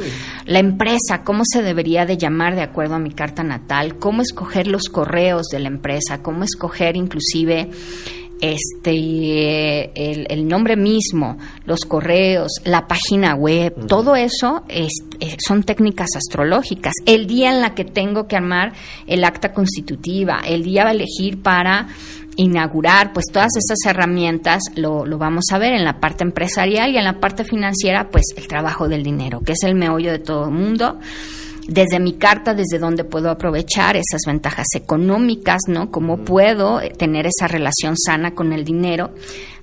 la 0.47 0.59
empresa, 0.59 1.22
¿cómo 1.24 1.45
se 1.45 1.62
debería 1.62 2.07
de 2.07 2.18
llamar 2.18 2.55
de 2.55 2.62
acuerdo 2.62 2.95
a 2.95 2.99
mi 2.99 3.12
carta 3.12 3.43
natal? 3.43 3.99
¿Cómo 3.99 4.22
escoger 4.22 4.66
los 4.66 4.84
correos 4.84 5.47
de 5.49 5.61
la 5.61 5.68
empresa? 5.68 6.22
¿Cómo 6.22 6.45
escoger 6.45 6.97
inclusive 6.97 7.70
este 8.43 9.93
el, 9.95 10.49
nombre 10.49 10.76
mismo, 10.76 11.38
los 11.64 11.84
correos, 11.84 12.51
la 12.64 12.88
página 12.88 13.34
web, 13.34 13.86
todo 13.86 14.16
eso 14.16 14.64
es, 14.68 14.90
eh, 15.20 15.36
son 15.38 15.62
técnicas 15.62 16.09
astrológicas. 16.16 16.93
El 17.07 17.26
día 17.26 17.51
en 17.53 17.61
la 17.61 17.74
que 17.74 17.84
tengo 17.84 18.26
que 18.26 18.36
armar 18.36 18.72
el 19.07 19.24
acta 19.24 19.53
constitutiva, 19.53 20.40
el 20.45 20.64
día 20.64 20.86
a 20.86 20.90
elegir 20.90 21.40
para 21.40 21.86
inaugurar, 22.36 23.12
pues 23.12 23.26
todas 23.32 23.53
esas 23.57 23.78
herramientas 23.86 24.62
lo, 24.74 25.07
lo, 25.07 25.18
vamos 25.18 25.45
a 25.53 25.59
ver 25.59 25.74
en 25.74 25.84
la 25.84 26.01
parte 26.01 26.24
empresarial 26.24 26.90
y 26.90 26.99
en 26.99 27.05
la 27.05 27.20
parte 27.20 27.45
financiera, 27.45 28.09
pues 28.11 28.24
el 28.36 28.49
trabajo 28.49 28.88
del 28.88 29.05
dinero, 29.05 29.40
que 29.40 29.53
es 29.53 29.62
el 29.62 29.76
meollo 29.76 30.11
de 30.11 30.18
todo 30.18 30.47
el 30.47 30.51
mundo 30.53 30.99
desde 31.69 32.01
mi 32.01 32.15
carta, 32.15 32.55
desde 32.55 32.79
dónde 32.79 33.05
puedo 33.05 33.31
aprovechar 33.31 33.97
esas 33.97 34.23
ventajas 34.27 34.67
económicas, 34.75 35.63
¿no? 35.69 35.91
Cómo 35.91 36.19
puedo 36.25 36.81
tener 36.99 37.27
esa 37.27 37.47
relación 37.47 37.97
sana 37.97 38.35
con 38.35 38.53
el 38.53 38.65
dinero 38.65 39.13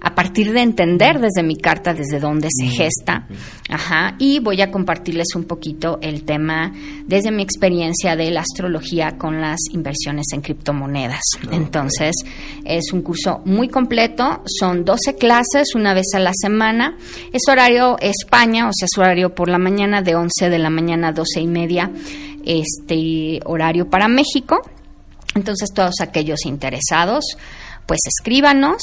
a 0.01 0.15
partir 0.15 0.53
de 0.53 0.61
entender 0.61 1.19
desde 1.19 1.43
mi 1.43 1.57
carta 1.57 1.93
desde 1.93 2.19
dónde 2.19 2.47
se 2.51 2.67
gesta. 2.67 3.27
Ajá, 3.69 4.15
y 4.17 4.39
voy 4.39 4.61
a 4.61 4.71
compartirles 4.71 5.35
un 5.35 5.43
poquito 5.43 5.99
el 6.01 6.23
tema 6.23 6.71
desde 7.05 7.31
mi 7.31 7.43
experiencia 7.43 8.15
de 8.15 8.31
la 8.31 8.41
astrología 8.41 9.17
con 9.17 9.41
las 9.41 9.59
inversiones 9.71 10.27
en 10.33 10.41
criptomonedas. 10.41 11.21
Entonces, 11.51 12.15
es 12.63 12.93
un 12.93 13.01
curso 13.01 13.41
muy 13.45 13.67
completo, 13.67 14.41
son 14.45 14.85
12 14.85 15.15
clases 15.15 15.75
una 15.75 15.93
vez 15.93 16.07
a 16.15 16.19
la 16.19 16.31
semana. 16.33 16.97
Es 17.33 17.41
horario 17.49 17.97
España, 17.99 18.69
o 18.69 18.71
sea, 18.73 18.87
es 18.91 18.97
horario 18.97 19.35
por 19.35 19.49
la 19.49 19.57
mañana 19.57 20.01
de 20.01 20.15
11 20.15 20.49
de 20.49 20.59
la 20.59 20.69
mañana 20.69 21.09
a 21.09 21.11
12 21.11 21.41
y 21.41 21.47
media, 21.47 21.88
este 22.45 23.39
horario 23.45 23.89
para 23.89 24.07
México. 24.07 24.61
Entonces, 25.35 25.69
todos 25.73 25.95
aquellos 26.01 26.45
interesados, 26.45 27.23
pues 27.85 27.99
escríbanos 28.07 28.81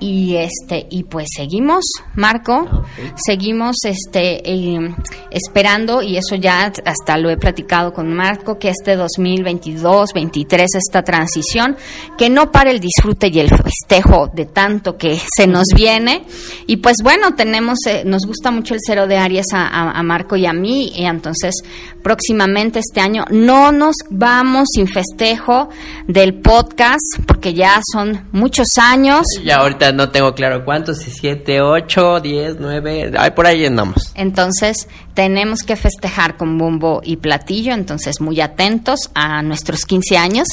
y 0.00 0.36
este 0.36 0.86
y 0.90 1.04
pues 1.04 1.28
seguimos 1.34 1.84
Marco. 2.14 2.66
Ah, 2.70 2.84
seguimos 3.16 3.76
este 3.84 4.48
eh, 4.48 4.94
esperando 5.30 6.02
y 6.02 6.16
eso 6.16 6.36
ya 6.36 6.72
hasta 6.84 7.16
lo 7.16 7.30
he 7.30 7.36
platicado 7.36 7.92
con 7.92 8.12
Marco 8.12 8.58
que 8.58 8.68
este 8.68 8.96
2022 8.96 10.10
23 10.14 10.74
esta 10.74 11.02
transición 11.02 11.76
que 12.18 12.28
no 12.28 12.50
para 12.50 12.70
el 12.70 12.80
disfrute 12.80 13.28
y 13.28 13.40
el 13.40 13.48
festejo 13.48 14.30
de 14.32 14.46
tanto 14.46 14.96
que 14.96 15.18
se 15.18 15.46
nos 15.46 15.68
viene. 15.74 16.24
Y 16.66 16.76
pues 16.78 16.96
bueno 17.02 17.34
tenemos 17.34 17.78
eh, 17.86 18.02
nos 18.04 18.22
gusta 18.26 18.50
mucho 18.50 18.74
el 18.74 18.80
cero 18.84 19.06
de 19.06 19.16
Aries 19.16 19.46
a, 19.52 20.02
Marco 20.02 20.36
y 20.36 20.44
a 20.44 20.52
mí 20.52 20.92
y 20.94 21.04
entonces 21.04 21.54
próximamente 22.02 22.80
este 22.80 23.00
año 23.00 23.24
no 23.30 23.72
nos 23.72 23.96
vamos 24.10 24.68
sin 24.74 24.86
festejo 24.86 25.68
del 26.06 26.34
podcast 26.34 27.00
porque 27.26 27.54
ya 27.54 27.80
son 27.92 28.28
muchos 28.32 28.66
años. 28.78 29.24
Y 29.42 29.50
no 29.94 30.10
tengo 30.10 30.34
claro 30.34 30.64
cuántos, 30.64 30.98
si 30.98 31.10
siete, 31.10 31.60
ocho, 31.60 32.20
diez, 32.20 32.56
nueve, 32.58 33.12
ay, 33.16 33.30
por 33.30 33.46
ahí 33.46 33.64
andamos. 33.66 34.12
Entonces, 34.14 34.88
tenemos 35.14 35.60
que 35.62 35.76
festejar 35.76 36.36
con 36.36 36.58
bombo 36.58 37.00
y 37.02 37.16
platillo, 37.16 37.72
entonces 37.72 38.20
muy 38.20 38.40
atentos 38.40 39.10
a 39.14 39.42
nuestros 39.42 39.86
15 39.86 40.18
años. 40.18 40.48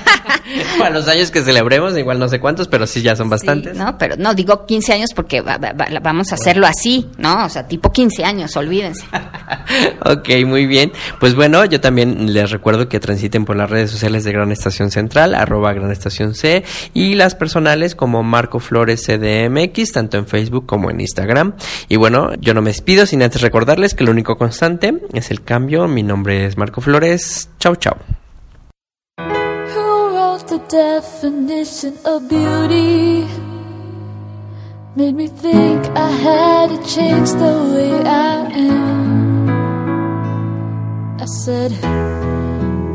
a 0.82 0.90
los 0.90 1.06
años 1.08 1.30
que 1.30 1.42
celebremos, 1.42 1.96
igual 1.96 2.18
no 2.18 2.28
sé 2.28 2.40
cuántos, 2.40 2.66
pero 2.66 2.86
sí 2.86 3.00
ya 3.00 3.14
son 3.14 3.30
bastantes. 3.30 3.76
no, 3.76 3.96
pero 3.98 4.16
no, 4.16 4.34
digo 4.34 4.66
15 4.66 4.92
años 4.92 5.10
porque 5.14 5.40
vamos 5.40 6.32
a 6.32 6.34
hacerlo 6.34 6.66
así, 6.66 7.08
¿no? 7.18 7.46
O 7.46 7.48
sea, 7.48 7.68
tipo 7.68 7.92
15 7.92 8.24
años, 8.24 8.56
olvídense. 8.56 9.04
ok, 10.04 10.28
muy 10.46 10.66
bien. 10.66 10.92
Pues 11.20 11.34
bueno, 11.36 11.64
yo 11.64 11.80
también 11.80 12.32
les 12.32 12.50
recuerdo 12.50 12.88
que 12.88 12.98
transiten 12.98 13.44
por 13.44 13.56
las 13.56 13.70
redes 13.70 13.90
sociales 13.90 14.24
de 14.24 14.32
Gran 14.32 14.50
Estación 14.50 14.90
Central, 14.90 15.34
arroba 15.34 15.72
Gran 15.72 15.92
Estación 15.92 16.34
C, 16.34 16.64
y 16.92 17.14
las 17.14 17.36
personales 17.36 17.94
como 17.94 18.24
Marco 18.24 18.58
Flores 18.58 19.04
CDMX, 19.06 19.92
tanto 19.92 20.18
en 20.18 20.26
Facebook 20.26 20.66
como 20.66 20.90
en 20.90 21.00
Instagram. 21.00 21.54
Y 21.88 21.96
bueno, 21.96 22.30
yo 22.40 22.52
no 22.52 22.62
me 22.62 22.70
despido 22.70 23.06
sin 23.06 23.22
antes 23.22 23.40
recordarles 23.42 23.91
que 23.94 24.04
lo 24.04 24.10
único 24.10 24.36
constante 24.36 25.00
es 25.12 25.30
el 25.30 25.42
cambio. 25.42 25.88
Mi 25.88 26.02
nombre 26.02 26.46
es 26.46 26.56
Marco 26.56 26.80
Flores. 26.80 27.50
Chau, 27.58 27.76
chau. 27.76 27.96
made 34.94 35.14
me 35.14 35.26
think 35.26 35.86
I 35.96 36.10
had 36.10 36.68
to 36.68 36.76
change 36.86 37.30
the 37.30 37.54
way 37.72 37.92
I 38.02 38.50
am. 38.52 39.48
I 41.18 41.24
said, 41.24 41.72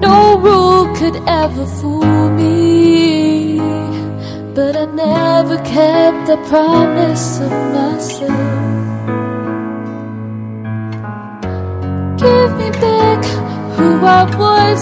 No 0.06 0.39
rule 0.39 0.95
could 0.95 1.16
ever 1.28 1.66
fool 1.66 2.30
me, 2.32 3.58
but 4.54 4.76
I 4.76 4.86
never 4.86 5.58
kept 5.64 6.28
the 6.28 6.38
promise 6.50 7.39
of 7.39 7.52
myself. 7.74 8.76
Give 12.18 12.51
me 12.57 12.72
back 12.72 13.24
who 13.78 14.03
I 14.03 14.24
was, 14.36 14.82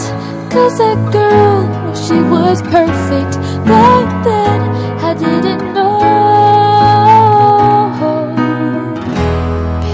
cause 0.53 0.77
that 0.77 0.99
girl, 1.11 1.93
she 1.93 2.17
was 2.33 2.61
perfect. 2.61 3.33
Back 3.67 4.23
then, 4.23 4.61
I 5.03 5.13
didn't 5.13 5.73
know. 5.73 5.99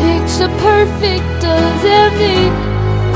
Picture 0.02 0.54
perfect 0.68 1.26
doesn't 1.42 2.14
mean 2.22 2.54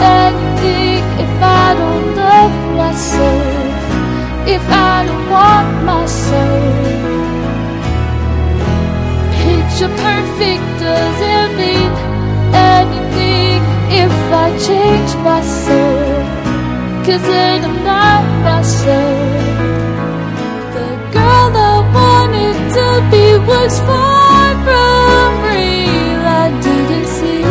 anything 0.01 1.03
if 1.23 1.33
I 1.43 1.75
don't 1.77 2.15
love 2.15 2.55
myself, 2.81 4.47
if 4.47 4.65
I 4.69 5.05
don't 5.05 5.29
want 5.29 5.69
myself. 5.85 6.95
Picture 9.37 9.93
perfect 10.01 10.65
doesn't 10.81 11.57
mean 11.59 12.14
if 14.03 14.15
I 14.43 14.47
change 14.67 15.11
myself. 15.29 16.25
Cause 17.05 17.21
then 17.21 17.63
I'm 17.67 17.79
not 17.83 18.23
myself. 18.49 19.43
The 20.75 20.89
girl 21.15 21.51
I 21.73 21.77
wanted 21.97 22.57
to 22.77 22.87
be 23.11 23.27
was 23.51 23.73
far 23.87 24.47
from 24.65 25.27
real. 25.47 26.21
I 26.43 26.47
didn't 26.65 27.09
see 27.17 27.43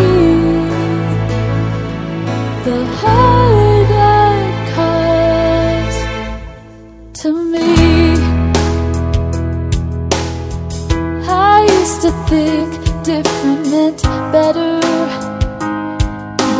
the 2.67 2.79
hurt 3.01 3.91
I 4.27 4.35
caused 4.75 6.03
to 7.23 7.29
me. 7.53 7.71
I 11.27 11.57
used 11.79 12.01
to 12.03 12.11
think 12.29 12.71
different 13.05 14.04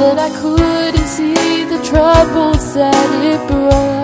but 0.05 0.19
I 0.19 0.29
couldn't 0.29 1.09
see 1.17 1.65
the 1.65 1.81
troubles 1.83 2.75
that 2.75 3.09
it 3.33 3.41
brought. 3.49 4.04